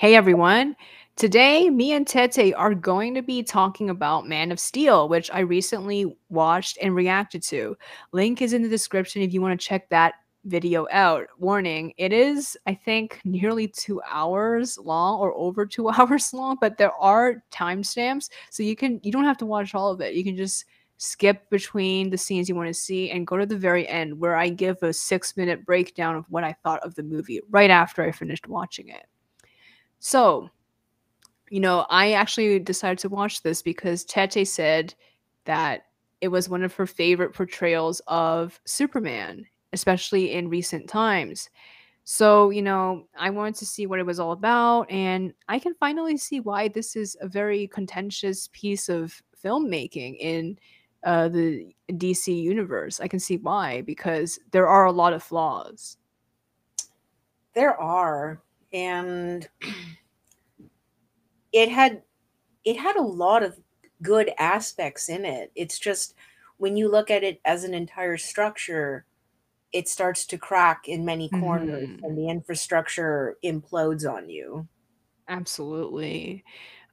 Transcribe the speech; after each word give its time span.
Hey 0.00 0.14
everyone. 0.14 0.76
Today, 1.20 1.68
me 1.68 1.92
and 1.92 2.06
Tete 2.06 2.54
are 2.56 2.74
going 2.74 3.12
to 3.12 3.20
be 3.20 3.42
talking 3.42 3.90
about 3.90 4.26
Man 4.26 4.50
of 4.50 4.58
Steel, 4.58 5.06
which 5.06 5.30
I 5.30 5.40
recently 5.40 6.16
watched 6.30 6.78
and 6.80 6.94
reacted 6.94 7.42
to. 7.42 7.76
Link 8.12 8.40
is 8.40 8.54
in 8.54 8.62
the 8.62 8.70
description 8.70 9.20
if 9.20 9.34
you 9.34 9.42
want 9.42 9.60
to 9.60 9.66
check 9.66 9.90
that 9.90 10.14
video 10.46 10.86
out. 10.90 11.26
Warning, 11.38 11.92
it 11.98 12.14
is, 12.14 12.56
I 12.66 12.72
think, 12.72 13.20
nearly 13.26 13.68
two 13.68 14.00
hours 14.08 14.78
long 14.78 15.20
or 15.20 15.34
over 15.34 15.66
two 15.66 15.90
hours 15.90 16.32
long, 16.32 16.56
but 16.58 16.78
there 16.78 16.94
are 16.94 17.44
timestamps. 17.52 18.30
So 18.48 18.62
you 18.62 18.74
can 18.74 18.98
you 19.02 19.12
don't 19.12 19.24
have 19.24 19.36
to 19.40 19.46
watch 19.46 19.74
all 19.74 19.90
of 19.90 20.00
it. 20.00 20.14
You 20.14 20.24
can 20.24 20.38
just 20.38 20.64
skip 20.96 21.50
between 21.50 22.08
the 22.08 22.16
scenes 22.16 22.48
you 22.48 22.54
want 22.54 22.68
to 22.68 22.72
see 22.72 23.10
and 23.10 23.26
go 23.26 23.36
to 23.36 23.44
the 23.44 23.58
very 23.58 23.86
end 23.88 24.18
where 24.18 24.36
I 24.36 24.48
give 24.48 24.82
a 24.82 24.94
six 24.94 25.36
minute 25.36 25.66
breakdown 25.66 26.16
of 26.16 26.24
what 26.30 26.44
I 26.44 26.56
thought 26.62 26.82
of 26.82 26.94
the 26.94 27.02
movie 27.02 27.42
right 27.50 27.68
after 27.68 28.02
I 28.02 28.10
finished 28.10 28.48
watching 28.48 28.88
it. 28.88 29.04
So, 29.98 30.48
you 31.50 31.60
know, 31.60 31.84
I 31.90 32.12
actually 32.12 32.58
decided 32.60 32.98
to 33.00 33.08
watch 33.08 33.42
this 33.42 33.60
because 33.60 34.04
Tete 34.04 34.46
said 34.46 34.94
that 35.44 35.82
it 36.20 36.28
was 36.28 36.48
one 36.48 36.62
of 36.62 36.72
her 36.74 36.86
favorite 36.86 37.34
portrayals 37.34 38.00
of 38.06 38.60
Superman, 38.64 39.44
especially 39.72 40.32
in 40.32 40.48
recent 40.48 40.88
times. 40.88 41.50
So, 42.04 42.50
you 42.50 42.62
know, 42.62 43.06
I 43.18 43.30
wanted 43.30 43.56
to 43.56 43.66
see 43.66 43.86
what 43.86 43.98
it 43.98 44.06
was 44.06 44.20
all 44.20 44.32
about, 44.32 44.90
and 44.90 45.34
I 45.48 45.58
can 45.58 45.74
finally 45.74 46.16
see 46.16 46.40
why 46.40 46.68
this 46.68 46.96
is 46.96 47.16
a 47.20 47.28
very 47.28 47.66
contentious 47.66 48.48
piece 48.52 48.88
of 48.88 49.20
filmmaking 49.44 50.18
in 50.18 50.58
uh, 51.04 51.28
the 51.28 51.74
DC 51.92 52.28
universe. 52.42 53.00
I 53.00 53.08
can 53.08 53.20
see 53.20 53.38
why, 53.38 53.82
because 53.82 54.38
there 54.52 54.68
are 54.68 54.86
a 54.86 54.92
lot 54.92 55.12
of 55.12 55.22
flaws. 55.22 55.96
There 57.54 57.78
are 57.80 58.40
and 58.72 59.48
it 61.52 61.68
had 61.68 62.02
it 62.64 62.76
had 62.76 62.96
a 62.96 63.02
lot 63.02 63.42
of 63.42 63.58
good 64.02 64.30
aspects 64.38 65.08
in 65.08 65.24
it. 65.24 65.50
It's 65.54 65.78
just 65.78 66.14
when 66.58 66.76
you 66.76 66.90
look 66.90 67.10
at 67.10 67.22
it 67.24 67.40
as 67.44 67.64
an 67.64 67.74
entire 67.74 68.16
structure, 68.16 69.06
it 69.72 69.88
starts 69.88 70.26
to 70.26 70.38
crack 70.38 70.88
in 70.88 71.04
many 71.04 71.28
corners 71.28 71.88
mm-hmm. 71.88 72.04
and 72.04 72.18
the 72.18 72.28
infrastructure 72.28 73.36
implodes 73.44 74.10
on 74.10 74.28
you. 74.28 74.66
Absolutely. 75.28 76.44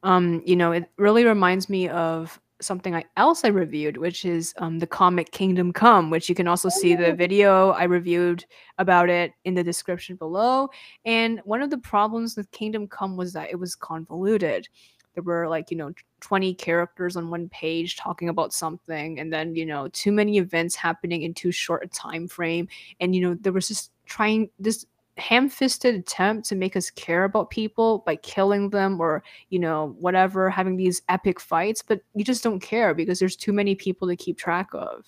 Um, 0.04 0.44
you 0.46 0.56
know, 0.56 0.72
it 0.72 0.90
really 0.98 1.26
reminds 1.26 1.70
me 1.70 1.90
of 1.90 2.40
something 2.62 2.96
I, 2.96 3.06
else 3.18 3.44
I 3.44 3.50
reviewed, 3.50 3.98
which 3.98 4.26
is 4.26 4.54
um, 4.58 4.80
the 4.80 4.88
comic 4.88 5.32
Kingdom 5.32 5.72
Come, 5.72 6.10
which 6.10 6.30
you 6.30 6.36
can 6.36 6.48
also 6.48 6.70
see 6.70 6.96
the 6.96 7.12
oh. 7.12 7.16
video 7.16 7.72
I 7.72 7.84
reviewed 7.84 8.46
about 8.78 9.10
it 9.10 9.34
in 9.46 9.54
the 9.54 9.64
description 9.64 10.16
below. 10.16 10.70
And 11.06 11.40
one 11.46 11.62
of 11.62 11.70
the 11.70 11.78
problems 11.78 12.36
with 12.36 12.50
Kingdom 12.52 12.88
Come 12.88 13.18
was 13.18 13.34
that 13.34 13.50
it 13.50 13.60
was 13.60 13.76
convoluted. 13.76 14.68
There 15.14 15.24
were 15.24 15.48
like, 15.48 15.72
you 15.72 15.78
know, 15.78 15.94
20 16.22 16.54
characters 16.56 17.16
on 17.16 17.30
one 17.30 17.50
page 17.50 17.96
talking 17.96 18.30
about 18.30 18.54
something, 18.54 19.20
and 19.20 19.34
then, 19.34 19.56
you 19.56 19.66
know, 19.66 19.88
too 19.90 20.12
many 20.12 20.38
events 20.38 20.76
happening 20.76 21.24
in 21.24 21.34
too 21.34 21.52
short 21.52 21.84
a 21.84 21.88
time 21.88 22.28
frame. 22.28 22.68
And, 23.00 23.16
you 23.16 23.22
know, 23.22 23.34
there 23.34 23.54
was 23.54 23.68
just 23.68 23.92
trying 24.06 24.50
this 24.60 24.86
ham-fisted 25.18 25.96
attempt 25.96 26.48
to 26.48 26.56
make 26.56 26.76
us 26.76 26.90
care 26.92 27.24
about 27.24 27.50
people 27.50 28.04
by 28.06 28.16
killing 28.18 28.70
them 28.70 29.00
or 29.00 29.24
you 29.50 29.60
know 29.60 29.96
whatever 30.00 30.50
having 30.50 30.78
these 30.78 31.02
epic 31.10 31.40
fights 31.40 31.82
but 31.82 32.02
you 32.14 32.24
just 32.24 32.44
don't 32.44 32.60
care 32.60 32.94
because 32.94 33.20
there's 33.20 33.36
too 33.36 33.54
many 33.54 33.76
people 33.76 34.08
to 34.08 34.16
keep 34.16 34.38
track 34.38 34.70
of. 34.74 35.06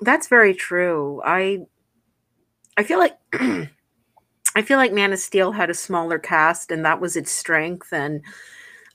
That's 0.00 0.28
very 0.28 0.54
true. 0.54 1.22
I 1.24 1.66
i 2.76 2.82
feel 2.82 2.98
like 2.98 3.16
i 3.32 4.62
feel 4.62 4.78
like 4.78 4.92
man 4.92 5.12
of 5.12 5.18
steel 5.18 5.52
had 5.52 5.70
a 5.70 5.74
smaller 5.74 6.18
cast 6.18 6.70
and 6.70 6.84
that 6.84 7.00
was 7.00 7.16
its 7.16 7.30
strength 7.30 7.92
and 7.92 8.22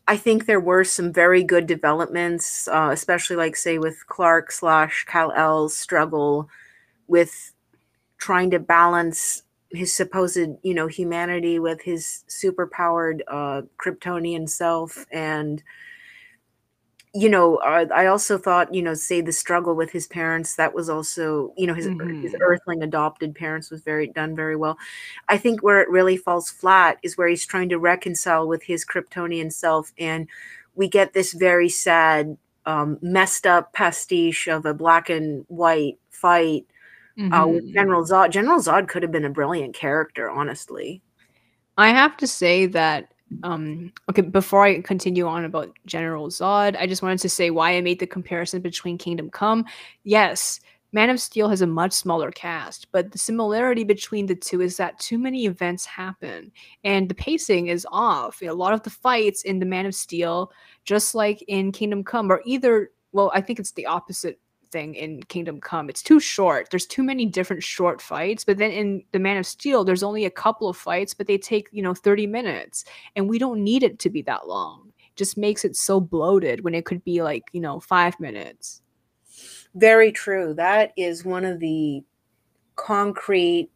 i 0.07 0.15
think 0.15 0.45
there 0.45 0.59
were 0.59 0.83
some 0.83 1.11
very 1.11 1.43
good 1.43 1.67
developments 1.67 2.67
uh, 2.67 2.89
especially 2.91 3.35
like 3.35 3.55
say 3.55 3.77
with 3.77 4.05
clark 4.07 4.51
slash 4.51 5.03
kal-el's 5.05 5.75
struggle 5.75 6.49
with 7.07 7.53
trying 8.17 8.51
to 8.51 8.59
balance 8.59 9.43
his 9.73 9.93
supposed 9.93 10.37
you 10.63 10.73
know 10.73 10.87
humanity 10.87 11.59
with 11.59 11.81
his 11.81 12.23
super 12.27 12.67
powered 12.67 13.23
uh 13.27 13.61
kryptonian 13.77 14.49
self 14.49 15.05
and 15.11 15.63
you 17.13 17.29
know 17.29 17.57
uh, 17.57 17.85
i 17.93 18.05
also 18.05 18.37
thought 18.37 18.73
you 18.73 18.81
know 18.81 18.93
say 18.93 19.21
the 19.21 19.31
struggle 19.31 19.75
with 19.75 19.91
his 19.91 20.07
parents 20.07 20.55
that 20.55 20.73
was 20.73 20.89
also 20.89 21.53
you 21.57 21.67
know 21.67 21.73
his, 21.73 21.87
mm-hmm. 21.87 22.21
his 22.21 22.35
earthling 22.41 22.83
adopted 22.83 23.35
parents 23.35 23.69
was 23.69 23.81
very 23.81 24.07
done 24.07 24.35
very 24.35 24.55
well 24.55 24.77
i 25.27 25.37
think 25.37 25.61
where 25.61 25.81
it 25.81 25.89
really 25.89 26.17
falls 26.17 26.49
flat 26.49 26.97
is 27.03 27.17
where 27.17 27.27
he's 27.27 27.45
trying 27.45 27.69
to 27.69 27.79
reconcile 27.79 28.47
with 28.47 28.63
his 28.63 28.85
kryptonian 28.85 29.51
self 29.51 29.91
and 29.97 30.27
we 30.75 30.87
get 30.87 31.13
this 31.13 31.33
very 31.33 31.69
sad 31.69 32.37
um, 32.65 32.99
messed 33.01 33.47
up 33.47 33.73
pastiche 33.73 34.47
of 34.47 34.65
a 34.65 34.73
black 34.73 35.09
and 35.09 35.43
white 35.47 35.97
fight 36.09 36.65
mm-hmm. 37.17 37.33
uh, 37.33 37.47
with 37.47 37.63
mm-hmm. 37.63 37.73
General 37.73 38.03
Zod. 38.03 38.31
General 38.31 38.59
Zod 38.59 38.87
could 38.87 39.03
have 39.03 39.11
been 39.11 39.25
a 39.25 39.29
brilliant 39.29 39.75
character, 39.75 40.29
honestly. 40.29 41.01
I 41.77 41.89
have 41.89 42.17
to 42.17 42.27
say 42.27 42.65
that 42.67 43.11
um 43.43 43.91
okay 44.09 44.21
before 44.21 44.63
i 44.63 44.81
continue 44.81 45.27
on 45.27 45.45
about 45.45 45.71
general 45.85 46.27
zod 46.27 46.75
i 46.77 46.85
just 46.85 47.01
wanted 47.01 47.19
to 47.19 47.29
say 47.29 47.49
why 47.49 47.75
i 47.75 47.81
made 47.81 47.99
the 47.99 48.07
comparison 48.07 48.61
between 48.61 48.97
kingdom 48.97 49.29
come 49.29 49.65
yes 50.03 50.59
man 50.91 51.09
of 51.09 51.19
steel 51.19 51.47
has 51.47 51.61
a 51.61 51.67
much 51.67 51.93
smaller 51.93 52.31
cast 52.31 52.91
but 52.91 53.11
the 53.11 53.17
similarity 53.17 53.83
between 53.83 54.25
the 54.25 54.35
two 54.35 54.61
is 54.61 54.77
that 54.77 54.99
too 54.99 55.17
many 55.17 55.45
events 55.45 55.85
happen 55.85 56.51
and 56.83 57.07
the 57.07 57.15
pacing 57.15 57.67
is 57.67 57.87
off 57.91 58.41
you 58.41 58.47
know, 58.47 58.53
a 58.53 58.55
lot 58.55 58.73
of 58.73 58.83
the 58.83 58.89
fights 58.89 59.43
in 59.43 59.59
the 59.59 59.65
man 59.65 59.85
of 59.85 59.95
steel 59.95 60.51
just 60.83 61.15
like 61.15 61.41
in 61.47 61.71
kingdom 61.71 62.03
come 62.03 62.31
are 62.31 62.41
either 62.45 62.91
well 63.11 63.31
i 63.33 63.39
think 63.39 63.59
it's 63.59 63.71
the 63.71 63.85
opposite 63.85 64.39
thing 64.71 64.95
in 64.95 65.23
Kingdom 65.23 65.59
Come. 65.59 65.89
It's 65.89 66.01
too 66.01 66.19
short. 66.19 66.69
There's 66.69 66.85
too 66.85 67.03
many 67.03 67.25
different 67.25 67.63
short 67.63 68.01
fights. 68.01 68.43
But 68.43 68.57
then 68.57 68.71
in 68.71 69.03
The 69.11 69.19
Man 69.19 69.37
of 69.37 69.45
Steel, 69.45 69.83
there's 69.83 70.03
only 70.03 70.25
a 70.25 70.31
couple 70.31 70.69
of 70.69 70.77
fights, 70.77 71.13
but 71.13 71.27
they 71.27 71.37
take, 71.37 71.67
you 71.71 71.81
know, 71.81 71.93
30 71.93 72.27
minutes. 72.27 72.85
And 73.15 73.29
we 73.29 73.37
don't 73.37 73.63
need 73.63 73.83
it 73.83 73.99
to 73.99 74.09
be 74.09 74.21
that 74.23 74.47
long. 74.47 74.91
It 74.97 75.15
just 75.15 75.37
makes 75.37 75.65
it 75.65 75.75
so 75.75 75.99
bloated 75.99 76.63
when 76.63 76.73
it 76.73 76.85
could 76.85 77.03
be 77.03 77.21
like, 77.21 77.43
you 77.51 77.61
know, 77.61 77.79
five 77.79 78.19
minutes. 78.19 78.81
Very 79.75 80.11
true. 80.11 80.53
That 80.53 80.91
is 80.97 81.23
one 81.23 81.45
of 81.45 81.59
the 81.59 82.03
concrete 82.75 83.69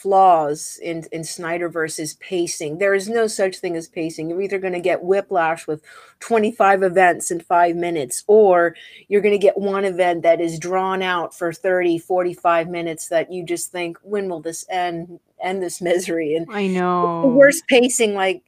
flaws 0.00 0.78
in 0.82 1.04
in 1.12 1.22
Snyderverse's 1.22 2.14
pacing. 2.14 2.78
There 2.78 2.94
is 2.94 3.08
no 3.08 3.26
such 3.26 3.58
thing 3.58 3.76
as 3.76 3.88
pacing. 3.88 4.30
You're 4.30 4.42
either 4.42 4.58
going 4.58 4.72
to 4.72 4.80
get 4.80 5.02
whiplash 5.02 5.66
with 5.66 5.82
25 6.20 6.82
events 6.82 7.30
in 7.30 7.40
5 7.40 7.76
minutes 7.76 8.24
or 8.26 8.74
you're 9.08 9.20
going 9.20 9.34
to 9.34 9.38
get 9.38 9.58
one 9.58 9.84
event 9.84 10.22
that 10.22 10.40
is 10.40 10.58
drawn 10.58 11.02
out 11.02 11.34
for 11.34 11.52
30, 11.52 11.98
45 11.98 12.68
minutes 12.68 13.08
that 13.08 13.32
you 13.32 13.44
just 13.44 13.70
think 13.70 13.98
when 14.02 14.28
will 14.28 14.40
this 14.40 14.64
end 14.70 15.20
end 15.42 15.62
this 15.62 15.80
misery 15.80 16.34
and 16.34 16.46
I 16.50 16.66
know. 16.66 17.22
The 17.22 17.28
worst 17.28 17.66
pacing 17.68 18.14
like 18.14 18.42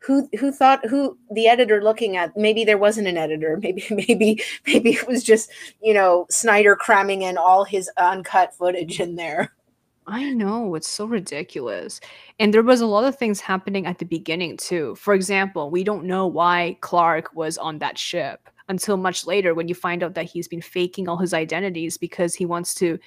who 0.00 0.28
who 0.38 0.52
thought 0.52 0.86
who 0.86 1.18
the 1.30 1.48
editor 1.48 1.82
looking 1.82 2.16
at 2.16 2.36
maybe 2.36 2.64
there 2.64 2.78
wasn't 2.78 3.08
an 3.08 3.16
editor 3.16 3.56
maybe 3.62 3.84
maybe 3.90 4.42
maybe 4.66 4.90
it 4.90 5.08
was 5.08 5.22
just 5.22 5.50
you 5.82 5.94
know 5.94 6.26
Snyder 6.30 6.76
cramming 6.76 7.22
in 7.22 7.36
all 7.36 7.64
his 7.64 7.90
uncut 7.96 8.54
footage 8.54 9.00
in 9.00 9.16
there 9.16 9.52
I 10.10 10.30
know, 10.32 10.74
it's 10.74 10.88
so 10.88 11.04
ridiculous. 11.04 12.00
And 12.38 12.54
there 12.54 12.62
was 12.62 12.80
a 12.80 12.86
lot 12.86 13.04
of 13.04 13.18
things 13.18 13.40
happening 13.40 13.84
at 13.84 13.98
the 13.98 14.06
beginning 14.06 14.56
too. 14.56 14.94
For 14.94 15.12
example, 15.12 15.70
we 15.70 15.84
don't 15.84 16.06
know 16.06 16.26
why 16.26 16.78
Clark 16.80 17.34
was 17.34 17.58
on 17.58 17.78
that 17.80 17.98
ship 17.98 18.48
until 18.70 18.96
much 18.96 19.26
later 19.26 19.52
when 19.52 19.68
you 19.68 19.74
find 19.74 20.02
out 20.02 20.14
that 20.14 20.24
he's 20.24 20.48
been 20.48 20.62
faking 20.62 21.08
all 21.08 21.18
his 21.18 21.34
identities 21.34 21.98
because 21.98 22.34
he 22.34 22.46
wants 22.46 22.74
to, 22.76 22.98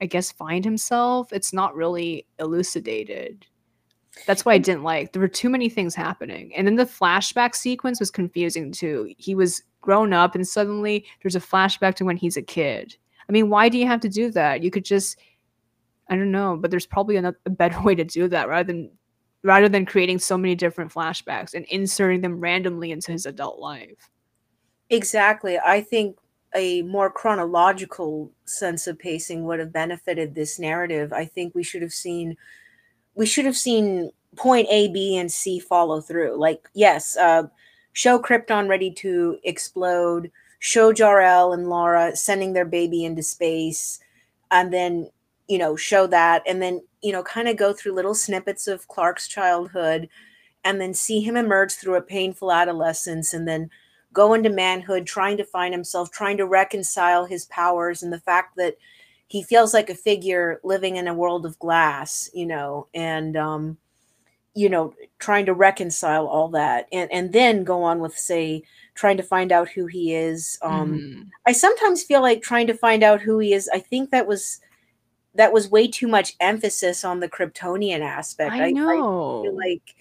I 0.00 0.06
guess, 0.06 0.32
find 0.32 0.64
himself. 0.64 1.30
It's 1.30 1.52
not 1.52 1.76
really 1.76 2.26
elucidated. 2.38 3.44
That's 4.26 4.46
why 4.46 4.54
I 4.54 4.58
didn't 4.58 4.82
like. 4.82 5.12
There 5.12 5.20
were 5.20 5.28
too 5.28 5.50
many 5.50 5.68
things 5.68 5.94
happening. 5.94 6.54
And 6.56 6.66
then 6.66 6.76
the 6.76 6.86
flashback 6.86 7.54
sequence 7.54 8.00
was 8.00 8.10
confusing 8.10 8.72
too. 8.72 9.12
He 9.18 9.34
was 9.34 9.62
grown 9.82 10.14
up 10.14 10.34
and 10.34 10.48
suddenly 10.48 11.04
there's 11.20 11.36
a 11.36 11.40
flashback 11.40 11.96
to 11.96 12.06
when 12.06 12.16
he's 12.16 12.38
a 12.38 12.42
kid. 12.42 12.96
I 13.28 13.32
mean, 13.32 13.50
why 13.50 13.68
do 13.68 13.76
you 13.76 13.86
have 13.86 14.00
to 14.00 14.08
do 14.08 14.30
that? 14.30 14.62
You 14.62 14.70
could 14.70 14.86
just 14.86 15.18
I 16.08 16.16
don't 16.16 16.30
know, 16.30 16.56
but 16.56 16.70
there's 16.70 16.86
probably 16.86 17.16
a 17.16 17.34
better 17.50 17.80
way 17.84 17.94
to 17.94 18.04
do 18.04 18.28
that 18.28 18.48
rather 18.48 18.66
than 18.66 18.90
rather 19.42 19.68
than 19.68 19.86
creating 19.86 20.18
so 20.18 20.36
many 20.36 20.54
different 20.54 20.92
flashbacks 20.92 21.54
and 21.54 21.64
inserting 21.66 22.20
them 22.20 22.40
randomly 22.40 22.90
into 22.90 23.12
his 23.12 23.26
adult 23.26 23.60
life. 23.60 24.10
Exactly. 24.90 25.58
I 25.58 25.82
think 25.82 26.18
a 26.54 26.82
more 26.82 27.10
chronological 27.10 28.32
sense 28.44 28.86
of 28.86 28.98
pacing 28.98 29.44
would 29.44 29.60
have 29.60 29.72
benefited 29.72 30.34
this 30.34 30.58
narrative. 30.58 31.12
I 31.12 31.26
think 31.26 31.54
we 31.54 31.62
should 31.62 31.82
have 31.82 31.92
seen 31.92 32.36
we 33.14 33.26
should 33.26 33.44
have 33.44 33.56
seen 33.56 34.10
point 34.36 34.68
A, 34.70 34.88
B, 34.88 35.16
and 35.16 35.32
C 35.32 35.58
follow 35.58 36.00
through. 36.00 36.36
Like, 36.36 36.68
yes, 36.74 37.16
uh, 37.16 37.44
show 37.92 38.18
Krypton 38.18 38.68
ready 38.68 38.90
to 38.92 39.38
explode, 39.42 40.30
show 40.58 40.92
Jor-El 40.92 41.52
and 41.52 41.68
Lara 41.68 42.14
sending 42.14 42.52
their 42.52 42.64
baby 42.64 43.04
into 43.04 43.22
space, 43.22 43.98
and 44.50 44.72
then, 44.72 45.10
you 45.48 45.58
know, 45.58 45.76
show 45.76 46.06
that, 46.06 46.42
and 46.46 46.60
then, 46.60 46.82
you 47.02 47.12
know, 47.12 47.22
kind 47.22 47.48
of 47.48 47.56
go 47.56 47.72
through 47.72 47.94
little 47.94 48.14
snippets 48.14 48.66
of 48.66 48.88
Clark's 48.88 49.28
childhood, 49.28 50.08
and 50.64 50.80
then 50.80 50.94
see 50.94 51.20
him 51.20 51.36
emerge 51.36 51.72
through 51.72 51.96
a 51.96 52.02
painful 52.02 52.52
adolescence, 52.52 53.32
and 53.32 53.46
then 53.46 53.70
go 54.12 54.34
into 54.34 54.50
manhood, 54.50 55.06
trying 55.06 55.36
to 55.36 55.44
find 55.44 55.74
himself, 55.74 56.10
trying 56.10 56.36
to 56.38 56.46
reconcile 56.46 57.24
his 57.24 57.46
powers, 57.46 58.02
and 58.02 58.12
the 58.12 58.20
fact 58.20 58.56
that 58.56 58.76
he 59.28 59.42
feels 59.42 59.74
like 59.74 59.90
a 59.90 59.94
figure 59.94 60.60
living 60.62 60.96
in 60.96 61.08
a 61.08 61.14
world 61.14 61.44
of 61.44 61.58
glass, 61.58 62.30
you 62.32 62.46
know, 62.46 62.86
and, 62.94 63.36
um, 63.36 63.76
you 64.56 64.70
know 64.70 64.92
trying 65.18 65.46
to 65.46 65.52
reconcile 65.52 66.26
all 66.26 66.48
that 66.48 66.88
and 66.90 67.12
and 67.12 67.32
then 67.32 67.62
go 67.62 67.82
on 67.82 68.00
with 68.00 68.16
say 68.18 68.62
trying 68.94 69.16
to 69.18 69.22
find 69.22 69.52
out 69.52 69.68
who 69.68 69.86
he 69.86 70.14
is 70.14 70.58
um 70.62 70.98
mm. 70.98 71.28
i 71.46 71.52
sometimes 71.52 72.02
feel 72.02 72.22
like 72.22 72.42
trying 72.42 72.66
to 72.66 72.74
find 72.74 73.02
out 73.04 73.20
who 73.20 73.38
he 73.38 73.52
is 73.52 73.68
i 73.72 73.78
think 73.78 74.10
that 74.10 74.26
was 74.26 74.60
that 75.36 75.52
was 75.52 75.70
way 75.70 75.86
too 75.86 76.08
much 76.08 76.34
emphasis 76.40 77.04
on 77.04 77.20
the 77.20 77.28
kryptonian 77.28 78.00
aspect. 78.00 78.52
I 78.52 78.70
know 78.70 79.44
I, 79.44 79.48
I 79.48 79.52
like 79.52 79.94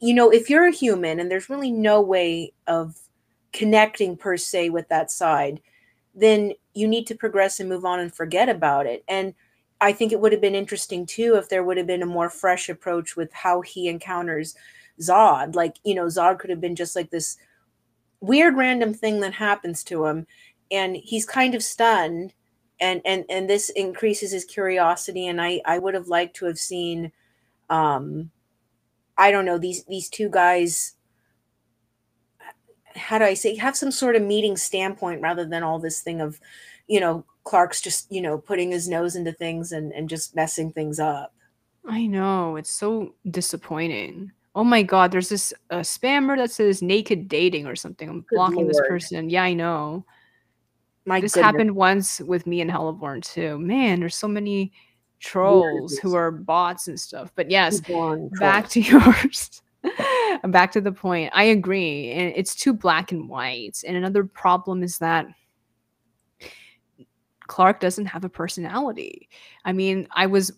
you 0.00 0.14
know 0.14 0.30
if 0.30 0.50
you're 0.50 0.66
a 0.66 0.72
human 0.72 1.20
and 1.20 1.30
there's 1.30 1.50
really 1.50 1.70
no 1.70 2.00
way 2.00 2.52
of 2.66 2.98
connecting 3.52 4.16
per 4.16 4.36
se 4.36 4.70
with 4.70 4.88
that 4.88 5.10
side 5.10 5.60
then 6.14 6.52
you 6.74 6.86
need 6.86 7.06
to 7.08 7.14
progress 7.14 7.60
and 7.60 7.68
move 7.68 7.84
on 7.84 8.00
and 8.00 8.14
forget 8.14 8.48
about 8.48 8.86
it. 8.86 9.04
And 9.08 9.34
I 9.80 9.92
think 9.92 10.12
it 10.12 10.20
would 10.20 10.32
have 10.32 10.40
been 10.40 10.54
interesting 10.54 11.06
too 11.06 11.34
if 11.36 11.48
there 11.48 11.64
would 11.64 11.76
have 11.76 11.86
been 11.86 12.02
a 12.02 12.06
more 12.06 12.30
fresh 12.30 12.68
approach 12.68 13.16
with 13.16 13.32
how 13.32 13.60
he 13.60 13.88
encounters 13.88 14.54
Zod. 15.00 15.54
Like, 15.54 15.76
you 15.84 15.94
know, 15.94 16.06
Zod 16.06 16.38
could 16.38 16.50
have 16.50 16.60
been 16.60 16.76
just 16.76 16.94
like 16.94 17.10
this 17.10 17.36
weird 18.20 18.56
random 18.56 18.94
thing 18.94 19.20
that 19.20 19.34
happens 19.34 19.84
to 19.84 20.06
him 20.06 20.26
and 20.70 20.96
he's 20.96 21.26
kind 21.26 21.54
of 21.54 21.62
stunned 21.62 22.32
and 22.80 23.00
and 23.04 23.24
and 23.28 23.48
this 23.48 23.70
increases 23.70 24.32
his 24.32 24.44
curiosity 24.44 25.26
and 25.26 25.40
I 25.40 25.60
I 25.64 25.78
would 25.78 25.94
have 25.94 26.08
liked 26.08 26.36
to 26.36 26.46
have 26.46 26.58
seen 26.58 27.12
um 27.70 28.30
I 29.16 29.30
don't 29.30 29.44
know 29.44 29.58
these 29.58 29.84
these 29.84 30.08
two 30.08 30.28
guys 30.28 30.94
how 32.96 33.18
do 33.18 33.24
I 33.24 33.34
say 33.34 33.56
have 33.56 33.76
some 33.76 33.90
sort 33.90 34.16
of 34.16 34.22
meeting 34.22 34.56
standpoint 34.56 35.20
rather 35.20 35.44
than 35.44 35.62
all 35.62 35.78
this 35.78 36.00
thing 36.00 36.20
of 36.20 36.40
you 36.86 37.00
know 37.00 37.24
Clark's 37.44 37.82
just, 37.82 38.10
you 38.10 38.22
know, 38.22 38.38
putting 38.38 38.70
his 38.70 38.88
nose 38.88 39.14
into 39.14 39.32
things 39.32 39.70
and, 39.70 39.92
and 39.92 40.08
just 40.08 40.34
messing 40.34 40.72
things 40.72 40.98
up. 40.98 41.34
I 41.86 42.06
know. 42.06 42.56
It's 42.56 42.70
so 42.70 43.14
disappointing. 43.30 44.32
Oh 44.54 44.64
my 44.64 44.82
god, 44.82 45.12
there's 45.12 45.28
this 45.28 45.52
uh, 45.70 45.80
spammer 45.80 46.36
that 46.36 46.50
says 46.50 46.80
naked 46.80 47.28
dating 47.28 47.66
or 47.66 47.76
something. 47.76 48.08
I'm 48.08 48.20
Good 48.22 48.36
blocking 48.36 48.56
Lord. 48.62 48.68
this 48.68 48.80
person. 48.88 49.28
Yeah, 49.28 49.42
I 49.42 49.52
know. 49.52 50.06
My 51.06 51.20
this 51.20 51.34
goodness. 51.34 51.44
happened 51.44 51.76
once 51.76 52.20
with 52.20 52.46
me 52.46 52.60
and 52.60 52.70
Helleborn 52.70 53.22
too. 53.22 53.58
Man, 53.58 54.00
there's 54.00 54.16
so 54.16 54.28
many 54.28 54.72
trolls 55.20 55.98
who 55.98 56.14
are 56.14 56.30
bots 56.30 56.88
and 56.88 56.98
stuff. 56.98 57.32
But 57.34 57.50
yes, 57.50 57.80
back 58.38 58.68
to 58.70 58.80
yours. 58.80 59.62
back 60.44 60.72
to 60.72 60.80
the 60.80 60.92
point. 60.92 61.30
I 61.34 61.44
agree. 61.44 62.10
And 62.10 62.32
it's 62.36 62.54
too 62.54 62.72
black 62.72 63.12
and 63.12 63.28
white. 63.28 63.82
And 63.86 63.96
another 63.96 64.24
problem 64.24 64.82
is 64.82 64.98
that 64.98 65.26
Clark 67.46 67.80
doesn't 67.80 68.06
have 68.06 68.24
a 68.24 68.28
personality. 68.28 69.28
I 69.64 69.72
mean, 69.72 70.08
I 70.12 70.26
was 70.26 70.52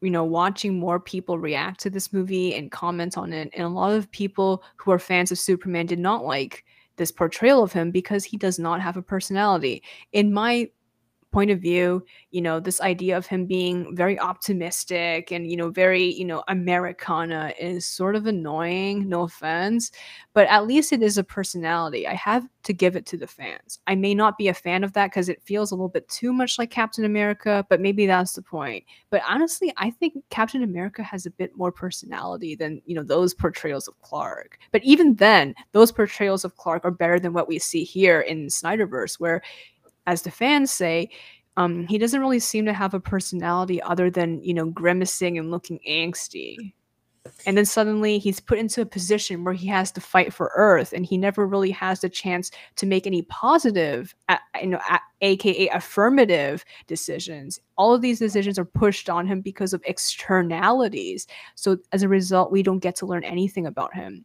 you 0.00 0.10
know 0.10 0.24
watching 0.24 0.78
more 0.78 1.00
people 1.00 1.38
react 1.38 1.80
to 1.80 1.90
this 1.90 2.12
movie 2.12 2.54
and 2.54 2.70
comment 2.70 3.18
on 3.18 3.32
it 3.32 3.50
and 3.52 3.64
a 3.64 3.68
lot 3.68 3.92
of 3.92 4.08
people 4.12 4.62
who 4.76 4.92
are 4.92 4.98
fans 4.98 5.32
of 5.32 5.40
Superman 5.40 5.86
did 5.86 5.98
not 5.98 6.24
like 6.24 6.64
this 6.98 7.10
portrayal 7.10 7.62
of 7.62 7.72
him 7.72 7.90
because 7.90 8.24
he 8.24 8.36
does 8.36 8.58
not 8.58 8.80
have 8.80 8.96
a 8.96 9.02
personality. 9.02 9.82
In 10.12 10.32
my 10.32 10.70
point 11.30 11.50
of 11.50 11.60
view, 11.60 12.04
you 12.30 12.40
know, 12.40 12.58
this 12.58 12.80
idea 12.80 13.16
of 13.16 13.26
him 13.26 13.44
being 13.44 13.94
very 13.94 14.18
optimistic 14.18 15.30
and, 15.30 15.50
you 15.50 15.56
know, 15.56 15.70
very, 15.70 16.04
you 16.04 16.24
know, 16.24 16.42
Americana 16.48 17.52
is 17.60 17.86
sort 17.86 18.16
of 18.16 18.26
annoying, 18.26 19.08
no 19.08 19.22
offense, 19.22 19.90
but 20.32 20.48
at 20.48 20.66
least 20.66 20.92
it 20.92 21.02
is 21.02 21.18
a 21.18 21.24
personality. 21.24 22.06
I 22.06 22.14
have 22.14 22.46
to 22.64 22.72
give 22.72 22.96
it 22.96 23.04
to 23.06 23.16
the 23.16 23.26
fans. 23.26 23.78
I 23.86 23.94
may 23.94 24.14
not 24.14 24.38
be 24.38 24.48
a 24.48 24.54
fan 24.54 24.84
of 24.84 24.94
that 24.94 25.10
because 25.10 25.28
it 25.28 25.42
feels 25.42 25.70
a 25.70 25.74
little 25.74 25.88
bit 25.88 26.08
too 26.08 26.32
much 26.32 26.58
like 26.58 26.70
Captain 26.70 27.04
America, 27.04 27.64
but 27.68 27.80
maybe 27.80 28.06
that's 28.06 28.32
the 28.32 28.42
point. 28.42 28.84
But 29.10 29.22
honestly, 29.28 29.72
I 29.76 29.90
think 29.90 30.14
Captain 30.30 30.62
America 30.62 31.02
has 31.02 31.26
a 31.26 31.30
bit 31.30 31.56
more 31.56 31.72
personality 31.72 32.54
than, 32.54 32.80
you 32.86 32.94
know, 32.94 33.02
those 33.02 33.34
portrayals 33.34 33.86
of 33.86 34.00
Clark. 34.00 34.58
But 34.72 34.84
even 34.84 35.14
then, 35.16 35.54
those 35.72 35.92
portrayals 35.92 36.44
of 36.44 36.56
Clark 36.56 36.84
are 36.84 36.90
better 36.90 37.20
than 37.20 37.32
what 37.32 37.48
we 37.48 37.58
see 37.58 37.84
here 37.84 38.20
in 38.20 38.46
Snyderverse, 38.46 39.20
where 39.20 39.42
as 40.08 40.22
the 40.22 40.30
fans 40.30 40.72
say, 40.72 41.10
um, 41.58 41.86
he 41.86 41.98
doesn't 41.98 42.20
really 42.20 42.38
seem 42.38 42.64
to 42.64 42.72
have 42.72 42.94
a 42.94 43.00
personality 43.00 43.80
other 43.82 44.10
than 44.10 44.42
you 44.42 44.54
know 44.54 44.66
grimacing 44.66 45.38
and 45.38 45.50
looking 45.50 45.78
angsty. 45.88 46.56
And 47.44 47.58
then 47.58 47.66
suddenly 47.66 48.18
he's 48.18 48.40
put 48.40 48.58
into 48.58 48.80
a 48.80 48.86
position 48.86 49.44
where 49.44 49.52
he 49.52 49.66
has 49.66 49.92
to 49.92 50.00
fight 50.00 50.32
for 50.32 50.50
Earth, 50.56 50.94
and 50.94 51.04
he 51.04 51.18
never 51.18 51.46
really 51.46 51.70
has 51.72 52.00
the 52.00 52.08
chance 52.08 52.50
to 52.76 52.86
make 52.86 53.06
any 53.06 53.20
positive, 53.22 54.14
you 54.62 54.68
know, 54.68 54.80
aka 55.20 55.68
affirmative 55.68 56.64
decisions. 56.86 57.60
All 57.76 57.92
of 57.92 58.00
these 58.00 58.18
decisions 58.18 58.58
are 58.58 58.64
pushed 58.64 59.10
on 59.10 59.26
him 59.26 59.42
because 59.42 59.74
of 59.74 59.82
externalities. 59.84 61.26
So 61.54 61.76
as 61.92 62.02
a 62.02 62.08
result, 62.08 62.50
we 62.50 62.62
don't 62.62 62.78
get 62.78 62.96
to 62.96 63.06
learn 63.06 63.24
anything 63.24 63.66
about 63.66 63.94
him. 63.94 64.24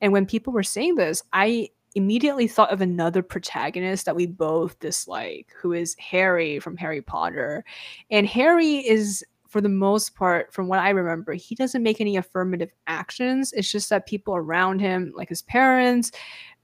And 0.00 0.12
when 0.12 0.26
people 0.26 0.52
were 0.52 0.64
saying 0.64 0.96
this, 0.96 1.22
I 1.32 1.68
immediately 1.94 2.46
thought 2.46 2.72
of 2.72 2.80
another 2.80 3.22
protagonist 3.22 4.06
that 4.06 4.16
we 4.16 4.26
both 4.26 4.78
dislike, 4.78 5.52
who 5.60 5.72
is 5.72 5.96
Harry 5.98 6.60
from 6.60 6.76
Harry 6.76 7.02
Potter. 7.02 7.64
And 8.10 8.26
Harry 8.26 8.76
is, 8.76 9.24
for 9.48 9.60
the 9.60 9.68
most 9.68 10.14
part, 10.14 10.52
from 10.52 10.68
what 10.68 10.78
I 10.78 10.90
remember, 10.90 11.32
he 11.32 11.54
doesn't 11.54 11.82
make 11.82 12.00
any 12.00 12.16
affirmative 12.16 12.70
actions. 12.86 13.52
It's 13.52 13.70
just 13.70 13.90
that 13.90 14.06
people 14.06 14.36
around 14.36 14.80
him, 14.80 15.12
like 15.16 15.28
his 15.28 15.42
parents 15.42 16.12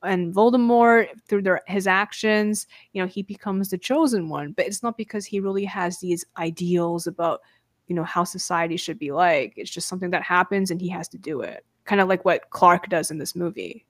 and 0.02 0.32
Voldemort, 0.32 1.08
through 1.26 1.42
their 1.42 1.62
his 1.66 1.86
actions, 1.86 2.66
you 2.92 3.02
know, 3.02 3.08
he 3.08 3.22
becomes 3.22 3.70
the 3.70 3.78
chosen 3.78 4.28
one. 4.28 4.52
But 4.52 4.66
it's 4.66 4.82
not 4.82 4.96
because 4.96 5.24
he 5.24 5.40
really 5.40 5.64
has 5.64 5.98
these 5.98 6.24
ideals 6.36 7.06
about, 7.06 7.40
you 7.88 7.96
know, 7.96 8.04
how 8.04 8.24
society 8.24 8.76
should 8.76 8.98
be 8.98 9.10
like. 9.10 9.54
It's 9.56 9.70
just 9.70 9.88
something 9.88 10.10
that 10.10 10.22
happens 10.22 10.70
and 10.70 10.80
he 10.80 10.88
has 10.90 11.08
to 11.08 11.18
do 11.18 11.40
it. 11.40 11.64
Kind 11.84 12.00
of 12.00 12.08
like 12.08 12.24
what 12.24 12.50
Clark 12.50 12.88
does 12.88 13.10
in 13.10 13.18
this 13.18 13.34
movie. 13.34 13.86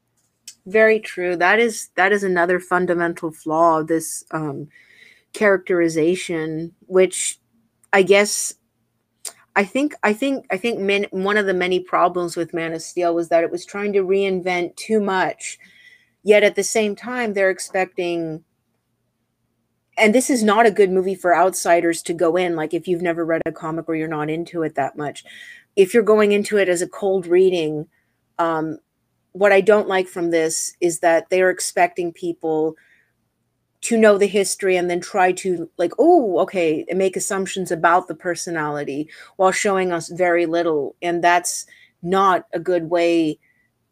Very 0.67 0.99
true. 0.99 1.37
That 1.37 1.61
is 1.61 1.91
that 1.95 2.13
is 2.13 2.25
another 2.25 2.59
fundamental 2.59 3.31
flaw 3.31 3.81
of 3.81 3.87
this 3.87 4.25
um, 4.33 4.69
characterization, 5.33 6.75
which 6.87 7.39
I 7.93 8.03
guess 8.03 8.55
I 9.55 9.65
think 9.65 9.95
I 10.03 10.13
think 10.13 10.45
I 10.51 10.57
think 10.57 10.81
men, 10.81 11.07
one 11.11 11.37
of 11.37 11.47
the 11.47 11.55
many 11.55 11.79
problems 11.79 12.37
with 12.37 12.53
Man 12.53 12.73
of 12.75 12.83
Steel 12.83 13.15
was 13.15 13.29
that 13.29 13.45
it 13.45 13.51
was 13.51 13.65
trying 13.65 13.93
to 13.93 14.05
reinvent 14.05 14.75
too 14.77 15.01
much, 15.01 15.59
yet 16.25 16.43
at 16.43 16.57
the 16.57 16.65
same 16.65 16.97
time 16.97 17.33
they're 17.33 17.51
expecting. 17.51 18.45
And 19.99 20.15
this 20.15 20.29
is 20.29 20.43
not 20.43 20.67
a 20.67 20.71
good 20.71 20.91
movie 20.91 21.15
for 21.15 21.35
outsiders 21.35 22.03
to 22.03 22.13
go 22.13 22.37
in. 22.37 22.55
Like 22.55 22.75
if 22.75 22.87
you've 22.87 23.01
never 23.01 23.25
read 23.25 23.41
a 23.47 23.53
comic 23.53 23.89
or 23.89 23.95
you're 23.95 24.09
not 24.09 24.29
into 24.29 24.63
it 24.63 24.75
that 24.75 24.99
much, 24.99 25.25
if 25.75 25.95
you're 25.95 26.03
going 26.03 26.33
into 26.33 26.59
it 26.59 26.69
as 26.69 26.83
a 26.83 26.89
cold 26.89 27.27
reading, 27.27 27.87
um, 28.39 28.79
what 29.37 29.53
I 29.53 29.61
don't 29.61 29.89
like 29.89 30.09
from 30.09 30.31
this 30.31 30.75
is 30.81 31.01
that 31.01 31.29
they're 31.29 31.51
expecting 31.51 32.13
people 32.13 32.75
to 33.83 33.99
know 33.99 34.17
the 34.17 34.27
history 34.27 34.77
and 34.77 34.89
then 34.89 35.01
try 35.01 35.31
to 35.31 35.69
like 35.77 35.93
oh 35.99 36.39
okay 36.39 36.87
and 36.89 36.99
make 36.99 37.17
assumptions 37.17 37.71
about 37.71 38.09
the 38.09 38.15
personality 38.15 39.09
while 39.37 39.53
showing 39.53 39.93
us 39.93 40.09
very 40.09 40.47
little. 40.47 40.97
And 41.03 41.23
that's 41.23 41.67
not 42.03 42.47
a 42.55 42.59
good 42.59 42.89
way 42.89 43.39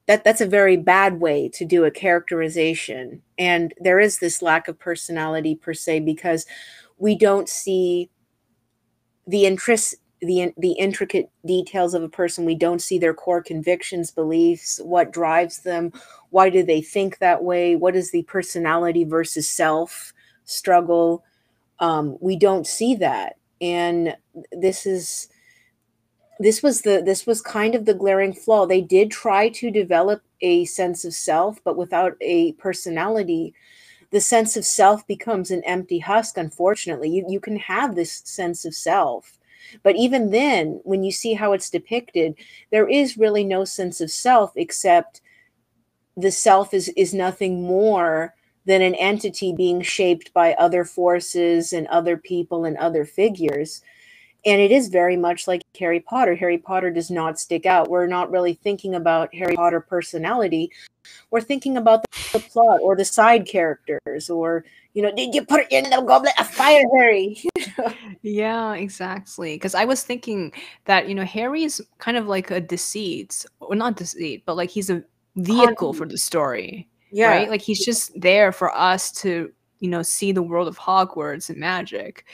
that 0.07 0.25
that's 0.25 0.41
a 0.41 0.47
very 0.47 0.77
bad 0.77 1.21
way 1.21 1.49
to 1.51 1.65
do 1.65 1.85
a 1.85 1.91
characterization. 1.91 3.23
And 3.39 3.73
there 3.79 4.01
is 4.01 4.19
this 4.19 4.43
lack 4.43 4.69
of 4.69 4.79
personality 4.79 5.55
per 5.55 5.75
se 5.75 6.01
because 6.01 6.47
we 6.99 7.17
don't 7.17 7.49
see 7.49 8.11
the 9.27 9.47
interest 9.47 9.95
the 10.25 10.53
the 10.59 10.73
intricate 10.73 11.31
details 11.47 11.95
of 11.95 12.03
a 12.03 12.09
person 12.09 12.45
we 12.45 12.55
don't 12.55 12.83
see 12.83 12.99
their 12.99 13.15
core 13.15 13.43
convictions 13.43 14.11
beliefs 14.11 14.81
what 14.85 15.13
drives 15.13 15.61
them 15.61 15.93
why 16.31 16.51
do 16.51 16.63
they 16.63 16.81
think 16.81 17.19
that 17.19 17.43
way 17.43 17.77
what 17.77 17.97
is 17.97 18.11
the 18.11 18.23
personality 18.25 19.05
versus 19.05 19.49
self 19.49 20.13
struggle 20.45 21.25
um, 21.81 22.17
we 22.21 22.37
don't 22.37 22.67
see 22.67 22.95
that 22.95 23.37
and 23.61 24.17
this 24.53 24.87
is 24.87 25.29
this 26.41 26.63
was 26.63 26.83
the 26.83 27.03
this 27.05 27.27
was 27.27 27.41
kind 27.41 27.75
of 27.75 27.85
the 27.85 27.95
glaring 27.95 28.33
flaw 28.33 28.67
they 28.67 28.81
did 28.81 29.11
try 29.11 29.49
to 29.49 29.71
develop 29.71 30.23
a 30.45 30.65
sense 30.67 31.05
of 31.05 31.15
self, 31.15 31.59
but 31.65 31.77
without 31.77 32.17
a 32.21 32.53
personality, 32.53 33.55
the 34.11 34.21
sense 34.21 34.57
of 34.57 34.65
self 34.65 35.05
becomes 35.07 35.51
an 35.51 35.65
empty 35.65 35.99
husk, 35.99 36.37
unfortunately. 36.37 37.09
You, 37.09 37.25
you 37.29 37.41
can 37.41 37.57
have 37.57 37.95
this 37.95 38.23
sense 38.25 38.65
of 38.65 38.75
self. 38.75 39.39
But 39.83 39.97
even 39.97 40.31
then, 40.31 40.81
when 40.85 41.03
you 41.03 41.13
see 41.13 41.35
how 41.35 41.53
it's 41.53 41.71
depicted, 41.71 42.37
there 42.71 42.89
is 42.89 43.19
really 43.19 43.45
no 43.45 43.65
sense 43.65 44.01
of 44.01 44.11
self 44.11 44.53
except 44.57 45.21
the 46.17 46.31
self 46.31 46.73
is, 46.73 46.89
is 46.91 47.13
nothing 47.13 47.63
more 47.63 48.35
than 48.67 48.83
an 48.83 48.95
entity 48.95 49.53
being 49.53 49.83
shaped 49.83 50.33
by 50.33 50.55
other 50.55 50.85
forces 50.85 51.73
and 51.73 51.87
other 51.89 52.17
people 52.17 52.65
and 52.65 52.77
other 52.79 53.05
figures 53.05 53.83
and 54.47 54.61
it 54.61 54.71
is 54.71 54.89
very 54.89 55.17
much 55.17 55.49
like 55.49 55.63
Harry 55.79 56.01
Potter. 56.01 56.35
Harry 56.35 56.59
Potter 56.59 56.91
does 56.91 57.11
not 57.11 57.39
stick 57.39 57.67
out. 57.67 57.89
We're 57.89 58.07
not 58.07 58.31
really 58.31 58.55
thinking 58.55 58.95
about 58.95 59.35
Harry 59.35 59.57
Potter 59.57 59.81
personality. 59.81 60.71
We're 61.31 61.41
thinking 61.41 61.77
about 61.77 62.05
the, 62.33 62.41
plot 62.41 62.81
or 62.83 62.97
the 62.97 63.05
side 63.05 63.47
characters 63.47 64.31
or 64.31 64.65
you 64.95 65.03
know, 65.03 65.13
did 65.13 65.35
you 65.35 65.45
put 65.45 65.63
it 65.63 65.73
in 65.73 65.91
the 65.91 66.01
goblet 66.03 66.35
of 66.39 66.49
fire, 66.49 66.85
Harry? 66.97 67.43
yeah, 68.23 68.75
exactly. 68.75 69.57
Because 69.57 69.75
I 69.75 69.85
was 69.85 70.05
thinking 70.05 70.53
that 70.85 71.09
you 71.09 71.17
know 71.17 71.25
Harry's 71.25 71.81
kind 71.99 72.17
of 72.17 72.29
like 72.29 72.53
a 72.53 72.61
deceit, 72.61 73.45
or 73.59 73.75
not 73.75 73.97
deceit, 73.97 74.45
but 74.47 74.57
like 74.57 74.71
he's 74.71 74.91
a 74.91 75.03
vehicle 75.35 75.95
for 75.95 76.07
the 76.07 76.17
story. 76.17 76.89
Yeah, 77.11 77.31
right. 77.31 77.51
Like 77.51 77.61
he's 77.61 77.85
just 77.85 78.13
there 78.21 78.53
for 78.53 78.73
us 78.77 79.11
to 79.23 79.53
you 79.81 79.89
know 79.89 80.03
see 80.03 80.31
the 80.31 80.43
world 80.43 80.69
of 80.69 80.79
Hogwarts 80.79 81.51
and 81.51 81.59
magic 81.59 82.25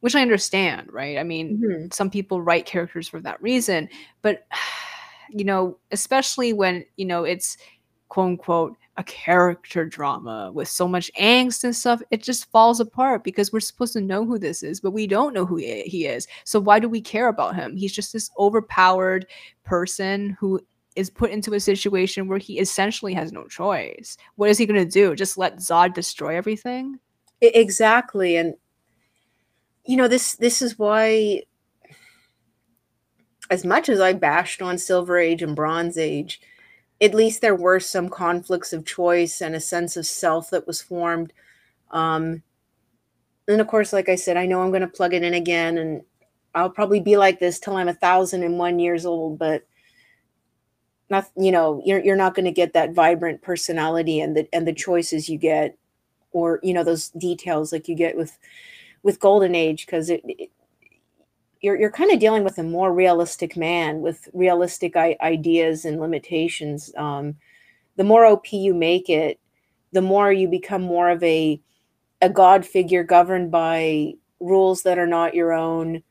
which 0.00 0.14
I 0.14 0.22
understand, 0.22 0.92
right? 0.92 1.18
I 1.18 1.22
mean, 1.22 1.58
mm-hmm. 1.58 1.86
some 1.92 2.10
people 2.10 2.42
write 2.42 2.66
characters 2.66 3.08
for 3.08 3.20
that 3.20 3.40
reason, 3.42 3.88
but 4.22 4.46
you 5.30 5.44
know, 5.44 5.78
especially 5.92 6.52
when, 6.52 6.84
you 6.96 7.04
know, 7.04 7.24
it's 7.24 7.56
quote 8.08 8.26
unquote 8.26 8.76
a 8.96 9.04
character 9.04 9.86
drama 9.86 10.50
with 10.52 10.68
so 10.68 10.86
much 10.86 11.10
angst 11.18 11.64
and 11.64 11.74
stuff, 11.74 12.02
it 12.10 12.22
just 12.22 12.50
falls 12.50 12.80
apart 12.80 13.24
because 13.24 13.52
we're 13.52 13.60
supposed 13.60 13.94
to 13.94 14.00
know 14.00 14.26
who 14.26 14.38
this 14.38 14.62
is, 14.62 14.80
but 14.80 14.90
we 14.90 15.06
don't 15.06 15.32
know 15.32 15.46
who 15.46 15.56
he 15.56 16.06
is. 16.06 16.26
So 16.44 16.60
why 16.60 16.80
do 16.80 16.88
we 16.88 17.00
care 17.00 17.28
about 17.28 17.54
him? 17.54 17.76
He's 17.76 17.92
just 17.92 18.12
this 18.12 18.30
overpowered 18.38 19.26
person 19.64 20.36
who 20.38 20.60
is 20.96 21.08
put 21.08 21.30
into 21.30 21.54
a 21.54 21.60
situation 21.60 22.28
where 22.28 22.38
he 22.38 22.58
essentially 22.58 23.14
has 23.14 23.32
no 23.32 23.46
choice. 23.46 24.18
What 24.36 24.50
is 24.50 24.58
he 24.58 24.66
going 24.66 24.84
to 24.84 24.90
do? 24.90 25.14
Just 25.14 25.38
let 25.38 25.56
Zod 25.58 25.94
destroy 25.94 26.36
everything? 26.36 26.98
Exactly. 27.40 28.36
And 28.36 28.54
you 29.84 29.96
know 29.96 30.08
this 30.08 30.34
this 30.36 30.62
is 30.62 30.78
why 30.78 31.42
as 33.50 33.64
much 33.64 33.88
as 33.88 34.00
I 34.00 34.12
bashed 34.12 34.62
on 34.62 34.78
Silver 34.78 35.18
Age 35.18 35.42
and 35.42 35.56
Bronze 35.56 35.98
Age, 35.98 36.40
at 37.00 37.14
least 37.14 37.40
there 37.40 37.54
were 37.54 37.80
some 37.80 38.08
conflicts 38.08 38.72
of 38.72 38.86
choice 38.86 39.40
and 39.40 39.54
a 39.54 39.60
sense 39.60 39.96
of 39.96 40.06
self 40.06 40.50
that 40.50 40.66
was 40.66 40.80
formed. 40.80 41.32
Um, 41.90 42.42
and 43.48 43.60
of 43.60 43.66
course, 43.66 43.92
like 43.92 44.08
I 44.08 44.14
said, 44.14 44.36
I 44.36 44.46
know 44.46 44.62
I'm 44.62 44.70
going 44.70 44.82
to 44.82 44.86
plug 44.86 45.14
it 45.14 45.24
in 45.24 45.34
again, 45.34 45.78
and 45.78 46.02
I'll 46.54 46.70
probably 46.70 47.00
be 47.00 47.16
like 47.16 47.40
this 47.40 47.58
till 47.58 47.76
I'm 47.76 47.88
a 47.88 47.94
thousand 47.94 48.44
and 48.44 48.58
one 48.58 48.78
years 48.78 49.04
old. 49.04 49.38
But 49.38 49.66
not, 51.08 51.28
you 51.36 51.50
know, 51.50 51.82
you're 51.84 52.04
you're 52.04 52.16
not 52.16 52.36
going 52.36 52.44
to 52.44 52.52
get 52.52 52.74
that 52.74 52.92
vibrant 52.92 53.42
personality 53.42 54.20
and 54.20 54.36
the 54.36 54.48
and 54.52 54.68
the 54.68 54.72
choices 54.72 55.28
you 55.28 55.38
get, 55.38 55.76
or 56.30 56.60
you 56.62 56.72
know 56.72 56.84
those 56.84 57.08
details 57.08 57.72
like 57.72 57.88
you 57.88 57.96
get 57.96 58.16
with 58.16 58.38
with 59.02 59.20
golden 59.20 59.54
age 59.54 59.86
because 59.86 60.10
it, 60.10 60.22
it, 60.24 60.50
you're 61.60 61.78
you're 61.78 61.90
kind 61.90 62.10
of 62.10 62.18
dealing 62.18 62.44
with 62.44 62.58
a 62.58 62.62
more 62.62 62.92
realistic 62.92 63.56
man 63.56 64.00
with 64.00 64.28
realistic 64.32 64.96
I- 64.96 65.16
ideas 65.22 65.84
and 65.84 66.00
limitations. 66.00 66.92
Um, 66.96 67.36
the 67.96 68.04
more 68.04 68.24
OP 68.24 68.52
you 68.52 68.74
make 68.74 69.10
it, 69.10 69.38
the 69.92 70.02
more 70.02 70.32
you 70.32 70.48
become 70.48 70.82
more 70.82 71.10
of 71.10 71.22
a 71.22 71.60
a 72.22 72.28
god 72.28 72.66
figure 72.66 73.04
governed 73.04 73.50
by 73.50 74.14
rules 74.40 74.82
that 74.82 74.98
are 74.98 75.06
not 75.06 75.34
your 75.34 75.52
own 75.52 76.02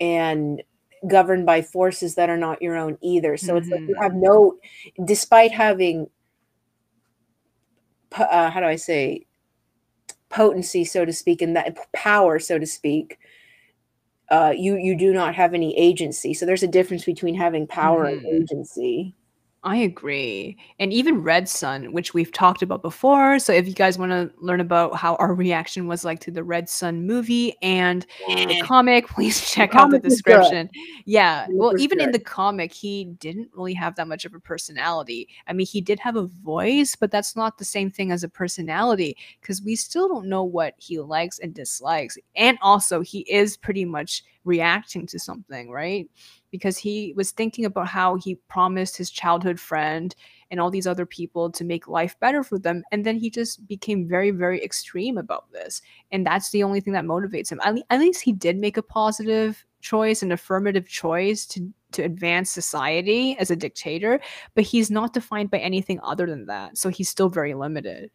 and 0.00 0.62
governed 1.06 1.46
by 1.46 1.62
forces 1.62 2.14
that 2.14 2.28
are 2.28 2.36
not 2.36 2.60
your 2.60 2.76
own 2.76 2.98
either. 3.00 3.36
So 3.36 3.48
mm-hmm. 3.48 3.56
it's 3.58 3.68
like 3.68 3.80
you 3.88 3.94
have 4.00 4.12
mm-hmm. 4.12 4.22
no, 4.22 4.56
despite 5.04 5.52
having, 5.52 6.08
uh, 8.16 8.50
how 8.50 8.60
do 8.60 8.66
I 8.66 8.76
say, 8.76 9.26
potency, 10.30 10.84
so 10.84 11.04
to 11.04 11.12
speak, 11.12 11.42
and 11.42 11.54
that 11.56 11.76
power, 11.92 12.38
so 12.38 12.58
to 12.58 12.66
speak, 12.66 13.18
uh, 14.30 14.54
you 14.56 14.76
you 14.76 14.96
do 14.96 15.12
not 15.12 15.34
have 15.34 15.54
any 15.54 15.76
agency. 15.76 16.32
So 16.34 16.46
there's 16.46 16.62
a 16.62 16.68
difference 16.68 17.04
between 17.04 17.34
having 17.34 17.66
power 17.66 18.06
mm-hmm. 18.06 18.24
and 18.24 18.42
agency. 18.42 19.14
I 19.62 19.76
agree. 19.76 20.56
And 20.78 20.90
even 20.90 21.22
Red 21.22 21.46
Son, 21.46 21.92
which 21.92 22.14
we've 22.14 22.32
talked 22.32 22.62
about 22.62 22.80
before. 22.80 23.38
So 23.38 23.52
if 23.52 23.68
you 23.68 23.74
guys 23.74 23.98
want 23.98 24.10
to 24.10 24.30
learn 24.38 24.60
about 24.60 24.96
how 24.96 25.16
our 25.16 25.34
reaction 25.34 25.86
was 25.86 26.02
like 26.02 26.18
to 26.20 26.30
the 26.30 26.42
Red 26.42 26.66
Son 26.70 27.06
movie 27.06 27.54
and 27.60 28.06
the 28.26 28.62
comic, 28.64 29.06
please 29.10 29.50
check 29.50 29.72
the 29.72 29.78
out 29.78 29.90
the 29.90 29.98
description. 29.98 30.70
Yeah. 31.04 31.46
Well, 31.50 31.78
even 31.78 31.98
good. 31.98 32.06
in 32.06 32.12
the 32.12 32.18
comic, 32.18 32.72
he 32.72 33.04
didn't 33.18 33.50
really 33.52 33.74
have 33.74 33.96
that 33.96 34.08
much 34.08 34.24
of 34.24 34.32
a 34.34 34.40
personality. 34.40 35.28
I 35.46 35.52
mean, 35.52 35.66
he 35.66 35.82
did 35.82 36.00
have 36.00 36.16
a 36.16 36.26
voice, 36.26 36.96
but 36.96 37.10
that's 37.10 37.36
not 37.36 37.58
the 37.58 37.64
same 37.66 37.90
thing 37.90 38.12
as 38.12 38.24
a 38.24 38.30
personality 38.30 39.14
because 39.42 39.60
we 39.60 39.76
still 39.76 40.08
don't 40.08 40.26
know 40.26 40.42
what 40.42 40.72
he 40.78 40.98
likes 41.00 41.38
and 41.38 41.52
dislikes. 41.52 42.16
And 42.34 42.56
also, 42.62 43.02
he 43.02 43.20
is 43.30 43.58
pretty 43.58 43.84
much 43.84 44.24
reacting 44.44 45.06
to 45.06 45.18
something, 45.18 45.70
right? 45.70 46.08
Because 46.50 46.76
he 46.76 47.12
was 47.16 47.30
thinking 47.30 47.64
about 47.64 47.88
how 47.88 48.16
he 48.16 48.34
promised 48.48 48.96
his 48.96 49.10
childhood 49.10 49.58
friend 49.58 50.14
and 50.50 50.60
all 50.60 50.70
these 50.70 50.86
other 50.86 51.06
people 51.06 51.50
to 51.50 51.64
make 51.64 51.88
life 51.88 52.18
better 52.20 52.42
for 52.42 52.58
them 52.58 52.82
and 52.92 53.04
then 53.04 53.16
he 53.16 53.30
just 53.30 53.66
became 53.66 54.08
very 54.08 54.30
very 54.30 54.62
extreme 54.62 55.18
about 55.18 55.50
this 55.52 55.80
and 56.12 56.26
that's 56.26 56.50
the 56.50 56.62
only 56.62 56.80
thing 56.80 56.92
that 56.92 57.04
motivates 57.04 57.50
him. 57.50 57.60
At, 57.64 57.74
le- 57.76 57.84
at 57.90 58.00
least 58.00 58.22
he 58.22 58.32
did 58.32 58.56
make 58.56 58.76
a 58.76 58.82
positive 58.82 59.64
choice 59.80 60.22
an 60.22 60.32
affirmative 60.32 60.88
choice 60.88 61.46
to 61.46 61.72
to 61.92 62.02
advance 62.02 62.50
society 62.50 63.36
as 63.38 63.50
a 63.50 63.56
dictator 63.56 64.20
but 64.54 64.64
he's 64.64 64.90
not 64.90 65.12
defined 65.12 65.50
by 65.50 65.58
anything 65.58 65.98
other 66.02 66.26
than 66.26 66.46
that 66.46 66.76
so 66.76 66.88
he's 66.88 67.08
still 67.08 67.28
very 67.28 67.54
limited. 67.54 68.10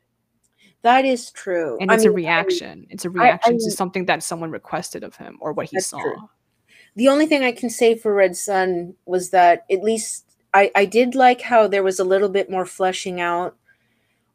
That 0.81 1.03
is 1.03 1.31
true. 1.31 1.79
And 1.81 1.91
it's 1.91 2.03
I 2.03 2.07
mean, 2.09 2.09
a 2.09 2.15
reaction. 2.15 2.85
I 2.87 2.93
it's 2.93 3.05
a 3.05 3.09
reaction 3.09 3.55
I, 3.55 3.57
to 3.57 3.71
something 3.71 4.05
that 4.05 4.21
someone 4.21 4.51
requested 4.51 5.03
of 5.03 5.15
him 5.15 5.39
or 5.41 5.51
what 5.51 5.65
he 5.65 5.79
saw. 5.79 5.99
true 5.99 6.29
the 6.95 7.09
only 7.09 7.25
thing 7.25 7.43
I 7.43 7.51
can 7.51 7.69
say 7.69 7.95
for 7.95 8.13
Red 8.13 8.35
Son 8.35 8.95
was 9.05 9.31
that 9.31 9.65
at 9.69 9.83
least 9.83 10.25
I, 10.53 10.71
I 10.75 10.85
did 10.85 11.15
like 11.15 11.41
how 11.41 11.67
there 11.67 11.83
was 11.83 11.99
a 11.99 12.05
little 12.05 12.29
bit 12.29 12.49
more 12.49 12.65
fleshing 12.65 13.19
out 13.19 13.57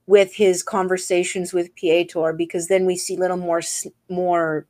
with 0.06 0.34
his 0.34 0.62
conversations 0.62 1.52
with 1.52 1.74
Pyotr 1.74 2.32
because 2.32 2.68
then 2.68 2.84
we 2.84 2.96
see 2.96 3.16
little 3.16 3.36
more 3.36 3.62
more 4.08 4.66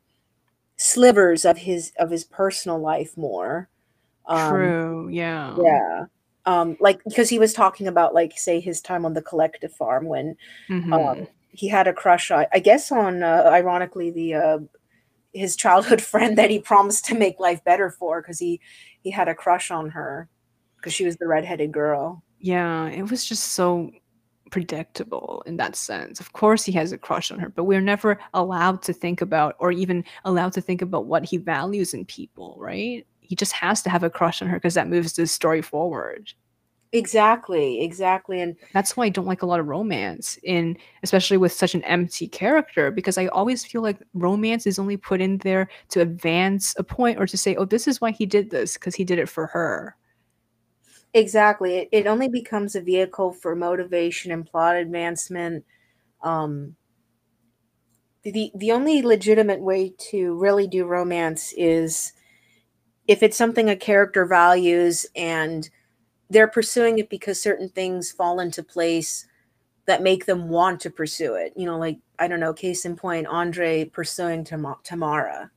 slivers 0.77 1.45
of 1.45 1.59
his 1.59 1.93
of 1.99 2.11
his 2.11 2.25
personal 2.25 2.79
life 2.79 3.17
more. 3.17 3.69
Um, 4.27 4.51
True. 4.51 5.09
Yeah. 5.09 5.57
Yeah. 5.61 6.05
Um, 6.47 6.77
like 6.79 7.03
because 7.05 7.29
he 7.29 7.39
was 7.39 7.53
talking 7.53 7.89
about 7.89 8.15
like 8.15 8.39
say 8.39 8.61
his 8.61 8.81
time 8.81 9.05
on 9.05 9.15
the 9.15 9.23
collective 9.23 9.73
farm 9.73 10.07
when 10.07 10.37
mm-hmm. 10.69 10.93
um, 10.93 11.27
he 11.51 11.69
had 11.69 11.89
a 11.89 11.93
crush 11.93 12.31
on, 12.31 12.47
I 12.53 12.61
guess 12.61 12.93
on 12.93 13.23
uh, 13.23 13.43
ironically 13.47 14.11
the 14.11 14.35
uh, 14.35 14.59
his 15.33 15.57
childhood 15.57 16.03
friend 16.13 16.39
that 16.39 16.51
he 16.51 16.59
promised 16.59 17.05
to 17.07 17.15
make 17.15 17.41
life 17.41 17.63
better 17.65 17.91
for 17.91 18.21
because 18.21 18.39
he 18.39 18.61
he 19.03 19.11
had 19.11 19.29
a 19.29 19.35
crush 19.35 19.71
on 19.71 19.91
her 19.91 20.29
because 20.77 20.93
she 20.93 21.05
was 21.05 21.17
the 21.17 21.27
redheaded 21.27 21.73
girl. 21.73 22.23
Yeah, 22.39 22.89
it 22.89 23.11
was 23.11 23.25
just 23.25 23.53
so 23.53 23.91
predictable 24.51 25.43
in 25.47 25.57
that 25.59 25.77
sense. 25.77 26.21
Of 26.21 26.33
course 26.33 26.65
he 26.65 26.73
has 26.73 26.93
a 26.93 26.99
crush 26.99 27.31
on 27.31 27.39
her, 27.39 27.49
but 27.49 27.65
we're 27.65 27.81
never 27.81 28.19
allowed 28.35 28.83
to 28.83 28.93
think 28.93 29.21
about 29.21 29.57
or 29.59 29.73
even 29.73 30.05
allowed 30.25 30.53
to 30.55 30.61
think 30.61 30.83
about 30.83 31.07
what 31.07 31.25
he 31.25 31.37
values 31.37 31.95
in 31.95 32.05
people, 32.05 32.57
right? 32.59 33.07
He 33.21 33.37
just 33.37 33.53
has 33.53 33.83
to 33.83 33.91
have 33.91 34.03
a 34.03 34.11
crush 34.11 34.43
on 34.43 34.49
her 34.49 34.57
because 34.57 34.75
that 34.75 34.89
moves 34.89 35.13
the 35.13 35.27
story 35.27 35.63
forward. 35.63 36.33
Exactly, 36.93 37.83
exactly. 37.83 38.41
And 38.41 38.57
that's 38.73 38.97
why 38.97 39.05
I 39.05 39.09
don't 39.11 39.27
like 39.27 39.43
a 39.43 39.47
lot 39.47 39.61
of 39.61 39.69
romance 39.69 40.39
in 40.43 40.77
especially 41.05 41.37
with 41.37 41.53
such 41.53 41.75
an 41.77 41.85
empty 41.85 42.27
character 42.27 42.91
because 42.91 43.17
I 43.17 43.27
always 43.29 43.65
feel 43.65 43.81
like 43.81 43.99
romance 44.13 44.67
is 44.67 44.79
only 44.79 44.97
put 44.97 45.21
in 45.21 45.39
there 45.39 45.69
to 45.91 46.01
advance 46.01 46.75
a 46.79 46.83
point 46.83 47.21
or 47.21 47.27
to 47.27 47.37
say, 47.37 47.55
"Oh, 47.55 47.65
this 47.65 47.87
is 47.87 48.01
why 48.01 48.11
he 48.11 48.27
did 48.27 48.51
this 48.51 48.75
because 48.75 48.97
he 48.97 49.05
did 49.05 49.21
it 49.21 49.29
for 49.29 49.47
her." 49.49 49.95
Exactly. 51.15 51.77
It, 51.77 51.89
it 51.93 52.07
only 52.07 52.29
becomes 52.29 52.75
a 52.77 52.81
vehicle 52.81 53.33
for 53.33 53.57
motivation 53.57 54.31
and 54.33 54.47
plot 54.47 54.77
advancement. 54.77 55.65
Um 56.23 56.77
the 58.23 58.51
the 58.55 58.71
only 58.73 59.01
legitimate 59.03 59.61
way 59.61 59.95
to 60.11 60.35
really 60.39 60.67
do 60.67 60.85
romance 60.85 61.55
is 61.57 62.13
if 63.09 63.23
it's 63.23 63.37
something 63.37 63.71
a 63.71 63.77
character 63.77 64.27
values 64.27 65.07
and 65.17 65.71
they're 66.31 66.49
pursuing 66.49 66.99
it 66.99 67.11
because 67.11 67.41
certain 67.41 67.69
things 67.69 68.11
fall 68.11 68.41
into 68.41 68.63
place 68.63 69.27
that 69.87 70.03
make 70.03 70.27
them 70.27 70.49
want 70.49 70.81
to 70.81 70.91
pursue 70.91 71.35
it. 71.35 71.53
You 71.57 71.67
know, 71.67 71.79
like 71.79 71.99
I 72.19 72.29
don't 72.29 72.41
know, 72.41 72.55
case 72.55 72.85
in 72.85 72.97
point, 72.97 73.27
Andre 73.27 73.85
pursuing 73.85 74.45
Tam- 74.45 74.77
Tamara. 74.85 75.51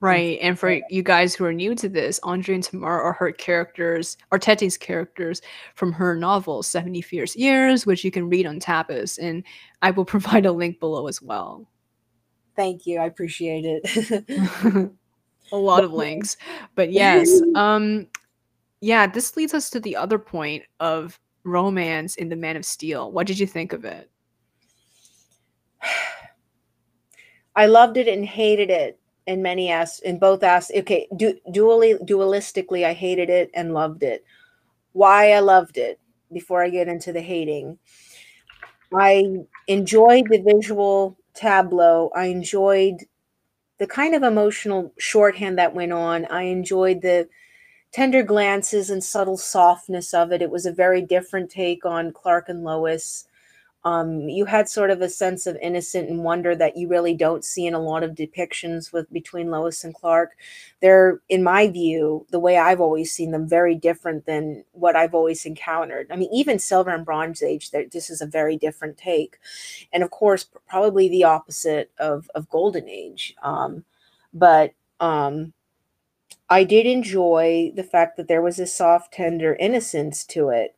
Right. 0.00 0.38
And 0.40 0.56
for 0.56 0.80
you 0.90 1.02
guys 1.02 1.34
who 1.34 1.44
are 1.44 1.52
new 1.52 1.74
to 1.74 1.88
this, 1.88 2.20
Andre 2.22 2.54
and 2.54 2.64
Tamara 2.64 3.02
are 3.02 3.12
her 3.14 3.32
characters, 3.32 4.16
or 4.30 4.38
Tete's 4.38 4.76
characters 4.76 5.42
from 5.74 5.90
her 5.92 6.14
novel, 6.14 6.62
70 6.62 7.00
Fierce 7.02 7.34
Years, 7.34 7.84
which 7.84 8.04
you 8.04 8.12
can 8.12 8.28
read 8.28 8.46
on 8.46 8.60
Tapas. 8.60 9.18
And 9.20 9.42
I 9.82 9.90
will 9.90 10.04
provide 10.14 10.46
a 10.46 10.52
link 10.52 10.78
below 10.78 11.08
as 11.08 11.20
well. 11.20 11.66
Thank 12.54 12.86
you. 12.86 13.00
I 13.00 13.06
appreciate 13.06 13.64
it. 13.64 14.90
a 15.52 15.56
lot 15.56 15.84
of 15.84 15.92
links. 15.92 16.36
But 16.74 16.92
yes, 16.92 17.40
um 17.54 18.06
yeah, 18.80 19.06
this 19.06 19.36
leads 19.36 19.54
us 19.54 19.70
to 19.70 19.80
the 19.80 19.96
other 19.96 20.18
point 20.18 20.64
of 20.80 21.18
romance 21.44 22.16
in 22.16 22.28
The 22.28 22.36
Man 22.36 22.56
of 22.56 22.64
Steel. 22.64 23.10
What 23.10 23.26
did 23.26 23.38
you 23.38 23.46
think 23.46 23.72
of 23.72 23.84
it? 23.84 24.10
I 27.56 27.66
loved 27.66 27.96
it 27.96 28.06
and 28.06 28.24
hated 28.24 28.70
it 28.70 28.98
in 29.28 29.42
many 29.42 29.70
as 29.70 30.00
in 30.00 30.18
both 30.18 30.42
as 30.42 30.72
okay 30.74 31.06
du- 31.16 31.38
dually 31.50 32.02
dualistically 32.08 32.84
i 32.84 32.94
hated 32.94 33.28
it 33.28 33.50
and 33.52 33.74
loved 33.74 34.02
it 34.02 34.24
why 34.92 35.32
i 35.32 35.38
loved 35.38 35.76
it 35.76 36.00
before 36.32 36.64
i 36.64 36.70
get 36.70 36.88
into 36.88 37.12
the 37.12 37.20
hating 37.20 37.78
i 38.94 39.22
enjoyed 39.66 40.24
the 40.30 40.42
visual 40.42 41.16
tableau 41.34 42.10
i 42.16 42.24
enjoyed 42.24 43.04
the 43.76 43.86
kind 43.86 44.14
of 44.14 44.22
emotional 44.22 44.94
shorthand 44.98 45.58
that 45.58 45.74
went 45.74 45.92
on 45.92 46.24
i 46.30 46.42
enjoyed 46.44 47.02
the 47.02 47.28
tender 47.92 48.22
glances 48.22 48.90
and 48.90 49.02
subtle 49.02 49.36
softness 49.36 50.12
of 50.14 50.32
it 50.32 50.42
it 50.42 50.50
was 50.50 50.66
a 50.66 50.72
very 50.72 51.02
different 51.02 51.50
take 51.50 51.84
on 51.84 52.12
clark 52.12 52.48
and 52.48 52.64
lois 52.64 53.28
um, 53.84 54.28
you 54.28 54.44
had 54.44 54.68
sort 54.68 54.90
of 54.90 55.00
a 55.00 55.08
sense 55.08 55.46
of 55.46 55.56
innocent 55.62 56.10
and 56.10 56.24
wonder 56.24 56.56
that 56.56 56.76
you 56.76 56.88
really 56.88 57.14
don't 57.14 57.44
see 57.44 57.66
in 57.66 57.74
a 57.74 57.80
lot 57.80 58.02
of 58.02 58.14
depictions 58.14 58.92
with 58.92 59.10
between 59.12 59.50
Lois 59.50 59.84
and 59.84 59.94
Clark. 59.94 60.36
They're, 60.80 61.20
in 61.28 61.44
my 61.44 61.68
view, 61.68 62.26
the 62.30 62.40
way 62.40 62.58
I've 62.58 62.80
always 62.80 63.12
seen 63.12 63.30
them, 63.30 63.48
very 63.48 63.76
different 63.76 64.26
than 64.26 64.64
what 64.72 64.96
I've 64.96 65.14
always 65.14 65.46
encountered. 65.46 66.08
I 66.10 66.16
mean, 66.16 66.28
even 66.32 66.58
Silver 66.58 66.90
and 66.90 67.04
Bronze 67.04 67.42
Age, 67.42 67.70
this 67.70 68.10
is 68.10 68.20
a 68.20 68.26
very 68.26 68.56
different 68.56 68.98
take, 68.98 69.38
and 69.92 70.02
of 70.02 70.10
course, 70.10 70.44
probably 70.68 71.08
the 71.08 71.24
opposite 71.24 71.92
of 71.98 72.28
of 72.34 72.50
Golden 72.50 72.88
Age. 72.88 73.34
Um, 73.42 73.84
but 74.34 74.74
um, 75.00 75.52
I 76.50 76.64
did 76.64 76.86
enjoy 76.86 77.72
the 77.74 77.82
fact 77.82 78.16
that 78.16 78.28
there 78.28 78.42
was 78.42 78.58
a 78.58 78.66
soft, 78.66 79.12
tender 79.12 79.54
innocence 79.54 80.24
to 80.26 80.48
it 80.48 80.74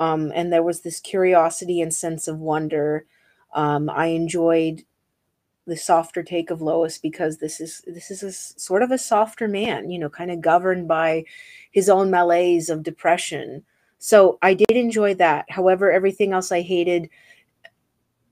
um, 0.00 0.32
and 0.34 0.52
there 0.52 0.62
was 0.62 0.80
this 0.80 1.00
curiosity 1.00 1.80
and 1.80 1.94
sense 1.94 2.26
of 2.28 2.38
wonder. 2.38 3.06
Um, 3.54 3.88
I 3.88 4.06
enjoyed 4.06 4.82
the 5.66 5.76
softer 5.76 6.22
take 6.22 6.50
of 6.50 6.60
Lois 6.60 6.98
because 6.98 7.38
this 7.38 7.60
is 7.60 7.82
this 7.86 8.10
is 8.10 8.22
a 8.22 8.32
sort 8.32 8.82
of 8.82 8.90
a 8.90 8.98
softer 8.98 9.48
man, 9.48 9.90
you 9.90 9.98
know, 9.98 10.10
kind 10.10 10.30
of 10.30 10.40
governed 10.40 10.88
by 10.88 11.24
his 11.70 11.88
own 11.88 12.10
malaise 12.10 12.68
of 12.68 12.82
depression. 12.82 13.64
So 13.98 14.38
I 14.42 14.54
did 14.54 14.72
enjoy 14.72 15.14
that. 15.14 15.46
However, 15.48 15.90
everything 15.90 16.32
else 16.32 16.52
I 16.52 16.60
hated 16.60 17.08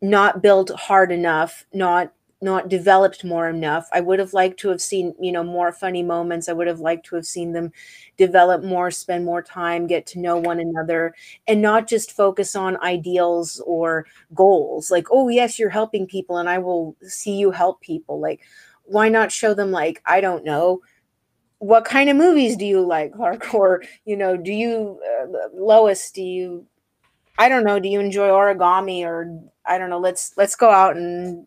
not 0.03 0.43
built 0.43 0.71
hard 0.71 1.13
enough, 1.13 1.65
not 1.73 2.13
not 2.43 2.69
developed 2.69 3.25
more 3.25 3.49
enough. 3.49 3.89
I 3.93 4.01
would 4.01 4.19
have 4.19 4.33
liked 4.33 4.59
to 4.61 4.69
have 4.69 4.81
seen, 4.81 5.15
you 5.21 5.33
know, 5.33 5.45
more 5.45 5.73
funny 5.73 6.03
moments. 6.03 6.49
I 6.49 6.53
would 6.53 6.67
have 6.67 6.81
liked 6.81 7.07
to 7.07 7.17
have 7.17 7.27
seen 7.27 7.53
them 7.53 7.73
develop 8.17 8.65
more, 8.65 8.91
spend 8.91 9.25
more 9.25 9.43
time, 9.43 9.87
get 9.87 10.07
to 10.09 10.19
know 10.19 10.37
one 10.37 10.61
another, 10.61 11.15
and 11.47 11.63
not 11.63 11.87
just 11.89 12.13
focus 12.13 12.57
on 12.57 12.83
ideals 12.83 13.63
or 13.67 14.07
goals. 14.35 14.91
Like, 14.91 15.07
oh, 15.11 15.29
yes, 15.29 15.59
you're 15.59 15.71
helping 15.71 16.07
people, 16.07 16.39
and 16.39 16.49
I 16.49 16.59
will 16.59 16.97
see 17.03 17.37
you 17.37 17.51
help 17.53 17.81
people. 17.81 18.21
Like, 18.21 18.41
why 18.85 19.09
not 19.09 19.33
show 19.33 19.55
them, 19.55 19.71
like, 19.71 20.03
I 20.05 20.21
don't 20.21 20.45
know, 20.45 20.81
what 21.59 21.85
kind 21.85 22.11
of 22.11 22.17
movies 22.17 22.57
do 22.57 22.67
you 22.67 22.81
like? 22.85 23.13
Or, 23.55 23.83
you 24.05 24.17
know, 24.17 24.37
do 24.37 24.53
you, 24.53 25.01
uh, 25.23 25.49
Lois, 25.55 26.11
do 26.11 26.23
you, 26.23 26.67
I 27.39 27.49
don't 27.49 27.65
know, 27.65 27.79
do 27.79 27.89
you 27.89 28.01
enjoy 28.01 28.29
origami 28.29 29.05
or 29.05 29.41
I 29.65 29.79
don't 29.79 29.91
know, 29.91 29.99
let's 29.99 30.35
let's 30.37 30.57
go 30.57 30.71
out 30.71 30.97
and 30.97 31.47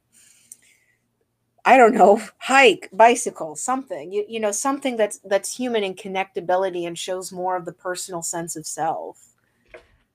I 1.67 1.77
don't 1.77 1.95
know, 1.95 2.21
hike, 2.37 2.89
bicycle, 2.93 3.55
something. 3.55 4.11
You, 4.11 4.23
you 4.29 4.39
know, 4.39 4.51
something 4.51 4.97
that's 4.97 5.19
that's 5.25 5.55
human 5.55 5.83
in 5.83 5.95
connectability 5.95 6.85
and 6.85 6.97
shows 6.97 7.31
more 7.31 7.55
of 7.57 7.65
the 7.65 7.73
personal 7.73 8.21
sense 8.21 8.55
of 8.55 8.67
self. 8.67 9.35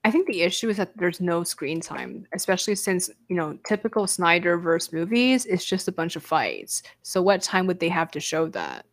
I 0.04 0.10
think 0.10 0.28
the 0.28 0.42
issue 0.42 0.68
is 0.70 0.76
that 0.78 0.96
there's 0.96 1.20
no 1.20 1.44
screen 1.44 1.80
time, 1.80 2.26
especially 2.32 2.74
since, 2.74 3.10
you 3.28 3.36
know, 3.36 3.58
typical 3.66 4.06
Snyderverse 4.06 4.92
movies 4.94 5.44
is 5.44 5.62
just 5.62 5.88
a 5.88 5.92
bunch 5.92 6.16
of 6.16 6.24
fights. 6.24 6.82
So 7.02 7.20
what 7.20 7.42
time 7.42 7.66
would 7.66 7.80
they 7.80 7.90
have 7.90 8.10
to 8.12 8.20
show 8.20 8.48
that? 8.48 8.86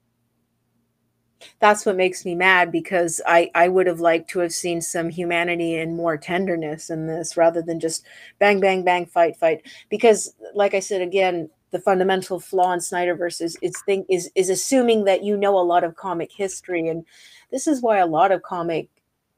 That's 1.60 1.86
what 1.86 1.96
makes 1.96 2.26
me 2.26 2.36
mad 2.36 2.72
because 2.72 3.22
I 3.26 3.52
I 3.54 3.68
would 3.68 3.86
have 3.88 4.00
liked 4.00 4.30
to 4.32 4.40
have 4.40 4.52
seen 4.52 4.82
some 4.82 5.10
humanity 5.10 5.76
and 5.76 5.96
more 5.96 6.18
tenderness 6.18 6.90
in 6.90 7.06
this 7.06 7.38
rather 7.38 7.62
than 7.62 7.80
just 7.80 8.04
bang 8.40 8.60
bang 8.60 8.84
bang 8.84 9.06
fight 9.06 9.38
fight 9.38 9.62
because 9.90 10.34
like 10.56 10.74
I 10.74 10.80
said 10.80 11.02
again 11.02 11.50
the 11.72 11.80
fundamental 11.80 12.40
flaw 12.40 12.72
in 12.74 12.80
Snyderverse 12.80 13.42
is 13.42 13.58
is 13.62 13.80
think 13.86 14.06
is 14.10 14.32
is 14.36 14.50
assuming 14.50 15.06
that 15.06 15.24
you 15.24 15.36
know 15.36 15.58
a 15.58 15.62
lot 15.62 15.84
of 15.84 15.96
comic 15.96 16.32
history, 16.32 16.88
and 16.88 17.06
this 17.52 17.68
is 17.68 17.82
why 17.82 17.98
a 17.98 18.08
lot 18.08 18.32
of 18.32 18.44
comic 18.44 18.90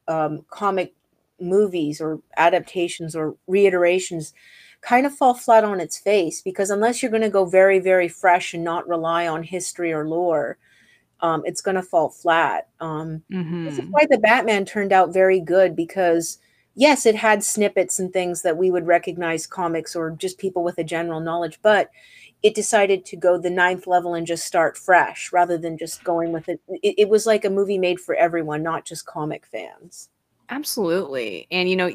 um, 0.07 0.45
comic 0.49 0.93
movies 1.41 2.01
or 2.01 2.19
adaptations 2.37 3.15
or 3.15 3.35
reiterations 3.47 4.33
kind 4.81 5.05
of 5.05 5.13
fall 5.13 5.33
flat 5.33 5.63
on 5.63 5.79
its 5.79 5.97
face 5.97 6.41
because 6.41 6.69
unless 6.69 7.01
you're 7.01 7.11
going 7.11 7.21
to 7.21 7.29
go 7.29 7.45
very 7.45 7.79
very 7.79 8.07
fresh 8.07 8.53
and 8.53 8.63
not 8.63 8.87
rely 8.87 9.27
on 9.27 9.43
history 9.43 9.91
or 9.93 10.07
lore 10.07 10.57
um, 11.21 11.41
it's 11.45 11.61
going 11.61 11.75
to 11.75 11.81
fall 11.81 12.09
flat 12.09 12.67
um, 12.79 13.21
mm-hmm. 13.31 13.65
this 13.65 13.75
is 13.75 13.79
mm-hmm. 13.81 13.91
why 13.91 14.05
the 14.09 14.17
batman 14.17 14.65
turned 14.65 14.91
out 14.91 15.13
very 15.13 15.39
good 15.39 15.75
because 15.75 16.39
yes 16.75 17.05
it 17.05 17.15
had 17.15 17.43
snippets 17.43 17.99
and 17.99 18.13
things 18.13 18.41
that 18.41 18.57
we 18.57 18.71
would 18.71 18.87
recognize 18.87 19.47
comics 19.47 19.95
or 19.95 20.11
just 20.11 20.37
people 20.37 20.63
with 20.63 20.77
a 20.77 20.83
general 20.83 21.19
knowledge 21.19 21.59
but 21.61 21.89
it 22.41 22.55
decided 22.55 23.05
to 23.05 23.17
go 23.17 23.37
the 23.37 23.49
ninth 23.49 23.85
level 23.85 24.13
and 24.13 24.25
just 24.25 24.45
start 24.45 24.77
fresh 24.77 25.31
rather 25.33 25.57
than 25.57 25.77
just 25.77 26.03
going 26.03 26.31
with 26.31 26.47
it. 26.47 26.61
it. 26.67 26.95
It 26.97 27.09
was 27.09 27.25
like 27.25 27.43
a 27.43 27.49
movie 27.49 27.77
made 27.77 27.99
for 27.99 28.15
everyone, 28.15 28.63
not 28.63 28.85
just 28.85 29.05
comic 29.05 29.45
fans. 29.45 30.09
Absolutely. 30.49 31.47
And, 31.51 31.69
you 31.69 31.75
know, 31.75 31.91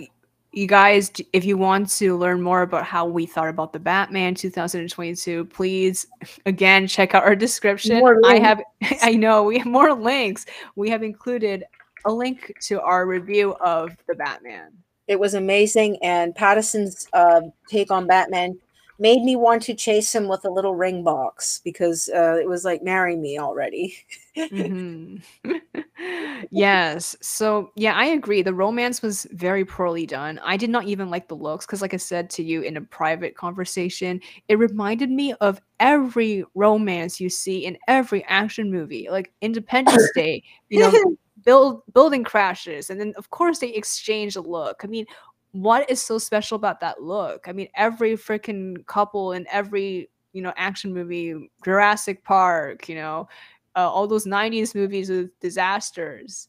you 0.52 0.66
guys, 0.68 1.10
if 1.32 1.44
you 1.44 1.56
want 1.56 1.88
to 1.90 2.16
learn 2.16 2.40
more 2.40 2.62
about 2.62 2.84
how 2.84 3.06
we 3.06 3.26
thought 3.26 3.48
about 3.48 3.72
the 3.72 3.78
Batman 3.78 4.34
2022, 4.34 5.46
please 5.46 6.06
again 6.46 6.86
check 6.86 7.14
out 7.14 7.24
our 7.24 7.34
description. 7.34 8.02
I 8.24 8.38
have, 8.38 8.62
I 9.02 9.12
know 9.12 9.44
we 9.44 9.58
have 9.58 9.66
more 9.66 9.94
links. 9.94 10.44
We 10.76 10.90
have 10.90 11.02
included 11.02 11.64
a 12.04 12.12
link 12.12 12.52
to 12.62 12.80
our 12.80 13.06
review 13.06 13.54
of 13.54 13.96
the 14.06 14.14
Batman. 14.14 14.72
It 15.06 15.20
was 15.20 15.34
amazing, 15.34 15.98
and 16.02 16.34
Pattinson's 16.34 17.06
uh, 17.12 17.42
take 17.68 17.90
on 17.90 18.06
Batman 18.06 18.58
made 18.98 19.22
me 19.22 19.34
want 19.34 19.62
to 19.62 19.74
chase 19.74 20.14
him 20.14 20.28
with 20.28 20.44
a 20.44 20.50
little 20.50 20.74
ring 20.74 21.02
box 21.02 21.60
because 21.64 22.08
uh, 22.14 22.38
it 22.40 22.48
was 22.48 22.64
like 22.64 22.82
marry 22.82 23.16
me 23.16 23.38
already. 23.38 23.96
mm-hmm. 24.36 25.16
yes. 26.50 27.16
So 27.20 27.70
yeah, 27.74 27.94
I 27.94 28.06
agree. 28.06 28.42
The 28.42 28.54
romance 28.54 29.02
was 29.02 29.26
very 29.32 29.64
poorly 29.64 30.06
done. 30.06 30.40
I 30.44 30.56
did 30.56 30.70
not 30.70 30.84
even 30.84 31.10
like 31.10 31.28
the 31.28 31.36
looks 31.36 31.66
because, 31.66 31.82
like 31.82 31.94
I 31.94 31.98
said 31.98 32.30
to 32.30 32.42
you 32.42 32.62
in 32.62 32.76
a 32.76 32.82
private 32.82 33.36
conversation, 33.36 34.20
it 34.48 34.58
reminded 34.58 35.10
me 35.10 35.34
of 35.34 35.60
every 35.80 36.44
romance 36.54 37.20
you 37.20 37.28
see 37.28 37.66
in 37.66 37.76
every 37.88 38.24
action 38.24 38.70
movie, 38.70 39.08
like 39.10 39.32
Independence 39.40 40.08
Day. 40.14 40.42
You 40.68 40.80
know. 40.80 41.16
build 41.44 41.82
building 41.92 42.24
crashes 42.24 42.90
and 42.90 43.00
then 43.00 43.12
of 43.16 43.30
course 43.30 43.58
they 43.58 43.68
exchange 43.70 44.36
a 44.36 44.40
look 44.40 44.80
i 44.82 44.86
mean 44.86 45.06
what 45.54 45.88
is 45.88 46.02
so 46.02 46.18
special 46.18 46.56
about 46.56 46.80
that 46.80 47.00
look? 47.00 47.46
I 47.46 47.52
mean, 47.52 47.68
every 47.76 48.16
freaking 48.16 48.84
couple 48.86 49.32
in 49.32 49.46
every 49.50 50.10
you 50.32 50.42
know 50.42 50.52
action 50.56 50.92
movie, 50.92 51.48
Jurassic 51.64 52.24
Park, 52.24 52.88
you 52.88 52.96
know, 52.96 53.28
uh, 53.76 53.88
all 53.88 54.08
those 54.08 54.26
'90s 54.26 54.74
movies 54.74 55.08
with 55.08 55.30
disasters. 55.40 56.48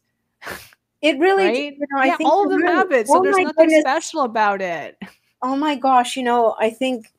It 1.02 1.20
really, 1.20 1.46
right? 1.46 1.74
you 1.74 1.86
know, 1.92 2.04
yeah, 2.04 2.18
all 2.26 2.46
of 2.46 2.50
them 2.50 2.64
have 2.64 2.92
it, 2.92 3.08
so 3.08 3.20
oh 3.20 3.22
there's 3.22 3.38
nothing 3.38 3.68
goodness. 3.68 3.82
special 3.82 4.22
about 4.22 4.60
it. 4.60 4.98
Oh 5.44 5.56
my 5.56 5.76
gosh, 5.76 6.18
you 6.18 6.24
know, 6.24 6.56
I 6.60 6.72
think 6.72 7.14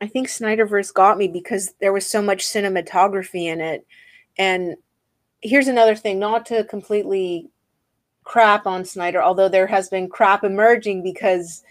I 0.00 0.06
think 0.06 0.28
Snyderverse 0.28 0.94
got 0.94 1.18
me 1.18 1.28
because 1.28 1.74
there 1.80 1.92
was 1.92 2.06
so 2.06 2.22
much 2.22 2.46
cinematography 2.46 3.44
in 3.44 3.60
it. 3.60 3.86
And 4.38 4.76
here's 5.42 5.68
another 5.68 5.94
thing, 5.94 6.18
not 6.18 6.46
to 6.46 6.64
completely 6.64 7.50
crap 8.24 8.66
on 8.66 8.84
Snyder, 8.84 9.22
although 9.22 9.48
there 9.48 9.66
has 9.66 9.88
been 9.88 10.08
crap 10.08 10.44
emerging 10.44 11.02
because 11.02 11.62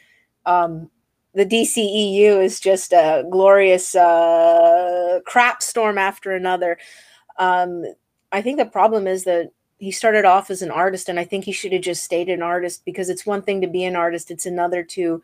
um, 0.46 0.90
the 1.34 1.46
DCEU 1.46 2.44
is 2.44 2.60
just 2.60 2.92
a 2.92 3.26
glorious 3.30 3.96
uh, 3.96 5.20
crap 5.26 5.62
storm 5.62 5.98
after 5.98 6.32
another. 6.32 6.78
Um, 7.38 7.86
I 8.32 8.42
think 8.42 8.58
the 8.58 8.66
problem 8.66 9.08
is 9.08 9.24
that 9.24 9.52
he 9.78 9.92
started 9.92 10.26
off 10.26 10.50
as 10.50 10.62
an 10.62 10.72
artist, 10.72 11.08
and 11.08 11.20
I 11.20 11.24
think 11.24 11.46
he 11.46 11.52
should 11.52 11.72
have 11.72 11.82
just 11.82 12.04
stayed 12.04 12.30
an 12.30 12.42
artist 12.42 12.84
because 12.84 13.10
it's 13.10 13.26
one 13.26 13.42
thing 13.42 13.62
to 13.62 13.68
be 13.68 13.86
an 13.86 13.96
artist, 13.96 14.30
it's 14.30 14.46
another 14.46 14.84
to 14.84 15.22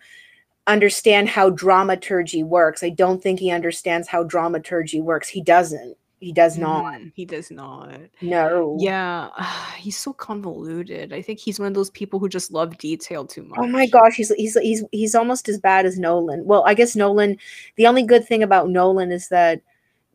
understand 0.67 1.29
how 1.29 1.49
dramaturgy 1.49 2.43
works. 2.43 2.81
I 2.81 2.89
don't 2.89 3.21
think 3.21 3.39
he 3.39 3.51
understands 3.51 4.07
how 4.07 4.23
dramaturgy 4.23 5.01
works. 5.01 5.27
He 5.27 5.41
doesn't. 5.41 5.97
He 6.19 6.31
does 6.31 6.57
not. 6.57 6.95
Mm, 6.95 7.11
he 7.13 7.25
does 7.25 7.51
not. 7.51 7.99
No. 8.21 8.77
Yeah, 8.79 9.29
he's 9.77 9.97
so 9.97 10.13
convoluted. 10.13 11.13
I 11.13 11.21
think 11.21 11.39
he's 11.39 11.59
one 11.59 11.67
of 11.67 11.73
those 11.73 11.89
people 11.91 12.19
who 12.19 12.29
just 12.29 12.51
love 12.51 12.77
detail 12.77 13.25
too 13.25 13.43
much. 13.43 13.59
Oh 13.61 13.67
my 13.67 13.87
gosh, 13.87 14.15
he's 14.15 14.33
he's 14.35 14.57
he's 14.59 14.83
he's 14.91 15.15
almost 15.15 15.49
as 15.49 15.59
bad 15.59 15.85
as 15.85 15.99
Nolan. 15.99 16.45
Well, 16.45 16.63
I 16.65 16.73
guess 16.73 16.95
Nolan. 16.95 17.37
The 17.75 17.87
only 17.87 18.03
good 18.03 18.25
thing 18.25 18.43
about 18.43 18.69
Nolan 18.69 19.11
is 19.11 19.27
that 19.29 19.61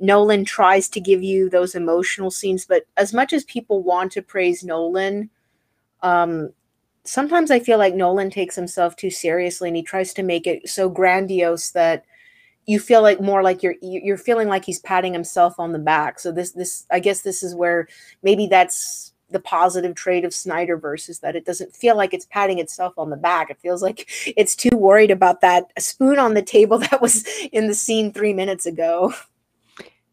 Nolan 0.01 0.45
tries 0.45 0.89
to 0.89 1.01
give 1.01 1.23
you 1.23 1.51
those 1.51 1.75
emotional 1.75 2.31
scenes, 2.31 2.65
but 2.65 2.85
as 2.97 3.13
much 3.13 3.33
as 3.33 3.45
people 3.45 3.83
want 3.83 4.13
to 4.13 4.23
praise 4.23 4.65
Nolan, 4.65 5.29
um, 6.03 6.51
sometimes 7.05 7.51
I 7.51 7.61
feel 7.61 7.77
like 7.77 7.95
Nolan 7.95 8.31
takes 8.31 8.57
himself 8.57 8.97
too 8.97 9.11
seriously 9.11 9.69
and 9.69 9.77
he 9.77 9.83
tries 9.83 10.15
to 10.15 10.23
make 10.23 10.47
it 10.47 10.69
so 10.69 10.89
grandiose 10.89 11.71
that 11.71 12.05
you 12.67 12.79
feel 12.79 13.03
like 13.03 13.21
more 13.21 13.43
like 13.43 13.63
you're 13.63 13.75
you're 13.83 14.17
feeling 14.17 14.49
like 14.49 14.65
he's 14.65 14.81
patting 14.81 15.13
himself 15.13 15.59
on 15.59 15.73
the 15.73 15.79
back. 15.79 16.21
So 16.21 16.33
this 16.33 16.53
this 16.53 16.87
I 16.91 17.01
guess 17.01 17.23
this 17.23 17.43
is 17.43 17.55
where 17.55 17.89
maybe 18.23 18.47
that's 18.47 19.13
the 19.31 19.41
positive 19.41 19.95
trait 19.95 20.25
of 20.25 20.35
Snyder 20.35 20.77
versus 20.77 21.21
that 21.21 21.37
it 21.37 21.45
doesn't 21.45 21.75
feel 21.75 21.97
like 21.97 22.13
it's 22.13 22.27
patting 22.27 22.59
itself 22.59 22.95
on 22.99 23.11
the 23.11 23.17
back. 23.17 23.51
It 23.51 23.61
feels 23.61 23.83
like 23.83 24.09
it's 24.37 24.57
too 24.57 24.77
worried 24.77 25.11
about 25.11 25.41
that 25.41 25.73
spoon 25.79 26.19
on 26.19 26.35
the 26.35 26.43
table 26.43 26.79
that 26.91 27.01
was 27.01 27.25
in 27.53 27.67
the 27.67 27.75
scene 27.75 28.13
3 28.13 28.33
minutes 28.35 28.67
ago. 28.67 29.13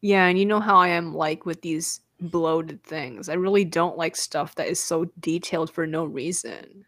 Yeah, 0.02 0.28
and 0.28 0.38
you 0.38 0.46
know 0.46 0.60
how 0.60 0.78
I 0.78 0.90
am 0.90 1.16
like 1.16 1.46
with 1.46 1.62
these 1.62 2.02
bloated 2.20 2.84
things. 2.84 3.30
I 3.30 3.34
really 3.34 3.66
don't 3.66 3.98
like 3.98 4.16
stuff 4.16 4.56
that 4.56 4.68
is 4.68 4.80
so 4.80 5.06
detailed 5.20 5.72
for 5.72 5.88
no 5.88 6.06
reason. 6.06 6.86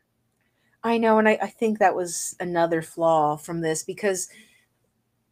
I 0.84 0.98
know, 0.98 1.20
and 1.20 1.28
I, 1.28 1.38
I 1.42 1.48
think 1.48 1.80
that 1.80 1.96
was 1.96 2.36
another 2.40 2.82
flaw 2.82 3.36
from 3.36 3.62
this 3.62 3.84
because 3.84 4.30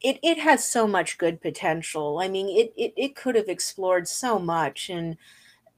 it 0.02 0.20
it 0.24 0.38
has 0.40 0.68
so 0.68 0.88
much 0.88 1.18
good 1.18 1.42
potential. 1.42 2.20
I 2.22 2.28
mean, 2.30 2.50
it 2.50 2.74
it, 2.78 2.94
it 2.98 3.16
could 3.16 3.36
have 3.36 3.50
explored 3.50 4.08
so 4.08 4.40
much, 4.40 4.90
and 4.90 5.18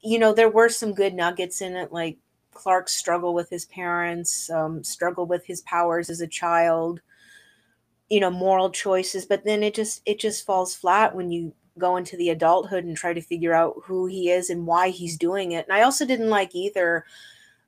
you 0.01 0.19
know, 0.19 0.33
there 0.33 0.49
were 0.49 0.69
some 0.69 0.93
good 0.93 1.13
nuggets 1.13 1.61
in 1.61 1.75
it, 1.75 1.91
like 1.91 2.17
Clark's 2.53 2.93
struggle 2.93 3.33
with 3.33 3.49
his 3.49 3.65
parents, 3.65 4.49
um, 4.49 4.83
struggle 4.83 5.25
with 5.25 5.45
his 5.45 5.61
powers 5.61 6.09
as 6.09 6.21
a 6.21 6.27
child, 6.27 7.01
you 8.09 8.19
know, 8.19 8.31
moral 8.31 8.69
choices. 8.69 9.25
But 9.25 9.45
then 9.45 9.63
it 9.63 9.73
just 9.73 10.01
it 10.05 10.19
just 10.19 10.45
falls 10.45 10.75
flat 10.75 11.15
when 11.15 11.31
you 11.31 11.53
go 11.77 11.95
into 11.97 12.17
the 12.17 12.29
adulthood 12.29 12.83
and 12.83 12.97
try 12.97 13.13
to 13.13 13.21
figure 13.21 13.53
out 13.53 13.75
who 13.85 14.05
he 14.05 14.29
is 14.29 14.49
and 14.49 14.67
why 14.67 14.89
he's 14.89 15.17
doing 15.17 15.53
it. 15.53 15.65
And 15.67 15.77
I 15.77 15.83
also 15.83 16.05
didn't 16.05 16.29
like 16.29 16.53
either 16.53 17.05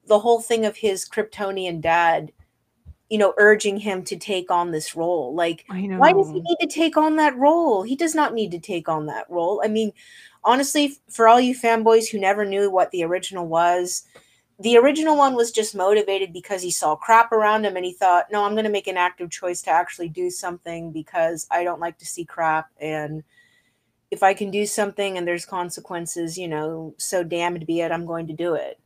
the 0.07 0.19
whole 0.19 0.41
thing 0.41 0.65
of 0.65 0.77
his 0.77 1.07
Kryptonian 1.07 1.81
dad, 1.81 2.31
you 3.11 3.17
know, 3.17 3.33
urging 3.37 3.75
him 3.75 4.03
to 4.05 4.15
take 4.15 4.49
on 4.49 4.71
this 4.71 4.95
role. 4.95 5.35
Like, 5.35 5.65
why 5.67 6.13
does 6.13 6.29
he 6.29 6.39
need 6.39 6.57
to 6.61 6.67
take 6.67 6.95
on 6.95 7.17
that 7.17 7.35
role? 7.37 7.83
He 7.83 7.97
does 7.97 8.15
not 8.15 8.33
need 8.33 8.51
to 8.51 8.59
take 8.59 8.87
on 8.87 9.05
that 9.07 9.29
role. 9.29 9.61
I 9.65 9.67
mean, 9.67 9.91
honestly, 10.45 10.97
for 11.09 11.27
all 11.27 11.41
you 11.41 11.53
fanboys 11.53 12.09
who 12.09 12.17
never 12.17 12.45
knew 12.45 12.71
what 12.71 12.89
the 12.91 13.03
original 13.03 13.45
was, 13.45 14.03
the 14.61 14.77
original 14.77 15.17
one 15.17 15.35
was 15.35 15.51
just 15.51 15.75
motivated 15.75 16.31
because 16.31 16.61
he 16.61 16.71
saw 16.71 16.95
crap 16.95 17.33
around 17.33 17.65
him 17.65 17.75
and 17.75 17.83
he 17.83 17.91
thought, 17.91 18.31
no, 18.31 18.45
I'm 18.45 18.53
going 18.53 18.63
to 18.63 18.71
make 18.71 18.87
an 18.87 18.95
active 18.95 19.29
choice 19.29 19.61
to 19.63 19.71
actually 19.71 20.07
do 20.07 20.29
something 20.29 20.93
because 20.93 21.47
I 21.51 21.65
don't 21.65 21.81
like 21.81 21.97
to 21.97 22.05
see 22.05 22.23
crap. 22.23 22.69
And 22.79 23.23
if 24.09 24.23
I 24.23 24.33
can 24.33 24.51
do 24.51 24.65
something 24.65 25.17
and 25.17 25.27
there's 25.27 25.45
consequences, 25.45 26.37
you 26.37 26.47
know, 26.47 26.95
so 26.97 27.25
damned 27.25 27.67
be 27.67 27.81
it, 27.81 27.91
I'm 27.91 28.05
going 28.05 28.27
to 28.27 28.33
do 28.33 28.53
it. 28.53 28.79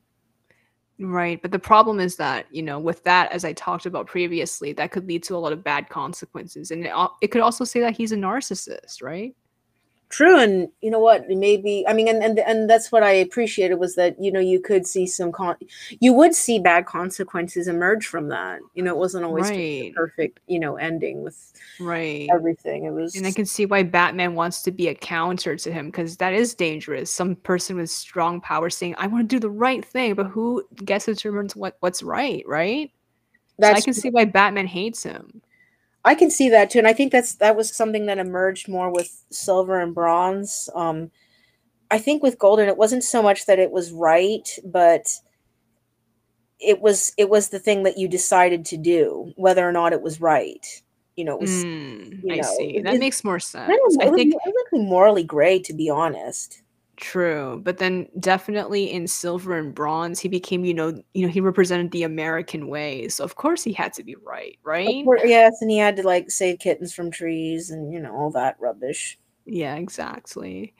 Right. 0.97 1.41
But 1.41 1.51
the 1.51 1.59
problem 1.59 1.99
is 1.99 2.15
that, 2.17 2.45
you 2.51 2.61
know, 2.63 2.79
with 2.79 3.03
that, 3.03 3.31
as 3.33 3.43
I 3.43 3.51
talked 3.51 3.85
about 3.85 4.07
previously, 4.07 4.71
that 4.73 4.91
could 4.91 5.07
lead 5.07 5.23
to 5.23 5.35
a 5.35 5.37
lot 5.37 5.51
of 5.51 5.63
bad 5.63 5.89
consequences. 5.89 6.71
And 6.71 6.85
it, 6.85 6.93
it 7.21 7.27
could 7.31 7.41
also 7.41 7.65
say 7.65 7.81
that 7.81 7.97
he's 7.97 8.13
a 8.13 8.17
narcissist, 8.17 9.03
right? 9.03 9.35
True, 10.09 10.37
and 10.39 10.69
you 10.81 10.91
know 10.91 10.99
what? 10.99 11.27
Maybe 11.27 11.83
I 11.87 11.93
mean, 11.93 12.07
and 12.07 12.23
and 12.23 12.39
and 12.39 12.69
that's 12.69 12.91
what 12.91 13.01
I 13.01 13.11
appreciated 13.11 13.75
was 13.75 13.95
that 13.95 14.21
you 14.21 14.31
know 14.31 14.39
you 14.39 14.59
could 14.59 14.85
see 14.85 15.07
some 15.07 15.31
con, 15.31 15.55
you 15.99 16.13
would 16.13 16.35
see 16.35 16.59
bad 16.59 16.85
consequences 16.85 17.67
emerge 17.67 18.05
from 18.05 18.29
that. 18.29 18.59
You 18.75 18.83
know, 18.83 18.91
it 18.91 18.97
wasn't 18.97 19.25
always 19.25 19.49
right. 19.49 19.93
perfect, 19.95 20.39
you 20.47 20.59
know, 20.59 20.75
ending 20.75 21.23
with 21.23 21.53
right 21.79 22.29
everything. 22.31 22.85
It 22.85 22.91
was, 22.91 23.15
and 23.15 23.25
I 23.25 23.31
can 23.31 23.47
see 23.47 23.65
why 23.65 23.81
Batman 23.81 24.35
wants 24.35 24.61
to 24.63 24.71
be 24.71 24.89
a 24.89 24.95
counter 24.95 25.55
to 25.55 25.71
him 25.71 25.87
because 25.87 26.17
that 26.17 26.33
is 26.33 26.53
dangerous. 26.53 27.09
Some 27.09 27.35
person 27.37 27.75
with 27.75 27.89
strong 27.89 28.39
power 28.41 28.69
saying, 28.69 28.95
"I 28.99 29.07
want 29.07 29.27
to 29.27 29.35
do 29.35 29.39
the 29.39 29.49
right 29.49 29.83
thing," 29.83 30.13
but 30.13 30.27
who 30.27 30.63
gets 30.83 31.05
to 31.05 31.15
determine 31.15 31.49
what 31.55 31.77
what's 31.79 32.03
right, 32.03 32.43
right? 32.47 32.91
That's 33.57 33.79
so 33.79 33.81
I 33.81 33.81
can 33.81 33.93
see 33.93 34.09
why 34.09 34.25
Batman 34.25 34.67
hates 34.67 35.01
him. 35.01 35.41
I 36.05 36.13
can 36.15 36.29
see 36.29 36.49
that 36.49 36.69
too, 36.69 36.77
and 36.77 36.87
I 36.87 36.93
think 36.93 37.11
that's 37.11 37.35
that 37.35 37.57
was 37.57 37.75
something 37.75 38.05
that 38.05 38.19
emerged 38.19 38.69
more 38.69 38.91
with 38.91 39.23
silver 39.31 39.81
and 39.81 39.93
bronze. 39.93 40.69
Um, 40.75 41.11
I 41.89 41.97
think 41.97 42.21
with 42.21 42.37
golden, 42.37 42.67
it 42.67 42.77
wasn't 42.77 43.03
so 43.03 43.23
much 43.23 43.47
that 43.47 43.59
it 43.59 43.71
was 43.71 43.91
right, 43.91 44.47
but 44.63 45.07
it 46.59 46.79
was 46.79 47.11
it 47.17 47.29
was 47.29 47.49
the 47.49 47.59
thing 47.59 47.83
that 47.83 47.97
you 47.97 48.07
decided 48.07 48.65
to 48.65 48.77
do, 48.77 49.33
whether 49.35 49.67
or 49.67 49.71
not 49.71 49.93
it 49.93 50.01
was 50.01 50.21
right. 50.21 50.65
You 51.15 51.25
know, 51.25 51.35
it 51.35 51.41
was. 51.41 51.65
Mm, 51.65 52.23
you 52.23 52.35
know, 52.35 52.47
I 52.47 52.55
see. 52.57 52.81
That 52.81 52.95
it, 52.95 52.99
makes 52.99 53.23
more 53.23 53.39
sense. 53.39 53.71
I, 53.99 54.05
I 54.05 54.11
think 54.11 54.35
morally 54.73 55.23
gray, 55.23 55.59
to 55.59 55.73
be 55.73 55.89
honest. 55.89 56.61
True, 56.97 57.59
but 57.63 57.77
then 57.77 58.07
definitely 58.21 58.89
in 58.89 59.07
silver 59.07 59.57
and 59.57 59.75
bronze, 59.75 60.19
he 60.19 60.29
became, 60.29 60.63
you 60.63 60.73
know, 60.73 61.01
you 61.13 61.25
know, 61.25 61.31
he 61.31 61.41
represented 61.41 61.91
the 61.91 62.03
American 62.03 62.69
way. 62.69 63.09
So 63.09 63.23
of 63.25 63.35
course 63.35 63.63
he 63.63 63.73
had 63.73 63.91
to 63.93 64.03
be 64.03 64.15
right, 64.23 64.57
right? 64.63 65.03
Course, 65.03 65.21
yes, 65.25 65.57
and 65.61 65.69
he 65.69 65.77
had 65.77 65.97
to 65.97 66.03
like 66.03 66.31
save 66.31 66.59
kittens 66.59 66.93
from 66.93 67.11
trees 67.11 67.69
and 67.69 67.91
you 67.91 67.99
know 67.99 68.13
all 68.15 68.31
that 68.31 68.55
rubbish. 68.59 69.19
Yeah, 69.47 69.75
exactly. 69.75 70.73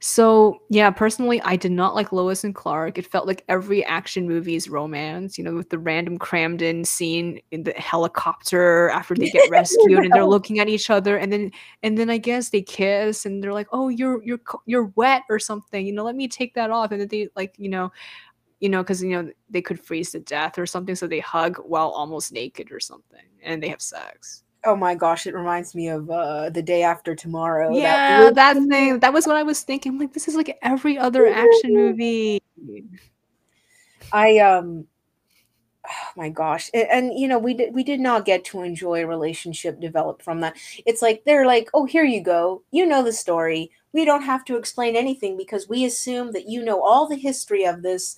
So, 0.00 0.62
yeah, 0.70 0.90
personally, 0.90 1.40
I 1.42 1.54
did 1.54 1.70
not 1.70 1.94
like 1.94 2.10
Lois 2.10 2.42
and 2.42 2.52
Clark. 2.52 2.98
It 2.98 3.06
felt 3.06 3.28
like 3.28 3.44
every 3.48 3.84
action 3.84 4.26
movie's 4.28 4.68
romance, 4.68 5.38
you 5.38 5.44
know, 5.44 5.54
with 5.54 5.70
the 5.70 5.78
random 5.78 6.18
crammed 6.18 6.60
in 6.60 6.84
scene 6.84 7.40
in 7.52 7.62
the 7.62 7.72
helicopter 7.74 8.90
after 8.90 9.14
they 9.14 9.30
get 9.30 9.44
rescued 9.50 10.04
and 10.04 10.12
they're 10.12 10.24
looking 10.26 10.58
at 10.58 10.68
each 10.68 10.90
other 10.90 11.16
and 11.16 11.32
then 11.32 11.52
and 11.84 11.96
then 11.96 12.10
I 12.10 12.18
guess 12.18 12.50
they 12.50 12.60
kiss 12.62 13.24
and 13.24 13.42
they're 13.42 13.52
like, 13.52 13.68
"Oh, 13.70 13.88
you're 13.88 14.20
you're 14.24 14.40
you're 14.66 14.92
wet 14.96 15.22
or 15.30 15.38
something." 15.38 15.86
You 15.86 15.92
know, 15.92 16.02
let 16.04 16.16
me 16.16 16.26
take 16.26 16.54
that 16.54 16.70
off 16.72 16.90
and 16.90 17.00
then 17.00 17.08
they 17.08 17.28
like, 17.36 17.54
you 17.56 17.68
know, 17.68 17.92
you 18.60 18.68
know, 18.68 18.84
cuz 18.84 19.02
you 19.02 19.10
know, 19.10 19.30
they 19.50 19.62
could 19.62 19.80
freeze 19.80 20.10
to 20.12 20.20
death 20.20 20.58
or 20.58 20.66
something 20.66 20.96
so 20.96 21.06
they 21.06 21.20
hug 21.20 21.58
while 21.58 21.90
almost 21.90 22.32
naked 22.32 22.72
or 22.72 22.80
something 22.80 23.26
and 23.42 23.62
they 23.62 23.68
have 23.68 23.82
sex. 23.82 24.42
Oh 24.64 24.74
my 24.74 24.94
gosh, 24.94 25.26
it 25.26 25.34
reminds 25.34 25.74
me 25.74 25.88
of 25.88 26.10
uh 26.10 26.50
the 26.50 26.62
day 26.62 26.82
after 26.82 27.14
tomorrow. 27.14 27.74
Yeah, 27.74 28.30
that, 28.30 28.34
that 28.34 28.68
thing. 28.68 28.98
That 28.98 29.12
was 29.12 29.26
what 29.26 29.36
I 29.36 29.42
was 29.42 29.62
thinking. 29.62 29.98
Like, 29.98 30.12
this 30.12 30.28
is 30.28 30.34
like 30.34 30.58
every 30.62 30.98
other 30.98 31.26
action 31.26 31.74
movie. 31.74 32.42
I 34.12 34.38
um 34.38 34.86
oh 35.88 36.10
my 36.16 36.28
gosh. 36.28 36.70
And, 36.74 36.88
and, 36.90 37.18
you 37.18 37.28
know, 37.28 37.38
we 37.38 37.54
did 37.54 37.74
we 37.74 37.84
did 37.84 38.00
not 38.00 38.24
get 38.24 38.44
to 38.46 38.62
enjoy 38.62 39.02
a 39.02 39.06
relationship 39.06 39.80
develop 39.80 40.22
from 40.22 40.40
that. 40.40 40.56
It's 40.86 41.02
like 41.02 41.22
they're 41.24 41.46
like, 41.46 41.68
oh, 41.74 41.84
here 41.84 42.04
you 42.04 42.22
go. 42.22 42.62
You 42.70 42.86
know 42.86 43.02
the 43.02 43.12
story. 43.12 43.70
We 43.92 44.04
don't 44.04 44.22
have 44.22 44.44
to 44.46 44.56
explain 44.56 44.96
anything 44.96 45.36
because 45.36 45.68
we 45.68 45.84
assume 45.84 46.32
that 46.32 46.48
you 46.48 46.62
know 46.64 46.82
all 46.82 47.08
the 47.08 47.16
history 47.16 47.64
of 47.64 47.82
this, 47.82 48.16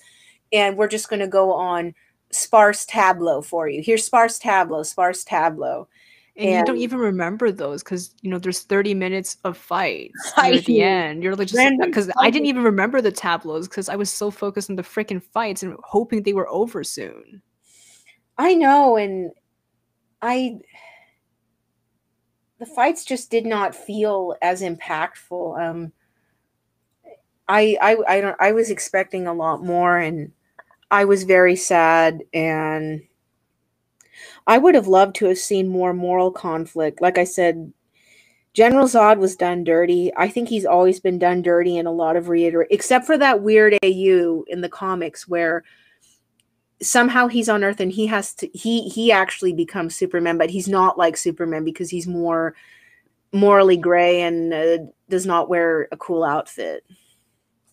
and 0.53 0.76
we're 0.76 0.88
just 0.88 1.09
gonna 1.09 1.29
go 1.29 1.53
on 1.53 1.94
sparse 2.31 2.87
tableau 2.87 3.42
for 3.42 3.68
you. 3.68 3.83
Here's 3.83 4.05
sparse 4.05 4.38
tableau, 4.38 4.83
sparse 4.83 5.22
tableau 5.22 5.88
and, 6.37 6.49
and, 6.49 6.59
you 6.59 6.64
don't 6.64 6.81
even 6.81 6.99
remember 6.99 7.51
those 7.51 7.83
because 7.83 8.14
you 8.23 8.31
know 8.31 8.38
there's 8.38 8.61
30 8.61 8.95
minutes 8.95 9.37
of 9.45 9.57
fights 9.57 10.33
at 10.37 10.64
the 10.64 10.83
end. 10.83 11.23
You're 11.23 11.37
like 11.37 11.49
just 11.49 11.73
because 11.81 12.11
I 12.19 12.31
didn't 12.31 12.47
even 12.47 12.62
remember 12.62 13.01
the 13.01 13.12
tableaus 13.12 13.69
because 13.69 13.88
I 13.88 13.97
was 13.97 14.11
so 14.11 14.31
focused 14.31 14.71
on 14.71 14.77
the 14.77 14.83
freaking 14.83 15.23
fights 15.23 15.62
and 15.62 15.77
hoping 15.83 16.23
they 16.23 16.33
were 16.33 16.49
over 16.49 16.85
soon. 16.85 17.43
I 18.38 18.55
know, 18.55 18.97
and 18.97 19.33
I 20.23 20.61
the 22.59 22.66
fights 22.66 23.05
just 23.05 23.31
did 23.31 23.45
not 23.45 23.75
feel 23.75 24.37
as 24.40 24.62
impactful. 24.62 25.61
Um, 25.61 25.93
I 27.49 27.77
I 27.83 27.97
I 28.09 28.21
don't 28.21 28.37
I 28.38 28.53
was 28.53 28.71
expecting 28.71 29.27
a 29.27 29.35
lot 29.35 29.64
more, 29.64 29.99
and 29.99 30.33
I 30.90 31.05
was 31.05 31.25
very 31.25 31.57
sad 31.57 32.23
and 32.33 33.03
I 34.46 34.59
would 34.59 34.74
have 34.74 34.88
loved 34.88 35.16
to 35.16 35.26
have 35.26 35.38
seen 35.38 35.68
more 35.68 35.92
moral 35.92 36.31
conflict. 36.31 37.00
Like 37.00 37.18
I 37.18 37.24
said, 37.24 37.72
General 38.53 38.87
Zod 38.87 39.18
was 39.18 39.37
done 39.37 39.64
dirty. 39.64 40.11
I 40.16 40.29
think 40.29 40.48
he's 40.48 40.66
always 40.66 40.98
been 40.98 41.18
done 41.18 41.42
dirty 41.42 41.76
in 41.76 41.87
a 41.87 41.92
lot 41.92 42.16
of 42.16 42.29
reiterate, 42.29 42.68
except 42.70 43.07
for 43.07 43.16
that 43.18 43.42
weird 43.42 43.79
AU 43.85 44.44
in 44.48 44.61
the 44.61 44.68
comics 44.68 45.29
where 45.29 45.62
somehow 46.83 47.29
he's 47.29 47.48
on 47.48 47.62
Earth 47.62 47.81
and 47.81 47.92
he 47.92 48.07
has 48.07 48.35
to 48.35 48.48
he 48.53 48.88
he 48.88 49.12
actually 49.12 49.53
becomes 49.53 49.94
Superman, 49.94 50.38
but 50.38 50.50
he's 50.50 50.68
not 50.68 50.98
like 50.98 51.16
Superman 51.16 51.64
because 51.64 51.90
he's 51.90 52.07
more 52.07 52.55
morally 53.33 53.76
gray 53.76 54.22
and 54.22 54.53
uh, 54.53 54.79
does 55.09 55.26
not 55.26 55.48
wear 55.48 55.88
a 55.92 55.96
cool 55.96 56.24
outfit. 56.24 56.85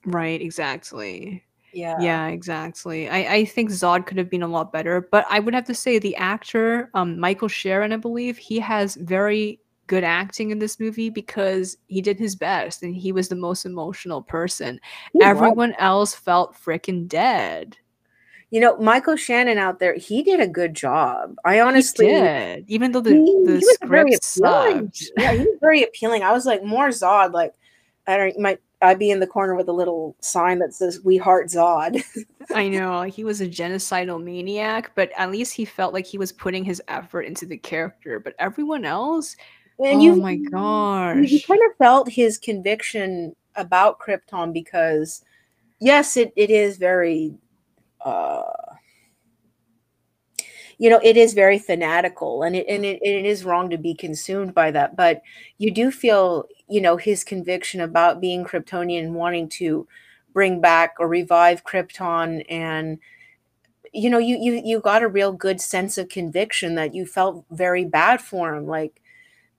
Right, 0.05 0.41
exactly. 0.41 1.43
Yeah. 1.77 1.97
Yeah, 1.99 2.27
exactly. 2.29 3.07
I, 3.07 3.35
I 3.35 3.45
think 3.45 3.69
Zod 3.69 4.07
could 4.07 4.17
have 4.17 4.31
been 4.31 4.41
a 4.41 4.47
lot 4.47 4.73
better, 4.73 5.07
but 5.11 5.27
I 5.29 5.39
would 5.39 5.53
have 5.53 5.65
to 5.65 5.75
say 5.75 5.99
the 5.99 6.15
actor, 6.15 6.89
um, 6.95 7.19
Michael 7.19 7.47
Shannon, 7.47 7.93
I 7.93 7.97
believe, 7.97 8.35
he 8.35 8.59
has 8.59 8.95
very 8.95 9.59
good 9.85 10.03
acting 10.03 10.49
in 10.49 10.57
this 10.57 10.79
movie 10.79 11.11
because 11.11 11.77
he 11.85 12.01
did 12.01 12.17
his 12.17 12.35
best 12.35 12.81
and 12.81 12.95
he 12.95 13.11
was 13.11 13.29
the 13.29 13.35
most 13.35 13.63
emotional 13.63 14.23
person. 14.23 14.79
He 15.13 15.19
was. 15.19 15.27
Everyone 15.27 15.73
else 15.73 16.15
felt 16.15 16.55
freaking 16.55 17.07
dead. 17.07 17.77
You 18.49 18.59
know, 18.59 18.75
Michael 18.77 19.15
Shannon 19.15 19.59
out 19.59 19.77
there, 19.77 19.93
he 19.93 20.23
did 20.23 20.39
a 20.39 20.47
good 20.47 20.73
job. 20.73 21.35
I 21.45 21.59
honestly 21.59 22.07
did, 22.07 22.65
even 22.67 22.91
though 22.91 23.01
the, 23.01 23.11
he, 23.11 23.43
the 23.45 23.57
he 23.57 23.61
script 23.61 24.23
sucked. 24.23 25.11
Yeah, 25.15 25.33
he 25.33 25.39
was 25.41 25.57
very 25.61 25.83
appealing. 25.83 26.23
I 26.23 26.31
was 26.31 26.47
like 26.47 26.63
more 26.63 26.87
Zod. 26.87 27.33
Like 27.33 27.53
I 28.07 28.17
don't 28.17 28.39
might 28.39 28.61
I'd 28.81 28.99
be 28.99 29.09
in 29.09 29.19
the 29.19 29.27
corner 29.27 29.55
with 29.55 29.67
a 29.69 29.73
little 29.73 30.15
sign 30.21 30.59
that 30.59 30.73
says 30.73 31.01
"We 31.03 31.17
Heart 31.17 31.47
Zod." 31.47 32.03
I 32.53 32.67
know 32.67 33.01
he 33.01 33.23
was 33.23 33.41
a 33.41 33.47
genocidal 33.47 34.23
maniac, 34.23 34.91
but 34.95 35.11
at 35.17 35.31
least 35.31 35.53
he 35.53 35.65
felt 35.65 35.93
like 35.93 36.05
he 36.05 36.17
was 36.17 36.31
putting 36.31 36.63
his 36.63 36.81
effort 36.87 37.21
into 37.23 37.45
the 37.45 37.57
character. 37.57 38.19
But 38.19 38.35
everyone 38.39 38.85
else, 38.85 39.35
and 39.79 39.99
oh 39.99 40.03
you, 40.03 40.15
my 40.15 40.31
you 40.31 40.49
you 41.23 41.41
kind 41.41 41.61
of 41.69 41.77
felt 41.77 42.09
his 42.09 42.37
conviction 42.37 43.35
about 43.55 43.99
Krypton 43.99 44.53
because, 44.53 45.23
yes, 45.79 46.15
it, 46.15 46.31
it 46.35 46.49
is 46.49 46.77
very, 46.77 47.35
uh, 48.05 48.43
you 50.77 50.89
know, 50.89 50.99
it 51.03 51.17
is 51.17 51.33
very 51.33 51.57
fanatical, 51.59 52.43
and 52.43 52.55
it 52.55 52.67
and 52.69 52.85
it, 52.85 52.99
it 53.01 53.25
is 53.25 53.43
wrong 53.43 53.69
to 53.71 53.77
be 53.77 53.95
consumed 53.95 54.53
by 54.53 54.71
that. 54.71 54.95
But 54.95 55.21
you 55.57 55.71
do 55.71 55.91
feel, 55.91 56.45
you 56.69 56.81
know, 56.81 56.97
his 56.97 57.23
conviction 57.23 57.81
about 57.81 58.21
being 58.21 58.43
Kryptonian 58.45 58.99
and 59.05 59.15
wanting 59.15 59.49
to 59.49 59.87
bring 60.33 60.61
back 60.61 60.95
or 60.99 61.07
revive 61.07 61.63
Krypton 61.63 62.45
and 62.49 62.99
you 63.93 64.09
know 64.09 64.17
you 64.17 64.37
you 64.37 64.61
you 64.63 64.79
got 64.81 65.03
a 65.03 65.07
real 65.07 65.31
good 65.31 65.61
sense 65.61 65.97
of 65.97 66.09
conviction 66.09 66.75
that 66.75 66.93
you 66.93 67.05
felt 67.05 67.45
very 67.51 67.85
bad 67.85 68.21
for 68.21 68.53
him 68.55 68.67
like 68.67 69.01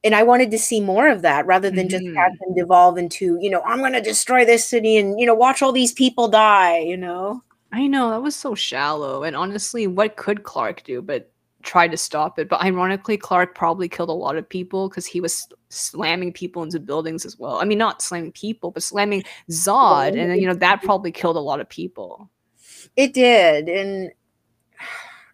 and 0.04 0.14
I 0.14 0.22
wanted 0.24 0.50
to 0.52 0.58
see 0.58 0.80
more 0.80 1.08
of 1.08 1.22
that 1.22 1.46
rather 1.46 1.70
than 1.70 1.88
just 1.88 2.04
have 2.16 2.32
Mhm. 2.32 2.40
him 2.40 2.54
devolve 2.56 2.98
into, 2.98 3.38
you 3.40 3.50
know, 3.50 3.62
I'm 3.66 3.80
going 3.80 3.94
to 3.94 4.00
destroy 4.02 4.44
this 4.46 4.64
city 4.64 4.96
and, 4.98 5.20
you 5.20 5.26
know, 5.26 5.34
watch 5.34 5.62
all 5.62 5.72
these 5.72 5.92
people 5.92 6.28
die, 6.28 6.78
you 6.80 6.96
know? 6.96 7.42
I 7.72 7.86
know 7.86 8.10
that 8.10 8.22
was 8.22 8.34
so 8.36 8.54
shallow. 8.54 9.22
And 9.24 9.36
honestly, 9.36 9.86
what 9.86 10.16
could 10.16 10.42
Clark 10.42 10.84
do 10.84 11.02
but 11.02 11.30
try 11.68 11.86
to 11.86 11.96
stop 11.96 12.38
it? 12.38 12.48
But 12.48 12.62
ironically, 12.62 13.16
Clark 13.16 13.54
probably 13.54 13.88
killed 13.88 14.08
a 14.08 14.12
lot 14.12 14.36
of 14.36 14.48
people 14.48 14.88
because 14.88 15.06
he 15.06 15.20
was 15.20 15.46
slamming 15.68 16.32
people 16.32 16.62
into 16.62 16.80
buildings 16.80 17.26
as 17.26 17.38
well. 17.38 17.60
I 17.60 17.64
mean, 17.64 17.78
not 17.78 18.02
slamming 18.02 18.32
people, 18.32 18.70
but 18.70 18.82
slamming 18.82 19.22
Zod, 19.50 20.18
and 20.18 20.40
you 20.40 20.46
know 20.46 20.54
that 20.54 20.82
probably 20.82 21.12
killed 21.12 21.36
a 21.36 21.40
lot 21.40 21.60
of 21.60 21.68
people. 21.68 22.30
It 22.96 23.12
did. 23.14 23.68
And 23.68 24.10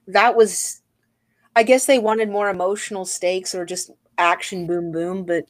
that 0.08 0.36
was, 0.36 0.82
I 1.56 1.62
guess 1.62 1.86
they 1.86 1.98
wanted 1.98 2.28
more 2.28 2.50
emotional 2.50 3.04
stakes 3.04 3.54
or 3.54 3.64
just 3.64 3.90
action 4.18 4.66
boom 4.66 4.92
boom. 4.92 5.24
But 5.24 5.44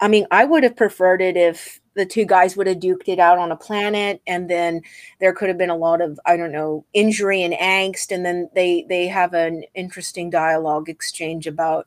I 0.00 0.08
mean, 0.08 0.26
I 0.30 0.44
would 0.44 0.62
have 0.62 0.76
preferred 0.76 1.22
it 1.22 1.36
if 1.36 1.79
the 1.94 2.06
two 2.06 2.24
guys 2.24 2.56
would 2.56 2.66
have 2.66 2.78
duked 2.78 3.08
it 3.08 3.18
out 3.18 3.38
on 3.38 3.52
a 3.52 3.56
planet 3.56 4.20
and 4.26 4.48
then 4.48 4.80
there 5.18 5.32
could 5.32 5.48
have 5.48 5.58
been 5.58 5.70
a 5.70 5.76
lot 5.76 6.00
of 6.00 6.18
i 6.26 6.36
don't 6.36 6.52
know 6.52 6.84
injury 6.92 7.42
and 7.42 7.54
angst 7.54 8.14
and 8.14 8.24
then 8.24 8.48
they 8.54 8.86
they 8.88 9.06
have 9.06 9.34
an 9.34 9.64
interesting 9.74 10.30
dialogue 10.30 10.88
exchange 10.88 11.46
about 11.46 11.86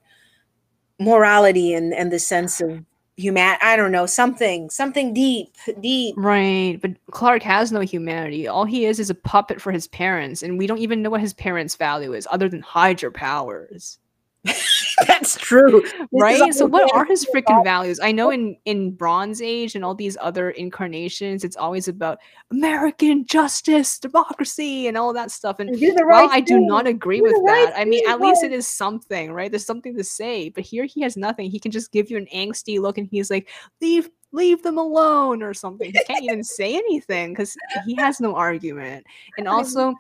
morality 0.99 1.73
and 1.73 1.93
and 1.93 2.11
the 2.11 2.19
sense 2.19 2.61
of 2.61 2.83
human 3.15 3.55
i 3.61 3.75
don't 3.75 3.91
know 3.91 4.05
something 4.05 4.69
something 4.69 5.13
deep 5.13 5.55
deep 5.79 6.15
Right, 6.17 6.79
but 6.81 6.91
Clark 7.11 7.43
has 7.43 7.71
no 7.71 7.81
humanity. 7.81 8.47
All 8.47 8.65
he 8.65 8.85
is 8.85 8.99
is 8.99 9.11
a 9.11 9.15
puppet 9.15 9.61
for 9.61 9.71
his 9.71 9.87
parents, 9.87 10.41
and 10.41 10.57
we 10.57 10.65
don't 10.65 10.79
even 10.79 11.01
know 11.01 11.11
what 11.11 11.21
his 11.21 11.33
parents' 11.33 11.75
value 11.75 12.13
is, 12.13 12.27
other 12.31 12.49
than 12.49 12.61
hide 12.61 13.01
your 13.01 13.11
powers. 13.11 13.99
that's 15.07 15.35
true. 15.37 15.83
Right? 16.11 16.53
so 16.53 16.65
what 16.65 16.93
are 16.93 17.05
his 17.05 17.25
freaking 17.33 17.63
values? 17.65 17.99
I 18.01 18.11
know 18.11 18.29
in 18.29 18.57
in 18.65 18.91
bronze 18.91 19.41
age 19.41 19.75
and 19.75 19.85
all 19.85 19.95
these 19.95 20.17
other 20.19 20.51
incarnations 20.51 21.43
it's 21.43 21.55
always 21.55 21.87
about 21.87 22.19
american 22.51 23.25
justice 23.25 23.97
democracy 23.99 24.87
and 24.87 24.97
all 24.97 25.13
that 25.13 25.31
stuff 25.31 25.59
and 25.59 25.77
do 25.79 25.93
the 25.93 26.05
i 26.29 26.39
do 26.39 26.55
thing. 26.55 26.67
not 26.67 26.87
agree 26.87 27.17
Do 27.17 27.23
with 27.23 27.35
right 27.45 27.67
that 27.67 27.79
i 27.79 27.85
mean 27.85 28.07
at 28.09 28.19
least 28.21 28.43
it 28.43 28.51
is 28.51 28.67
something 28.67 29.31
right? 29.33 29.51
There's 29.51 29.65
something 29.65 29.95
to 29.97 30.03
say 30.03 30.49
but 30.49 30.63
here 30.63 30.85
he 30.85 31.01
has 31.01 31.17
nothing. 31.17 31.49
He 31.49 31.59
can 31.59 31.71
just 31.71 31.91
give 31.91 32.09
you 32.09 32.17
an 32.17 32.27
angsty 32.33 32.79
look 32.79 32.97
and 32.97 33.07
he's 33.09 33.29
like 33.31 33.49
leave 33.81 34.09
leave 34.33 34.63
them 34.63 34.77
alone 34.77 35.43
or 35.43 35.53
something. 35.53 35.91
He 35.91 36.03
can't 36.05 36.23
even 36.23 36.43
say 36.43 36.75
anything 36.75 37.33
because 37.33 37.55
he 37.85 37.95
has 37.95 38.19
no 38.19 38.35
argument. 38.35 39.05
And 39.37 39.47
also 39.47 39.93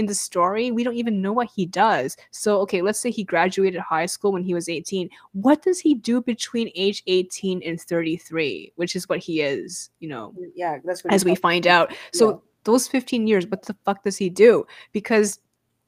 in 0.00 0.06
the 0.06 0.14
story 0.14 0.70
we 0.72 0.82
don't 0.82 0.96
even 0.96 1.22
know 1.22 1.32
what 1.32 1.48
he 1.54 1.64
does 1.66 2.16
so 2.32 2.58
okay 2.58 2.82
let's 2.82 2.98
say 2.98 3.10
he 3.10 3.22
graduated 3.22 3.80
high 3.80 4.06
school 4.06 4.32
when 4.32 4.42
he 4.42 4.54
was 4.54 4.68
18 4.68 5.08
what 5.32 5.62
does 5.62 5.78
he 5.78 5.94
do 5.94 6.20
between 6.20 6.70
age 6.74 7.02
18 7.06 7.62
and 7.64 7.80
33 7.80 8.72
which 8.76 8.96
is 8.96 9.08
what 9.08 9.18
he 9.18 9.40
is 9.42 9.90
you 10.00 10.08
know 10.08 10.34
yeah 10.54 10.78
that's 10.84 11.04
what 11.04 11.12
as 11.12 11.24
we 11.24 11.34
find 11.36 11.66
out 11.66 11.94
so 12.12 12.30
Yeah. 12.30 12.36
those 12.64 12.88
15 12.88 13.26
years 13.26 13.46
what 13.46 13.62
the 13.62 13.76
fuck 13.84 14.02
does 14.02 14.16
he 14.16 14.28
do 14.28 14.66
because 14.92 15.38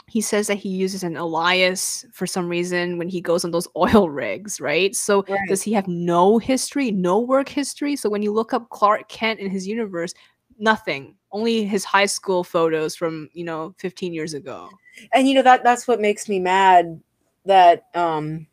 he 0.09 0.21
says 0.21 0.47
that 0.49 0.57
he 0.59 0.69
uses 0.69 1.03
an 1.05 1.17
alias 1.17 2.05
for 2.13 2.27
some 2.27 2.49
reason 2.49 2.99
when 2.99 3.09
he 3.09 3.21
goes 3.21 3.45
on 3.45 3.51
those 3.51 3.69
oil 3.77 4.11
rigs, 4.11 4.61
right? 4.61 4.95
So 4.95 5.25
Right. 5.29 5.49
does 5.49 5.63
he 5.63 5.73
have 5.73 5.89
no 5.89 6.39
history, 6.39 6.91
no 6.91 7.19
work 7.21 7.49
history? 7.49 7.97
So 7.97 8.11
when 8.11 8.21
you 8.21 8.33
look 8.33 8.53
up 8.53 8.69
Clark 8.69 9.09
Kent 9.09 9.41
in 9.41 9.49
his 9.49 9.67
universe, 9.67 10.13
nothing. 10.59 11.17
Only 11.31 11.65
his 11.65 11.85
high 11.85 12.07
school 12.07 12.45
photos 12.45 12.95
from, 12.95 13.29
you 13.33 13.45
know, 13.45 13.75
15 13.79 14.13
years 14.13 14.35
ago. 14.35 14.69
and 15.13 15.29
you 15.29 15.35
know 15.35 15.43
that 15.43 15.65
that's 15.65 15.89
what 15.89 16.01
makes 16.01 16.29
me 16.29 16.39
mad 16.39 17.01
that 17.45 17.87
um 17.95 18.47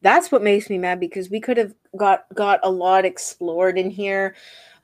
that's 0.00 0.32
what 0.32 0.42
makes 0.42 0.68
me 0.68 0.78
mad 0.78 0.98
because 1.00 1.30
we 1.30 1.40
could 1.40 1.56
have 1.56 1.74
got 1.96 2.24
got 2.34 2.60
a 2.62 2.70
lot 2.70 3.04
explored 3.04 3.78
in 3.78 3.90
here 3.90 4.34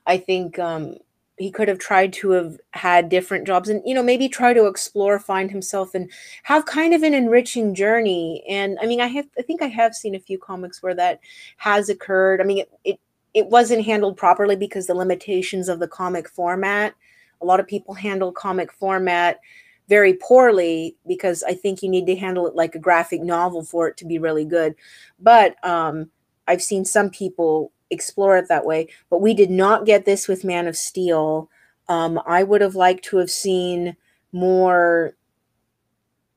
i 0.07 0.17
think 0.17 0.59
um 0.59 0.95
he 1.39 1.53
could 1.53 1.69
have 1.69 1.79
tried 1.79 2.13
to 2.13 2.31
have 2.31 2.59
had 2.73 3.09
different 3.09 3.47
jobs 3.47 3.69
and 3.69 3.81
you 3.87 3.95
know 3.95 4.03
maybe 4.03 4.29
try 4.29 4.53
to 4.53 4.67
explore 4.67 5.19
find 5.19 5.51
himself 5.51 5.95
and 5.95 6.11
have 6.43 6.67
kind 6.67 6.93
of 6.93 7.03
an 7.03 7.15
enriching 7.15 7.75
journey 7.75 8.45
and 8.49 8.79
i 8.83 8.87
mean 8.87 9.01
i 9.01 9.07
have 9.07 9.27
i 9.39 9.43
think 9.43 9.63
i 9.63 9.69
have 9.69 9.95
seen 9.95 10.15
a 10.15 10.21
few 10.21 10.39
comics 10.39 10.83
where 10.83 10.95
that 10.95 11.21
has 11.57 11.89
occurred 11.89 12.41
i 12.41 12.45
mean 12.45 12.59
it 12.59 12.71
it, 12.85 13.01
it 13.35 13.47
wasn't 13.47 13.85
handled 13.85 14.17
properly 14.17 14.57
because 14.57 14.87
the 14.87 14.95
limitations 14.95 15.69
of 15.69 15.79
the 15.79 15.89
comic 15.89 16.29
format 16.29 16.95
a 17.41 17.45
lot 17.45 17.61
of 17.61 17.67
people 17.67 17.95
handle 17.95 18.33
comic 18.33 18.73
format 18.73 19.41
very 19.89 20.15
poorly 20.15 20.97
because 21.07 21.43
I 21.43 21.55
think 21.55 21.83
you 21.83 21.89
need 21.89 22.07
to 22.07 22.17
handle 22.17 22.47
it 22.47 22.55
like 22.55 22.75
a 22.75 22.81
graphic 22.81 23.23
novel 23.23 23.65
for 23.65 23.89
it 23.89 23.97
to 23.99 24.05
be 24.05 24.19
really 24.19 24.45
good. 24.45 24.75
But 25.19 25.63
um, 25.65 26.11
I've 26.47 26.63
seen 26.63 26.85
some 26.85 27.11
people 27.11 27.73
explore 27.91 28.37
it 28.37 28.49
that 28.49 28.67
way. 28.67 28.89
But 29.09 29.21
we 29.21 29.35
did 29.35 29.51
not 29.51 29.87
get 29.87 30.05
this 30.05 30.29
with 30.29 30.45
Man 30.45 30.67
of 30.67 30.77
Steel. 30.77 31.51
Um, 31.89 32.21
I 32.27 32.43
would 32.43 32.61
have 32.61 32.75
liked 32.75 33.05
to 33.07 33.17
have 33.17 33.31
seen 33.31 33.97
more 34.33 35.15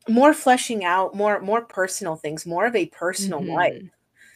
more 0.07 0.33
fleshing 0.33 0.83
out 0.83 1.13
more 1.13 1.39
more 1.41 1.61
personal 1.61 2.15
things 2.15 2.43
more 2.43 2.65
of 2.65 2.75
a 2.75 2.87
personal 2.87 3.43
life 3.43 3.73
Mhm. 3.73 3.91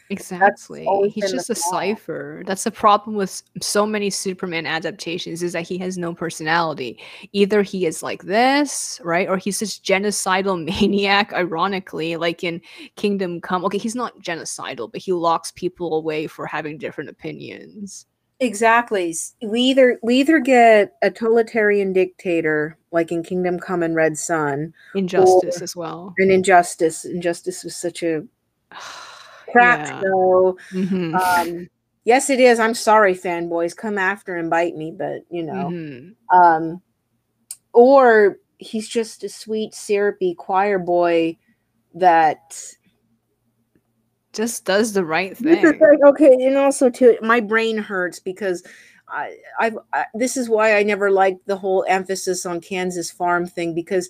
Exactly. 0.10 0.88
He's 1.10 1.32
just 1.32 1.50
a 1.50 1.56
cipher. 1.56 2.44
That's 2.46 2.64
the 2.64 2.72
problem 2.72 3.16
with 3.16 3.42
so 3.62 3.86
many 3.86 4.10
Superman 4.10 4.66
adaptations 4.66 5.42
is 5.42 5.54
that 5.54 5.68
he 5.68 5.78
has 5.80 5.98
no 5.98 6.14
personality. 6.14 7.00
Either 7.34 7.64
he 7.64 7.86
is 7.86 8.04
like 8.04 8.24
this, 8.24 9.00
right? 9.04 9.28
Or 9.28 9.38
he's 9.38 9.60
this 9.60 9.80
genocidal 9.80 10.64
maniac, 10.82 11.34
ironically, 11.34 12.18
like 12.18 12.44
in 12.44 12.62
Kingdom 12.96 13.42
Come. 13.42 13.66
Okay, 13.66 13.78
he's 13.78 13.96
not 13.96 14.20
genocidal, 14.22 14.92
but 14.92 15.02
he 15.02 15.12
locks 15.12 15.52
people 15.52 15.96
away 15.96 16.28
for 16.28 16.46
having 16.46 16.78
different 16.78 17.10
opinions. 17.10 18.06
Exactly. 18.42 19.16
We 19.42 19.62
either 19.62 19.98
we 20.04 20.20
either 20.20 20.40
get 20.40 20.96
a 21.02 21.10
totalitarian 21.10 21.94
dictator 21.94 22.78
like 22.92 23.12
in 23.12 23.24
Kingdom 23.24 23.60
Come 23.60 23.82
and 23.82 23.96
Red 23.96 24.18
Son, 24.18 24.74
Injustice 24.94 25.62
as 25.62 25.76
well. 25.76 26.14
and 26.18 26.32
Injustice. 26.32 27.06
Injustice 27.06 27.64
was 27.64 27.76
such 27.76 28.04
a 28.04 28.24
crap 29.52 29.80
Yeah. 29.80 30.02
Mhm. 30.72 31.14
Um, 31.16 31.70
yes, 32.04 32.30
it 32.30 32.40
is. 32.40 32.60
I'm 32.60 32.74
sorry, 32.74 33.14
fanboys. 33.14 33.76
Come 33.76 33.98
after 33.98 34.36
and 34.36 34.50
bite 34.50 34.76
me, 34.76 34.92
but 34.92 35.22
you 35.30 35.44
know. 35.44 35.72
Mhm. 35.72 36.16
Um, 36.34 36.82
or 37.74 38.38
he's 38.58 38.88
just 38.88 39.24
a 39.24 39.30
sweet, 39.30 39.74
syrupy 39.74 40.34
choir 40.36 40.80
boy 40.80 41.38
that 41.94 42.58
Just 44.34 44.66
does 44.66 44.94
the 44.94 45.06
right 45.06 45.38
thing. 45.38 45.64
like 45.80 46.04
okay, 46.06 46.34
and 46.46 46.58
also 46.58 46.90
too, 46.90 47.18
my 47.22 47.40
brain 47.40 47.78
hurts 47.78 48.20
because 48.20 48.64
I, 49.08 49.38
I've 49.60 49.78
I, 49.94 50.06
this 50.14 50.36
is 50.36 50.50
why 50.50 50.78
I 50.78 50.84
never 50.84 51.10
liked 51.12 51.46
the 51.48 51.56
whole 51.56 51.86
emphasis 51.88 52.46
on 52.46 52.60
Kansas 52.60 53.12
farm 53.12 53.46
thing 53.46 53.74
because 53.74 54.10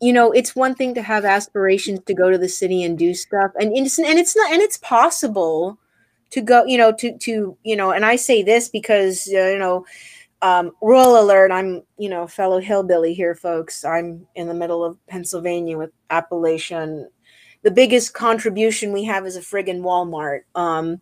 you 0.00 0.12
know 0.12 0.32
it's 0.32 0.56
one 0.56 0.74
thing 0.74 0.94
to 0.94 1.02
have 1.02 1.24
aspirations 1.24 2.00
to 2.06 2.14
go 2.14 2.30
to 2.30 2.38
the 2.38 2.48
city 2.48 2.82
and 2.84 2.98
do 2.98 3.14
stuff, 3.14 3.52
and 3.60 3.76
it's 3.76 3.98
and 3.98 4.18
it's 4.18 4.36
not 4.36 4.52
and 4.52 4.62
it's 4.62 4.78
possible 4.78 5.78
to 6.30 6.40
go, 6.40 6.64
you 6.64 6.78
know, 6.78 6.92
to 6.92 7.16
to 7.18 7.56
you 7.62 7.76
know, 7.76 7.92
and 7.92 8.04
I 8.04 8.16
say 8.16 8.42
this 8.42 8.68
because 8.68 9.28
uh, 9.32 9.48
you 9.48 9.58
know. 9.58 9.86
Um, 10.42 10.72
rural 10.82 11.18
alert! 11.18 11.50
I'm, 11.50 11.82
you 11.98 12.10
know, 12.10 12.26
fellow 12.26 12.60
hillbilly 12.60 13.14
here, 13.14 13.34
folks. 13.34 13.86
I'm 13.86 14.26
in 14.34 14.48
the 14.48 14.54
middle 14.54 14.84
of 14.84 14.98
Pennsylvania 15.06 15.78
with 15.78 15.90
Appalachian 16.10 17.08
the 17.66 17.70
biggest 17.72 18.14
contribution 18.14 18.92
we 18.92 19.02
have 19.02 19.26
is 19.26 19.34
a 19.34 19.40
friggin' 19.40 19.80
Walmart. 19.80 20.42
Um, 20.54 21.00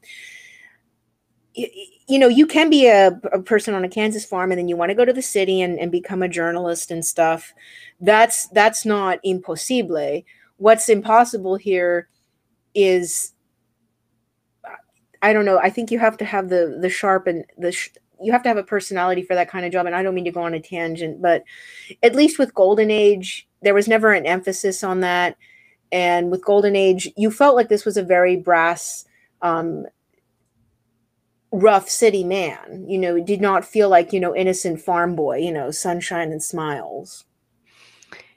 you, 2.07 2.19
know, 2.19 2.29
you 2.29 2.47
can 2.47 2.71
be 2.71 2.87
a, 2.87 3.19
a, 3.33 3.41
person 3.41 3.75
on 3.75 3.85
a 3.85 3.89
Kansas 3.89 4.25
farm 4.25 4.53
and 4.53 4.59
then 4.59 4.69
you 4.69 4.77
want 4.77 4.91
to 4.91 4.95
go 4.95 5.05
to 5.05 5.13
the 5.13 5.23
city 5.23 5.63
and, 5.63 5.79
and 5.79 5.91
become 5.91 6.23
a 6.23 6.29
journalist 6.29 6.91
and 6.91 7.05
stuff. 7.05 7.53
That's 8.01 8.49
that's 8.49 8.85
not 8.85 9.21
impossible. 9.23 10.23
What's 10.59 10.89
impossible 10.89 11.57
here 11.57 12.09
is 12.75 13.33
I 15.23 15.33
don't 15.33 15.47
know. 15.47 15.59
I 15.59 15.71
think 15.71 15.91
you 15.91 15.99
have 15.99 16.19
to 16.19 16.25
have 16.25 16.51
the 16.51 16.79
the 16.81 16.91
sharp 16.91 17.27
and 17.27 17.45
the 17.57 17.73
sh- 17.73 17.91
you 18.21 18.33
have 18.33 18.43
to 18.43 18.49
have 18.49 18.59
a 18.59 18.63
personality 18.63 19.23
for 19.23 19.35
that 19.35 19.51
kind 19.51 19.65
of 19.65 19.73
job. 19.73 19.87
And 19.87 19.95
I 19.95 20.03
don't 20.03 20.15
mean 20.15 20.25
to 20.25 20.31
go 20.31 20.43
on 20.43 20.55
a 20.55 20.61
tangent, 20.61 21.21
but 21.23 21.45
at 22.03 22.15
least 22.15 22.39
with 22.39 22.55
Golden 22.55 22.91
Age, 22.91 23.49
there 23.63 23.75
was 23.75 23.89
never 23.89 24.13
an 24.13 24.27
emphasis 24.27 24.85
on 24.85 25.01
that. 25.01 25.37
And 25.93 26.31
with 26.31 26.45
Golden 26.45 26.77
Age, 26.77 27.11
you 27.17 27.31
felt 27.31 27.57
like 27.57 27.69
this 27.69 27.85
was 27.85 27.97
a 27.97 28.03
very 28.03 28.37
brass, 28.37 29.05
um, 29.43 29.87
rough 31.55 31.89
city 31.89 32.25
man. 32.25 32.87
You 32.89 32.99
know, 32.99 33.21
did 33.21 33.41
not 33.41 33.65
feel 33.65 33.89
like 33.89 34.13
you 34.13 34.21
know 34.21 34.35
innocent 34.35 34.81
farm 34.81 35.17
boy. 35.17 35.39
You 35.39 35.53
know, 35.53 35.71
sunshine 35.71 36.33
and 36.33 36.43
smiles. 36.43 37.25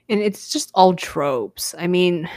And 0.10 0.22
it's 0.22 0.50
just 0.50 0.72
all 0.74 0.96
tropes. 0.96 1.76
I 1.78 1.88
mean, 1.88 2.30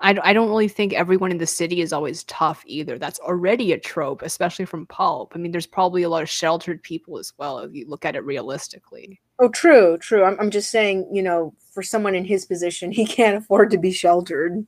I, 0.00 0.16
I 0.22 0.32
don't 0.32 0.48
really 0.48 0.68
think 0.68 0.94
everyone 0.94 1.30
in 1.30 1.38
the 1.38 1.46
city 1.46 1.82
is 1.82 1.92
always 1.92 2.24
tough 2.24 2.62
either. 2.66 2.98
That's 2.98 3.20
already 3.20 3.72
a 3.72 3.78
trope, 3.78 4.22
especially 4.22 4.64
from 4.64 4.86
pulp. 4.86 5.32
I 5.34 5.38
mean, 5.38 5.52
there's 5.52 5.66
probably 5.66 6.02
a 6.02 6.08
lot 6.08 6.22
of 6.22 6.30
sheltered 6.30 6.82
people 6.82 7.18
as 7.18 7.32
well 7.36 7.58
if 7.58 7.74
you 7.74 7.86
look 7.86 8.06
at 8.06 8.16
it 8.16 8.24
realistically. 8.24 9.20
Oh, 9.38 9.48
true, 9.48 9.98
true. 9.98 10.24
I'm, 10.24 10.38
I'm 10.40 10.50
just 10.50 10.70
saying, 10.70 11.08
you 11.12 11.22
know, 11.22 11.54
for 11.72 11.82
someone 11.82 12.14
in 12.14 12.24
his 12.24 12.46
position, 12.46 12.90
he 12.92 13.04
can't 13.06 13.36
afford 13.36 13.70
to 13.70 13.78
be 13.78 13.92
sheltered. 13.92 14.66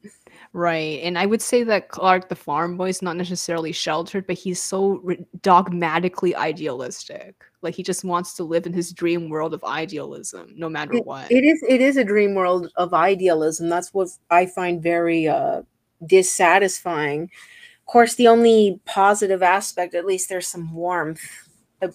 Right. 0.55 1.01
And 1.03 1.19
I 1.19 1.25
would 1.25 1.41
say 1.41 1.62
that 1.65 1.88
Clark 1.88 2.29
the 2.29 2.35
farm 2.35 2.77
boy 2.77 2.91
is 2.91 3.01
not 3.01 3.17
necessarily 3.17 3.73
sheltered, 3.73 4.27
but 4.27 4.37
he's 4.37 4.62
so 4.62 5.01
re- 5.03 5.25
dogmatically 5.41 6.37
idealistic. 6.37 7.43
Like 7.62 7.75
he 7.75 7.83
just 7.83 8.05
wants 8.05 8.35
to 8.35 8.45
live 8.45 8.67
in 8.67 8.75
his 8.75 8.93
dream 8.93 9.31
world 9.31 9.55
of 9.55 9.65
idealism 9.65 10.53
no 10.55 10.69
matter 10.69 10.95
it, 10.95 11.07
what. 11.07 11.33
It 11.33 11.45
is 11.45 11.62
it 11.67 11.81
is 11.81 11.97
a 11.97 12.05
dream 12.05 12.35
world 12.35 12.71
of 12.77 12.93
idealism. 12.93 13.71
That's 13.71 13.95
what 13.95 14.09
I 14.31 14.45
find 14.45 14.83
very 14.83 15.27
uh 15.27 15.62
dissatisfying. 16.05 17.23
Of 17.23 17.87
course, 17.87 18.15
the 18.15 18.29
only 18.29 18.79
positive 18.85 19.43
aspect, 19.43 19.95
at 19.95 20.05
least 20.05 20.29
there's 20.29 20.49
some 20.49 20.75
warmth, 20.75 21.23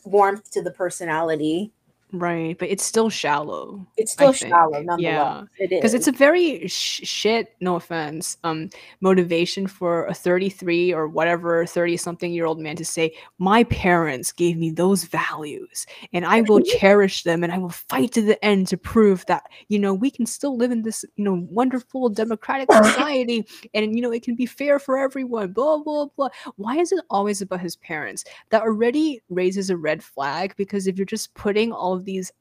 warmth 0.04 0.50
to 0.52 0.64
the 0.64 0.72
personality. 0.72 1.74
Right, 2.14 2.58
but 2.58 2.70
it's 2.70 2.86
still 2.86 3.10
shallow. 3.10 3.86
It's 3.98 4.14
still 4.14 4.32
shallow, 4.32 4.82
nonetheless. 4.82 5.00
Yeah, 5.02 5.44
because 5.60 5.94
it's 5.94 6.08
a 6.08 6.14
very 6.14 6.66
sh- 6.66 7.02
shit. 7.04 7.54
No 7.60 7.76
offense. 7.76 8.38
Um, 8.46 8.70
motivation 9.02 9.68
for 9.68 10.06
a 10.06 10.14
thirty-three 10.14 10.94
or 10.94 11.10
whatever 11.10 11.66
thirty-something-year-old 11.66 12.62
man 12.62 12.78
to 12.78 12.86
say, 12.86 13.14
"My 13.40 13.66
parents 13.66 14.32
gave 14.32 14.56
me 14.56 14.72
those 14.72 15.04
values, 15.04 15.86
and 16.14 16.26
I 16.26 16.42
will 16.42 16.62
cherish 16.80 17.24
them, 17.24 17.44
and 17.44 17.52
I 17.52 17.58
will 17.58 17.70
fight 17.70 18.14
to 18.14 18.22
the 18.22 18.44
end 18.44 18.68
to 18.70 18.78
prove 18.78 19.26
that 19.26 19.44
you 19.68 19.78
know 19.78 19.94
we 19.94 20.10
can 20.10 20.26
still 20.26 20.56
live 20.56 20.72
in 20.72 20.84
this 20.84 21.04
you 21.18 21.26
know 21.26 21.46
wonderful 21.50 22.08
democratic 22.08 22.72
society, 22.84 23.46
and 23.74 23.94
you 23.94 24.02
know 24.02 24.14
it 24.14 24.24
can 24.24 24.36
be 24.36 24.46
fair 24.46 24.80
for 24.80 24.98
everyone." 24.98 25.52
Blah 25.52 25.80
blah 25.80 26.06
blah. 26.16 26.30
Why 26.56 26.78
is 26.78 26.94
it 26.94 27.04
always 27.10 27.42
about 27.42 27.60
his 27.60 27.76
parents? 27.76 28.24
That 28.52 28.62
already 28.62 29.22
raises 29.28 29.70
a 29.70 29.76
red 29.76 30.02
flag 30.02 30.56
because 30.56 30.88
if 30.88 30.98
you're 30.98 31.06
just 31.06 31.34
putting 31.34 31.74
all 31.74 31.97
of 31.98 32.06
these 32.06 32.32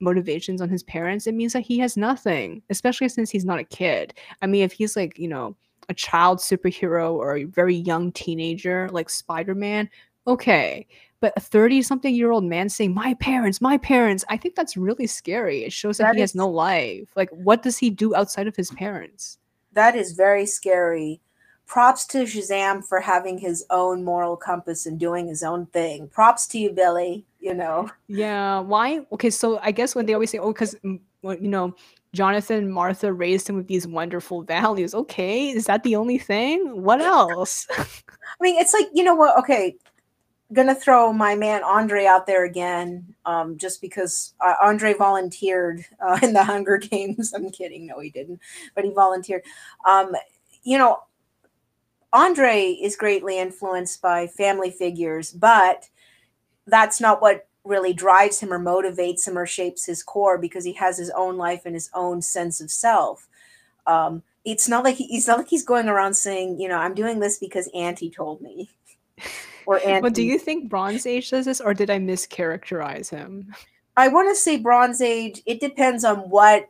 motivations 0.00 0.60
on 0.60 0.68
his 0.68 0.82
parents, 0.82 1.26
it 1.26 1.34
means 1.34 1.52
that 1.52 1.60
he 1.60 1.78
has 1.78 1.96
nothing, 1.96 2.62
especially 2.70 3.08
since 3.08 3.30
he's 3.30 3.44
not 3.44 3.60
a 3.60 3.64
kid. 3.64 4.14
I 4.42 4.46
mean, 4.46 4.62
if 4.62 4.72
he's 4.72 4.96
like, 4.96 5.18
you 5.18 5.28
know, 5.28 5.56
a 5.88 5.94
child 5.94 6.38
superhero 6.38 7.12
or 7.12 7.36
a 7.36 7.44
very 7.44 7.76
young 7.76 8.12
teenager 8.12 8.88
like 8.90 9.08
Spider 9.08 9.54
Man, 9.54 9.88
okay. 10.26 10.86
But 11.20 11.32
a 11.36 11.40
30 11.40 11.82
something 11.82 12.14
year 12.14 12.32
old 12.32 12.44
man 12.44 12.68
saying, 12.68 12.94
My 12.94 13.14
parents, 13.14 13.60
my 13.60 13.78
parents, 13.78 14.24
I 14.28 14.36
think 14.36 14.56
that's 14.56 14.76
really 14.76 15.06
scary. 15.06 15.64
It 15.64 15.72
shows 15.72 15.98
that, 15.98 16.04
that 16.06 16.16
he 16.16 16.22
is, 16.22 16.32
has 16.32 16.34
no 16.34 16.48
life. 16.48 17.10
Like, 17.14 17.30
what 17.30 17.62
does 17.62 17.78
he 17.78 17.90
do 17.90 18.14
outside 18.14 18.48
of 18.48 18.56
his 18.56 18.72
parents? 18.72 19.38
That 19.72 19.94
is 19.94 20.12
very 20.12 20.46
scary 20.46 21.20
props 21.72 22.04
to 22.04 22.24
Shazam 22.24 22.84
for 22.84 23.00
having 23.00 23.38
his 23.38 23.64
own 23.70 24.04
moral 24.04 24.36
compass 24.36 24.84
and 24.84 25.00
doing 25.00 25.28
his 25.28 25.42
own 25.42 25.64
thing. 25.66 26.08
Props 26.08 26.46
to 26.48 26.58
you, 26.58 26.70
Billy. 26.70 27.24
You 27.42 27.54
know. 27.54 27.90
Yeah. 28.06 28.60
Why? 28.60 29.04
Okay. 29.12 29.30
So 29.30 29.58
I 29.62 29.72
guess 29.72 29.94
when 29.94 30.06
they 30.06 30.14
always 30.14 30.30
say, 30.30 30.38
"Oh, 30.38 30.52
because 30.52 30.74
mm, 30.84 31.00
you 31.22 31.48
know." 31.48 31.74
Jonathan 32.14 32.58
and 32.58 32.70
Martha 32.70 33.10
raised 33.10 33.48
him 33.48 33.56
with 33.56 33.68
these 33.68 33.86
wonderful 33.86 34.42
values. 34.42 34.94
Okay, 34.94 35.48
is 35.48 35.64
that 35.64 35.82
the 35.82 35.96
only 35.96 36.18
thing? 36.18 36.82
What 36.82 37.00
else? 37.00 37.66
I 37.78 37.84
mean, 38.42 38.60
it's 38.60 38.74
like, 38.74 38.88
you 38.92 39.02
know 39.02 39.14
what? 39.14 39.38
Okay, 39.38 39.76
gonna 40.52 40.74
throw 40.74 41.12
my 41.12 41.34
man 41.34 41.62
Andre 41.64 42.04
out 42.04 42.26
there 42.26 42.44
again, 42.44 43.14
um, 43.24 43.56
just 43.56 43.80
because 43.80 44.34
uh, 44.40 44.54
Andre 44.62 44.92
volunteered 44.94 45.84
uh, 46.00 46.18
in 46.22 46.32
the 46.32 46.44
Hunger 46.52 46.76
Games. 46.78 47.32
I'm 47.32 47.50
kidding, 47.50 47.86
no, 47.86 47.98
he 48.00 48.10
didn't, 48.10 48.40
but 48.74 48.84
he 48.84 48.90
volunteered. 48.90 49.42
Um, 49.88 50.14
you 50.64 50.78
know, 50.78 51.00
Andre 52.12 52.66
is 52.66 52.96
greatly 52.96 53.38
influenced 53.38 54.02
by 54.02 54.26
family 54.26 54.70
figures, 54.70 55.32
but 55.32 55.88
that's 56.66 57.00
not 57.00 57.20
what 57.20 57.46
really 57.64 57.92
drives 57.92 58.40
him 58.40 58.52
or 58.52 58.58
motivates 58.58 59.26
him 59.26 59.38
or 59.38 59.46
shapes 59.46 59.86
his 59.86 60.02
core 60.02 60.38
because 60.38 60.64
he 60.64 60.72
has 60.72 60.98
his 60.98 61.10
own 61.10 61.36
life 61.36 61.62
and 61.64 61.74
his 61.74 61.90
own 61.94 62.20
sense 62.20 62.60
of 62.60 62.70
self. 62.70 63.28
Um, 63.86 64.22
it's 64.44 64.68
not 64.68 64.84
like 64.84 64.96
he, 64.96 65.04
it's 65.16 65.28
not 65.28 65.38
like 65.38 65.48
he's 65.48 65.64
going 65.64 65.88
around 65.88 66.14
saying, 66.14 66.60
you 66.60 66.68
know, 66.68 66.78
I'm 66.78 66.94
doing 66.94 67.20
this 67.20 67.38
because 67.38 67.68
Auntie 67.74 68.10
told 68.10 68.40
me. 68.40 68.70
or 69.66 69.78
Auntie. 69.78 70.00
But 70.00 70.14
do 70.14 70.22
you 70.22 70.38
think 70.38 70.68
Bronze 70.68 71.06
Age 71.06 71.30
does 71.30 71.44
this, 71.44 71.60
or 71.60 71.74
did 71.74 71.90
I 71.90 71.98
mischaracterize 71.98 73.10
him? 73.10 73.54
I 73.96 74.08
want 74.08 74.28
to 74.30 74.34
say 74.34 74.56
Bronze 74.58 75.00
Age. 75.00 75.42
It 75.46 75.60
depends 75.60 76.04
on 76.04 76.18
what 76.30 76.68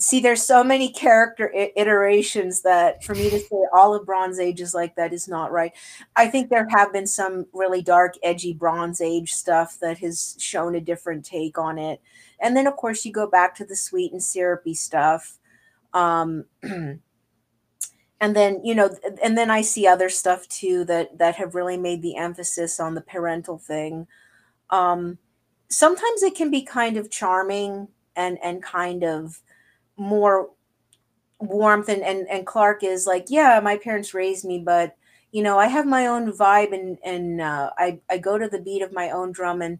see 0.00 0.18
there's 0.18 0.42
so 0.42 0.64
many 0.64 0.90
character 0.90 1.52
iterations 1.76 2.62
that 2.62 3.04
for 3.04 3.14
me 3.14 3.28
to 3.28 3.38
say 3.38 3.56
all 3.72 3.94
of 3.94 4.06
bronze 4.06 4.38
age 4.38 4.60
is 4.60 4.74
like 4.74 4.96
that 4.96 5.12
is 5.12 5.28
not 5.28 5.52
right. 5.52 5.72
I 6.16 6.26
think 6.26 6.48
there 6.48 6.66
have 6.70 6.92
been 6.92 7.06
some 7.06 7.46
really 7.52 7.82
dark 7.82 8.14
edgy 8.22 8.54
bronze 8.54 9.00
age 9.00 9.34
stuff 9.34 9.78
that 9.80 9.98
has 9.98 10.36
shown 10.38 10.74
a 10.74 10.80
different 10.80 11.24
take 11.24 11.58
on 11.58 11.78
it. 11.78 12.00
And 12.40 12.56
then 12.56 12.66
of 12.66 12.76
course 12.76 13.04
you 13.04 13.12
go 13.12 13.26
back 13.26 13.54
to 13.56 13.64
the 13.64 13.76
sweet 13.76 14.12
and 14.12 14.22
syrupy 14.22 14.74
stuff 14.74 15.38
um 15.92 16.46
and 16.62 17.00
then 18.20 18.64
you 18.64 18.74
know 18.74 18.94
and 19.22 19.36
then 19.36 19.50
i 19.50 19.60
see 19.60 19.88
other 19.88 20.08
stuff 20.08 20.46
too 20.46 20.84
that 20.84 21.18
that 21.18 21.34
have 21.34 21.56
really 21.56 21.76
made 21.76 22.00
the 22.00 22.16
emphasis 22.16 22.80
on 22.80 22.94
the 22.94 23.00
parental 23.02 23.58
thing. 23.58 24.06
Um 24.70 25.18
sometimes 25.68 26.22
it 26.22 26.34
can 26.34 26.50
be 26.50 26.62
kind 26.62 26.96
of 26.96 27.10
charming 27.10 27.88
and 28.16 28.38
and 28.42 28.62
kind 28.62 29.04
of 29.04 29.42
more 30.00 30.50
warmth 31.40 31.88
and, 31.88 32.02
and 32.02 32.28
and 32.28 32.46
clark 32.46 32.82
is 32.84 33.06
like 33.06 33.26
yeah 33.28 33.60
my 33.62 33.76
parents 33.76 34.12
raised 34.12 34.44
me 34.44 34.58
but 34.58 34.94
you 35.32 35.42
know 35.42 35.58
i 35.58 35.66
have 35.66 35.86
my 35.86 36.06
own 36.06 36.30
vibe 36.32 36.72
and 36.72 36.98
and 37.04 37.40
uh, 37.40 37.70
i 37.78 37.98
i 38.10 38.18
go 38.18 38.36
to 38.38 38.48
the 38.48 38.60
beat 38.60 38.82
of 38.82 38.92
my 38.92 39.10
own 39.10 39.32
drum 39.32 39.62
and 39.62 39.78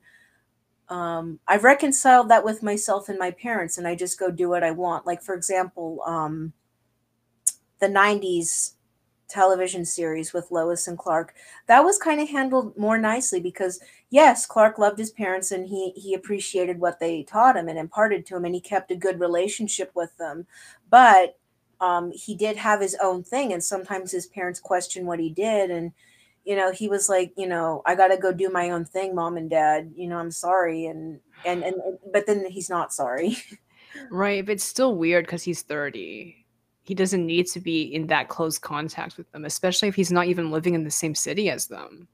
um, 0.89 1.41
i've 1.49 1.65
reconciled 1.65 2.29
that 2.31 2.45
with 2.45 2.63
myself 2.63 3.09
and 3.09 3.19
my 3.19 3.31
parents 3.31 3.79
and 3.79 3.89
i 3.89 3.95
just 3.95 4.19
go 4.19 4.31
do 4.31 4.49
what 4.49 4.65
i 4.65 4.71
want 4.73 5.07
like 5.07 5.23
for 5.23 5.35
example 5.35 6.03
um, 6.07 6.53
the 7.79 7.89
90s 7.89 8.75
television 9.29 9.85
series 9.85 10.33
with 10.33 10.51
Lois 10.51 10.89
and 10.89 10.99
Clark. 10.99 11.35
That 11.67 11.85
was 11.85 11.99
kind 11.99 12.21
of 12.21 12.29
handled 12.29 12.77
more 12.77 12.99
nicely 12.99 13.41
because 13.41 13.81
yes, 14.11 14.47
Clark 14.47 14.79
loved 14.79 14.99
his 14.99 15.11
parents 15.11 15.53
and 15.53 15.67
he 15.67 15.93
he 15.97 16.15
appreciated 16.15 16.79
what 16.79 17.01
they 17.01 17.23
taught 17.23 17.57
him 17.57 17.69
and 17.69 17.79
imparted 17.79 18.27
to 18.27 18.37
him 18.37 18.45
and 18.45 18.55
he 18.55 18.61
kept 18.61 18.91
a 18.91 18.97
good 18.97 19.21
relationship 19.21 19.91
with 19.95 20.17
them. 20.19 20.47
But 20.91 21.39
um, 21.81 22.13
he 22.13 22.35
did 22.35 22.57
have 22.57 22.81
his 22.81 22.97
own 23.03 23.23
thing 23.23 23.53
and 23.53 23.65
sometimes 23.65 24.13
his 24.13 24.27
parents 24.27 24.61
questioned 24.61 25.07
what 25.07 25.19
he 25.19 25.31
did 25.31 25.71
and 25.71 25.93
you 26.45 26.55
know 26.57 26.73
he 26.73 26.89
was 26.89 27.09
like 27.09 27.33
you 27.37 27.47
know 27.47 27.83
i 27.87 27.95
gotta 27.95 28.17
go 28.17 28.33
do 28.33 28.49
my 28.49 28.71
own 28.71 28.85
thing 28.85 29.15
mom 29.15 29.37
and 29.37 29.51
dad 29.51 29.93
you 29.95 30.09
know 30.09 30.17
i'm 30.17 30.31
sorry 30.31 30.87
and 30.87 31.21
and 31.45 31.63
and 31.63 31.75
but 32.13 32.27
then 32.27 32.47
he's 32.47 32.71
not 32.71 32.95
sorry 32.95 33.37
right 34.11 34.45
but 34.47 34.53
it's 34.53 34.65
still 34.65 34.95
weird 34.95 35.27
because 35.27 35.43
he's 35.43 35.63
30 35.63 36.41
he 36.91 36.95
doesn't 36.95 37.25
need 37.25 37.47
to 37.47 37.61
be 37.61 37.83
in 37.83 38.09
that 38.09 38.29
close 38.29 38.59
contact 38.59 39.17
with 39.17 39.31
them, 39.31 39.45
especially 39.45 39.87
if 39.87 39.95
he's 39.95 40.11
not 40.11 40.27
even 40.27 40.51
living 40.51 40.75
in 40.75 40.83
the 40.83 40.91
same 40.91 41.15
city 41.15 41.49
as 41.49 41.69
them. 41.69 42.09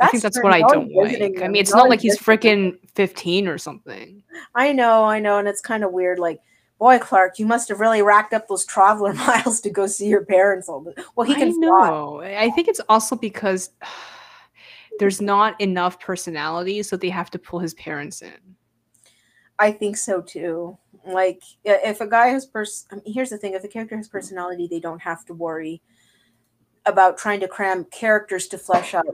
I 0.00 0.08
think 0.08 0.22
that's 0.22 0.40
what 0.42 0.52
I 0.52 0.60
don't 0.60 0.92
like. 0.92 1.18
Them. 1.18 1.42
I 1.42 1.48
mean, 1.48 1.60
it's 1.60 1.72
no 1.72 1.78
not 1.78 1.88
like 1.88 2.00
he's 2.00 2.18
freaking 2.18 2.78
15 2.94 3.48
or 3.48 3.58
something. 3.58 4.22
I 4.54 4.72
know, 4.72 5.04
I 5.04 5.18
know. 5.18 5.38
And 5.38 5.48
it's 5.48 5.60
kind 5.60 5.82
of 5.82 5.92
weird. 5.92 6.18
Like, 6.18 6.40
boy, 6.78 6.98
Clark, 6.98 7.38
you 7.38 7.46
must 7.46 7.68
have 7.68 7.80
really 7.80 8.02
racked 8.02 8.32
up 8.32 8.48
those 8.48 8.64
traveler 8.64 9.12
miles 9.14 9.60
to 9.62 9.70
go 9.70 9.86
see 9.86 10.06
your 10.06 10.24
parents 10.24 10.68
all 10.68 10.80
the 10.80 10.94
Well, 11.16 11.26
he 11.26 11.34
can 11.34 11.48
I 11.48 11.52
know. 11.52 12.18
Fly. 12.18 12.36
I 12.38 12.50
think 12.50 12.68
it's 12.68 12.80
also 12.88 13.16
because 13.16 13.70
there's 14.98 15.20
not 15.20 15.60
enough 15.60 15.98
personality, 16.00 16.82
so 16.82 16.96
they 16.96 17.10
have 17.10 17.30
to 17.30 17.38
pull 17.38 17.58
his 17.58 17.74
parents 17.74 18.22
in. 18.22 18.56
I 19.58 19.72
think 19.72 19.96
so 19.96 20.20
too. 20.20 20.78
Like 21.04 21.42
if 21.64 22.00
a 22.00 22.06
guy 22.06 22.28
has 22.28 22.46
pers 22.46 22.86
I 22.92 22.96
mean, 22.96 23.04
here's 23.06 23.30
the 23.30 23.38
thing, 23.38 23.54
if 23.54 23.64
a 23.64 23.68
character 23.68 23.96
has 23.96 24.08
personality, 24.08 24.68
they 24.70 24.80
don't 24.80 25.02
have 25.02 25.24
to 25.26 25.34
worry 25.34 25.82
about 26.86 27.18
trying 27.18 27.40
to 27.40 27.48
cram 27.48 27.84
characters 27.86 28.46
to 28.48 28.58
flesh 28.58 28.94
out 28.94 29.06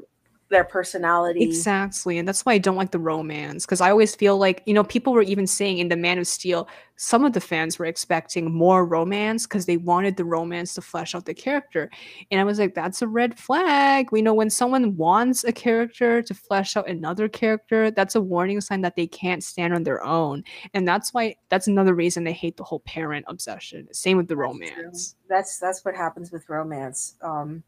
their 0.51 0.65
personality. 0.65 1.43
Exactly. 1.43 2.19
And 2.19 2.29
that's 2.29 2.45
why 2.45 2.53
I 2.53 2.59
don't 2.59 2.77
like 2.77 2.91
the 2.91 2.99
romance 2.99 3.65
because 3.65 3.81
I 3.81 3.91
always 3.91 4.15
feel 4.15 4.37
like, 4.37 4.63
you 4.67 4.75
know, 4.75 4.85
people 4.85 5.13
were 5.13 5.23
even 5.23 5.47
saying 5.47 5.79
in 5.79 5.89
The 5.89 5.97
Man 5.97 6.19
of 6.19 6.27
Steel, 6.27 6.69
some 6.97 7.25
of 7.25 7.33
the 7.33 7.41
fans 7.41 7.79
were 7.79 7.87
expecting 7.87 8.53
more 8.53 8.87
romance 8.87 9.47
because 9.47 9.67
they 9.67 9.79
wanted 9.79 10.17
the 10.17 10.25
romance 10.25 10.75
to 10.75 10.83
flesh 10.83 11.15
out 11.15 11.25
the 11.25 11.35
character. 11.35 11.91
And 12.31 12.41
I 12.41 12.45
was 12.45 12.59
like, 12.59 12.75
that's 12.75 13.03
a 13.03 13.09
red 13.09 13.39
flag. 13.39 14.13
We 14.13 14.23
know 14.23 14.35
when 14.35 14.51
someone 14.51 14.97
wants 14.97 15.45
a 15.45 15.53
character 15.53 16.23
to 16.23 16.35
flesh 16.35 16.77
out 16.77 16.89
another 16.89 17.29
character, 17.29 17.91
that's 17.91 18.15
a 18.15 18.21
warning 18.21 18.61
sign 18.61 18.83
that 18.83 18.97
they 18.97 19.07
can't 19.07 19.43
stand 19.43 19.75
on 19.75 19.83
their 19.83 20.05
own. 20.05 20.45
And 20.75 20.87
that's 20.87 21.13
why 21.13 21.37
that's 21.49 21.67
another 21.67 21.95
reason 21.95 22.23
they 22.23 22.33
hate 22.33 22.57
the 22.57 22.65
whole 22.65 22.81
parent 22.81 23.25
obsession. 23.29 23.89
Same 23.93 24.19
with 24.19 24.29
the 24.29 24.37
That's 24.37 24.41
romance. 24.41 24.73
true. 25.13 25.19
That's 25.29 25.59
that's 25.59 25.85
what 25.85 25.97
happens 25.97 26.31
with 26.31 26.49
romance. 26.49 27.15
Um 27.23 27.65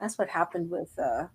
that's 0.00 0.18
what 0.18 0.28
happened 0.28 0.68
with 0.68 0.90
uh 0.98 1.28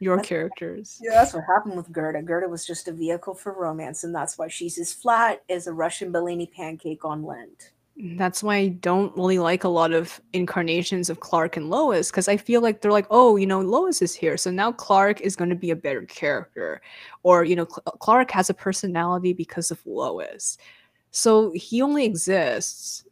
Your 0.00 0.16
that's, 0.16 0.28
characters. 0.28 0.98
yeah, 1.02 1.12
that's 1.12 1.34
what 1.34 1.44
happened 1.44 1.76
with 1.76 1.92
Gerda. 1.92 2.22
Gerda 2.22 2.48
was 2.48 2.66
just 2.66 2.88
a 2.88 2.92
vehicle 2.92 3.34
for 3.34 3.52
romance, 3.52 4.02
and 4.02 4.14
that's 4.14 4.38
why 4.38 4.48
she's 4.48 4.78
as 4.78 4.92
flat 4.92 5.42
as 5.50 5.66
a 5.66 5.72
Russian 5.72 6.10
blini 6.10 6.50
pancake 6.50 7.04
on 7.04 7.22
Lent. 7.22 7.72
That's 8.16 8.42
why 8.42 8.56
I 8.56 8.68
don't 8.68 9.14
really 9.14 9.38
like 9.38 9.64
a 9.64 9.68
lot 9.68 9.92
of 9.92 10.22
incarnations 10.32 11.10
of 11.10 11.20
Clark 11.20 11.58
and 11.58 11.68
Lois 11.68 12.10
because 12.10 12.28
I 12.28 12.38
feel 12.38 12.62
like 12.62 12.80
they're 12.80 12.90
like, 12.90 13.08
oh, 13.10 13.36
you 13.36 13.46
know, 13.46 13.60
Lois 13.60 14.00
is 14.00 14.14
here, 14.14 14.38
so 14.38 14.50
now 14.50 14.72
Clark 14.72 15.20
is 15.20 15.36
going 15.36 15.50
to 15.50 15.56
be 15.56 15.70
a 15.70 15.76
better 15.76 16.02
character, 16.02 16.80
or 17.22 17.44
you 17.44 17.54
know, 17.54 17.66
Cl- 17.66 17.96
Clark 17.98 18.30
has 18.30 18.48
a 18.48 18.54
personality 18.54 19.34
because 19.34 19.70
of 19.70 19.84
Lois, 19.84 20.56
so 21.10 21.52
he 21.54 21.82
only 21.82 22.06
exists. 22.06 23.04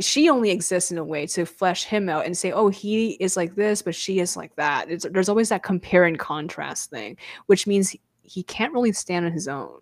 She 0.00 0.28
only 0.28 0.50
exists 0.50 0.90
in 0.90 0.98
a 0.98 1.04
way 1.04 1.26
to 1.28 1.44
flesh 1.44 1.84
him 1.84 2.08
out 2.08 2.26
and 2.26 2.36
say, 2.36 2.52
"Oh, 2.52 2.68
he 2.68 3.12
is 3.12 3.36
like 3.36 3.54
this, 3.54 3.82
but 3.82 3.94
she 3.94 4.20
is 4.20 4.36
like 4.36 4.54
that." 4.56 4.90
It's, 4.90 5.06
there's 5.10 5.28
always 5.28 5.48
that 5.48 5.62
compare 5.62 6.04
and 6.04 6.18
contrast 6.18 6.90
thing, 6.90 7.16
which 7.46 7.66
means 7.66 7.96
he, 8.22 8.42
can't 8.42 8.72
really 8.72 8.92
stand 8.92 9.26
on 9.26 9.32
his 9.32 9.48
own. 9.48 9.80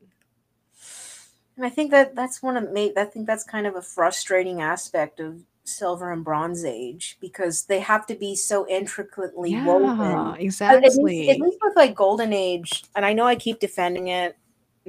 And 1.57 1.67
I 1.67 1.69
think 1.69 1.91
that 1.91 2.15
that's 2.15 2.43
one 2.43 2.57
of 2.57 2.71
me. 2.73 2.93
I 2.97 3.05
think 3.05 3.27
that's 3.27 3.45
kind 3.45 3.67
of 3.67 3.77
a 3.77 3.83
frustrating 3.83 4.63
aspect 4.63 5.21
of 5.21 5.43
Silver 5.65 6.13
and 6.13 6.25
Bronze 6.25 6.65
Age 6.65 7.19
because 7.21 7.65
they 7.65 7.81
have 7.81 8.07
to 8.07 8.15
be 8.15 8.35
so 8.35 8.67
intricately 8.69 9.53
Yeah, 9.53 9.67
woven. 9.67 10.01
At 10.01 10.35
at 10.35 10.41
least, 10.41 10.63
at 10.63 10.83
exactly. 10.85 11.27
least 11.29 11.59
with 11.63 11.77
like 11.77 11.95
Golden 11.95 12.33
Age, 12.33 12.85
and 12.97 13.05
I 13.05 13.13
know 13.13 13.25
I 13.25 13.37
keep 13.37 13.61
defending 13.61 14.09
it, 14.09 14.37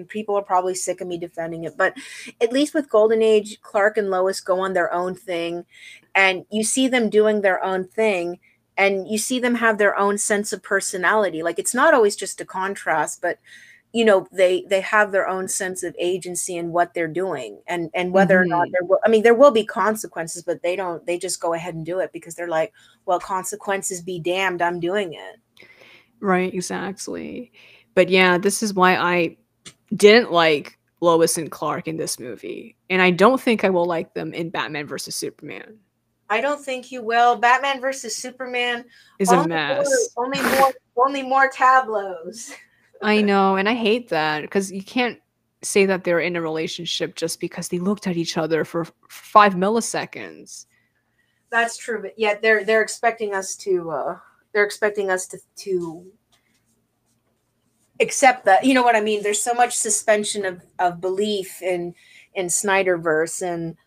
and 0.01 0.09
people 0.09 0.35
are 0.35 0.41
probably 0.43 0.75
sick 0.75 0.99
of 1.01 1.07
me 1.07 1.17
defending 1.17 1.63
it, 1.63 1.77
but 1.77 1.95
at 2.41 2.51
least 2.51 2.73
with 2.73 2.89
Golden 2.89 3.21
Age, 3.21 3.61
Clark 3.61 3.97
and 3.97 4.09
Lois 4.09 4.41
go 4.41 4.59
on 4.59 4.73
their 4.73 4.91
own 4.91 5.15
thing, 5.15 5.65
and 6.15 6.45
you 6.51 6.63
see 6.63 6.87
them 6.87 7.09
doing 7.09 7.41
their 7.41 7.63
own 7.63 7.87
thing, 7.87 8.39
and 8.77 9.07
you 9.07 9.17
see 9.17 9.39
them 9.39 9.55
have 9.55 9.77
their 9.77 9.97
own 9.97 10.17
sense 10.17 10.51
of 10.51 10.63
personality. 10.63 11.43
Like 11.43 11.59
it's 11.59 11.75
not 11.75 11.93
always 11.93 12.15
just 12.15 12.41
a 12.41 12.45
contrast, 12.45 13.21
but 13.21 13.37
you 13.93 14.05
know 14.05 14.25
they 14.31 14.65
they 14.69 14.81
have 14.81 15.11
their 15.11 15.27
own 15.27 15.47
sense 15.47 15.83
of 15.83 15.95
agency 15.99 16.55
in 16.57 16.71
what 16.71 16.93
they're 16.93 17.07
doing 17.07 17.61
and 17.67 17.89
and 17.93 18.13
whether 18.13 18.39
or 18.41 18.45
not 18.45 18.67
hmm 18.67 18.71
there 18.71 18.85
will 18.85 18.99
i 19.05 19.09
mean 19.09 19.21
there 19.21 19.33
will 19.33 19.51
be 19.51 19.65
consequences 19.65 20.43
but 20.43 20.61
they 20.63 20.77
don't 20.77 21.05
they 21.05 21.17
just 21.17 21.41
go 21.41 21.53
ahead 21.53 21.75
and 21.75 21.85
do 21.85 21.99
it 21.99 22.09
because 22.13 22.33
they're 22.33 22.47
like 22.47 22.71
well 23.05 23.19
consequences 23.19 24.01
be 24.01 24.17
damned 24.17 24.61
i'm 24.61 24.79
doing 24.79 25.11
it 25.11 25.41
Right, 26.21 26.53
exactly. 26.53 27.51
But 27.95 28.09
yeah, 28.09 28.37
this 28.37 28.63
is 28.63 28.73
why 28.73 28.95
I 28.95 29.37
didn't 29.95 30.31
like 30.31 30.77
Lois 31.01 31.37
and 31.37 31.49
Clark 31.51 31.87
in 31.87 31.97
this 31.97 32.19
movie, 32.19 32.77
and 32.89 33.01
I 33.01 33.11
don't 33.11 33.41
think 33.41 33.63
I 33.63 33.69
will 33.69 33.85
like 33.85 34.13
them 34.13 34.33
in 34.33 34.49
Batman 34.49 34.85
versus 34.87 35.15
Superman. 35.15 35.79
i 36.29 36.39
don't 36.39 36.63
think 36.63 36.91
you 36.93 37.03
will 37.03 37.35
batman 37.35 37.81
versus 37.81 38.15
superman 38.15 38.85
Is 39.19 39.31
a 39.31 39.35
only 39.35 39.49
more 39.49 39.57
mess. 39.57 40.09
only 40.15 40.41
more 40.41 40.71
only 40.95 41.23
more 41.23 41.49
tableaus 41.49 42.53
I 43.03 43.21
know, 43.23 43.55
and 43.55 43.67
I 43.67 43.73
hate 43.73 44.09
that 44.09 44.41
because 44.43 44.71
you 44.71 44.83
can't 44.83 45.19
say 45.63 45.87
that 45.87 46.03
they're 46.03 46.19
in 46.19 46.35
a 46.35 46.41
relationship 46.41 47.15
just 47.15 47.39
because 47.39 47.67
they 47.67 47.79
looked 47.79 48.05
at 48.07 48.15
each 48.15 48.37
other 48.37 48.63
for 48.63 48.85
five 49.09 49.55
milliseconds. 49.55 50.67
that's 51.49 51.75
true 51.77 52.01
but 52.01 52.13
yet 52.17 52.41
they're 52.41 52.63
they're 52.63 52.81
expecting 52.83 53.33
us 53.33 53.55
to 53.57 53.89
uh 53.91 54.17
they're 54.53 54.63
expecting 54.63 55.09
us 55.09 55.27
to 55.27 55.37
to 55.57 56.05
accept 58.01 58.45
that 58.45 58.65
you 58.65 58.73
know 58.73 58.83
what 58.83 58.95
i 58.95 59.01
mean 59.01 59.23
there's 59.23 59.41
so 59.41 59.53
much 59.53 59.75
suspension 59.75 60.45
of 60.45 60.61
of 60.79 60.99
belief 60.99 61.61
in 61.61 61.93
in 62.33 62.47
snyderverse 62.47 63.41
and 63.41 63.77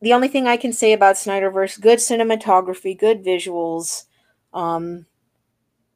the 0.00 0.12
only 0.12 0.28
thing 0.28 0.46
i 0.46 0.56
can 0.56 0.72
say 0.72 0.92
about 0.92 1.16
snyderverse 1.16 1.80
good 1.80 1.98
cinematography 1.98 2.98
good 2.98 3.24
visuals 3.24 4.04
um 4.52 5.06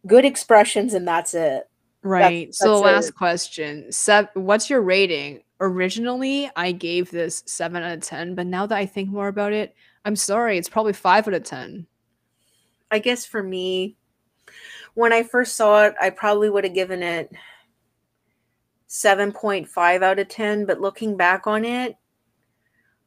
good 0.06 0.24
expressions 0.24 0.92
and 0.94 1.06
that's 1.06 1.34
it 1.34 1.68
that's 2.00 2.08
Right. 2.08 2.54
So 2.54 2.80
that's 2.80 2.84
last 2.84 3.08
it 3.08 3.14
question. 3.16 3.90
Sev- 3.92 4.28
what's 4.34 4.70
your 4.70 4.82
rating? 4.82 5.42
Originally, 5.60 6.50
I 6.54 6.72
gave 6.72 7.10
this 7.10 7.42
7 7.46 7.82
out 7.82 7.92
of 7.98 8.02
10, 8.02 8.34
but 8.34 8.46
now 8.46 8.66
that 8.66 8.78
I 8.78 8.86
think 8.86 9.10
more 9.10 9.28
about 9.28 9.52
it, 9.52 9.74
I'm 10.04 10.16
sorry, 10.16 10.56
it's 10.56 10.68
probably 10.68 10.92
5 10.92 11.28
out 11.28 11.34
of 11.34 11.42
10. 11.42 11.86
i 12.90 12.98
guess 12.98 13.26
for 13.26 13.42
me 13.42 13.97
when 14.98 15.12
i 15.12 15.22
first 15.22 15.54
saw 15.54 15.84
it 15.84 15.94
i 16.00 16.10
probably 16.10 16.50
would 16.50 16.64
have 16.64 16.74
given 16.74 17.02
it 17.02 17.30
7.5 18.88 20.02
out 20.02 20.18
of 20.18 20.28
10 20.28 20.66
but 20.66 20.80
looking 20.80 21.16
back 21.16 21.46
on 21.46 21.64
it 21.64 21.96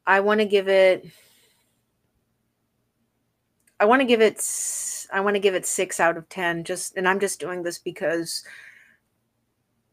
i 0.07 0.19
want 0.21 0.39
to 0.39 0.45
give 0.45 0.69
it 0.69 1.05
i 3.79 3.85
want 3.85 3.99
to 4.01 4.05
give 4.05 4.21
it 4.21 4.41
I 5.13 5.19
want 5.19 5.35
to 5.35 5.41
give 5.41 5.55
it 5.55 5.65
6 5.65 5.99
out 5.99 6.15
of 6.15 6.29
10 6.29 6.63
just 6.63 6.95
and 6.95 7.05
i'm 7.05 7.19
just 7.19 7.39
doing 7.39 7.63
this 7.63 7.77
because 7.77 8.45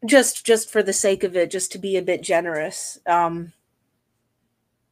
just 0.06 0.46
just 0.46 0.70
for 0.70 0.80
the 0.80 0.92
sake 0.92 1.24
of 1.24 1.36
it 1.36 1.50
just 1.50 1.72
to 1.72 1.78
be 1.78 1.96
a 1.96 2.02
bit 2.02 2.22
generous. 2.22 3.00
Um 3.06 3.52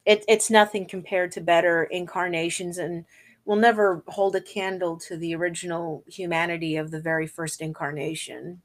it, 0.04 0.24
it's 0.28 0.50
nothing 0.50 0.86
compared 0.86 1.32
to 1.32 1.40
better 1.40 1.84
incarnations 1.84 2.78
and 2.78 3.04
will 3.46 3.56
never 3.56 4.04
hold 4.08 4.36
a 4.36 4.40
candle 4.40 4.98
to 4.98 5.16
the 5.16 5.34
original 5.34 6.04
humanity 6.06 6.76
of 6.76 6.90
the 6.90 7.00
very 7.00 7.26
first 7.26 7.62
incarnation 7.62 8.60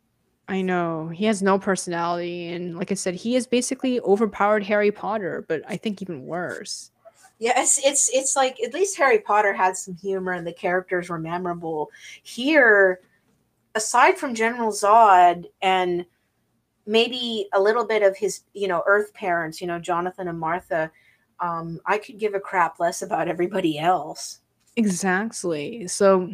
I 0.47 0.61
know. 0.61 1.07
He 1.07 1.23
has 1.25 1.41
no 1.41 1.57
personality 1.57 2.49
and 2.49 2.77
like 2.77 2.91
I 2.91 2.95
said, 2.95 3.15
he 3.15 3.37
is 3.37 3.47
basically 3.47 4.01
overpowered 4.01 4.63
Harry 4.63 4.91
Potter, 4.91 5.45
but 5.47 5.61
I 5.65 5.77
think 5.77 6.01
even 6.01 6.25
worse. 6.25 6.91
yeah 7.41 7.59
it's 7.59 7.79
it's 7.83 8.09
it's 8.13 8.35
like 8.35 8.57
at 8.61 8.73
least 8.73 8.95
harry 8.95 9.19
potter 9.19 9.51
had 9.51 9.75
some 9.75 9.95
humor 9.95 10.31
and 10.31 10.45
the 10.45 10.53
characters 10.53 11.09
were 11.09 11.17
memorable 11.17 11.89
here 12.21 13.01
aside 13.73 14.17
from 14.17 14.35
general 14.35 14.71
zod 14.71 15.45
and 15.61 16.05
maybe 16.85 17.47
a 17.53 17.61
little 17.61 17.85
bit 17.85 18.03
of 18.03 18.15
his 18.15 18.41
you 18.53 18.67
know 18.67 18.83
earth 18.85 19.11
parents 19.13 19.59
you 19.59 19.65
know 19.65 19.79
jonathan 19.79 20.27
and 20.27 20.39
martha 20.39 20.91
um 21.39 21.79
i 21.87 21.97
could 21.97 22.19
give 22.19 22.35
a 22.35 22.39
crap 22.39 22.79
less 22.79 23.01
about 23.01 23.27
everybody 23.27 23.79
else 23.79 24.40
Exactly. 24.77 25.87
So 25.87 26.33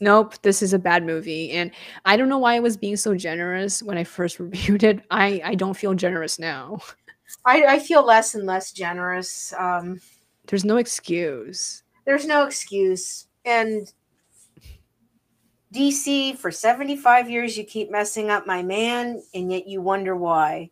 Nope, 0.00 0.40
this 0.42 0.62
is 0.62 0.72
a 0.72 0.78
bad 0.78 1.04
movie, 1.04 1.50
and 1.50 1.72
I 2.04 2.16
don't 2.16 2.28
know 2.28 2.38
why 2.38 2.54
I 2.54 2.60
was 2.60 2.76
being 2.76 2.96
so 2.96 3.16
generous 3.16 3.82
when 3.82 3.98
I 3.98 4.04
first 4.04 4.38
reviewed 4.40 4.84
it. 4.84 5.00
I 5.10 5.40
I 5.44 5.54
don't 5.54 5.76
feel 5.76 5.94
generous 5.94 6.38
now. 6.38 6.78
i 7.44 7.64
i 7.64 7.78
feel 7.78 8.04
less 8.04 8.34
and 8.34 8.46
less 8.46 8.72
generous 8.72 9.52
um 9.58 10.00
There's 10.46 10.64
no 10.64 10.76
excuse. 10.78 11.82
there's 12.06 12.26
no 12.26 12.46
excuse 12.46 13.26
and 13.44 13.92
DC, 15.74 16.36
for 16.38 16.50
75 16.50 17.28
years, 17.28 17.58
you 17.58 17.64
keep 17.64 17.90
messing 17.90 18.30
up 18.30 18.46
my 18.46 18.62
man, 18.62 19.22
and 19.34 19.52
yet 19.52 19.66
you 19.66 19.82
wonder 19.82 20.16
why. 20.16 20.70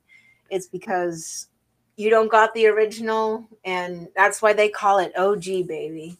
It's 0.49 0.66
because 0.68 1.49
you 1.97 2.09
don't 2.09 2.30
got 2.30 2.55
the 2.55 2.66
original, 2.66 3.47
and 3.64 4.09
that's 4.16 4.40
why 4.40 4.55
they 4.55 4.70
call 4.70 4.99
it 4.99 5.12
OG, 5.18 5.66
baby. 5.68 6.16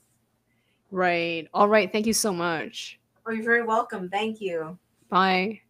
Right. 0.91 1.49
All 1.53 1.69
right. 1.69 1.91
Thank 1.91 2.07
you 2.07 2.13
so 2.13 2.33
much. 2.33 2.99
Oh, 3.27 3.33
you're 3.33 3.45
very 3.45 3.65
welcome. 3.65 4.09
Thank 4.09 4.41
you. 4.41 4.79
Bye. 5.09 5.61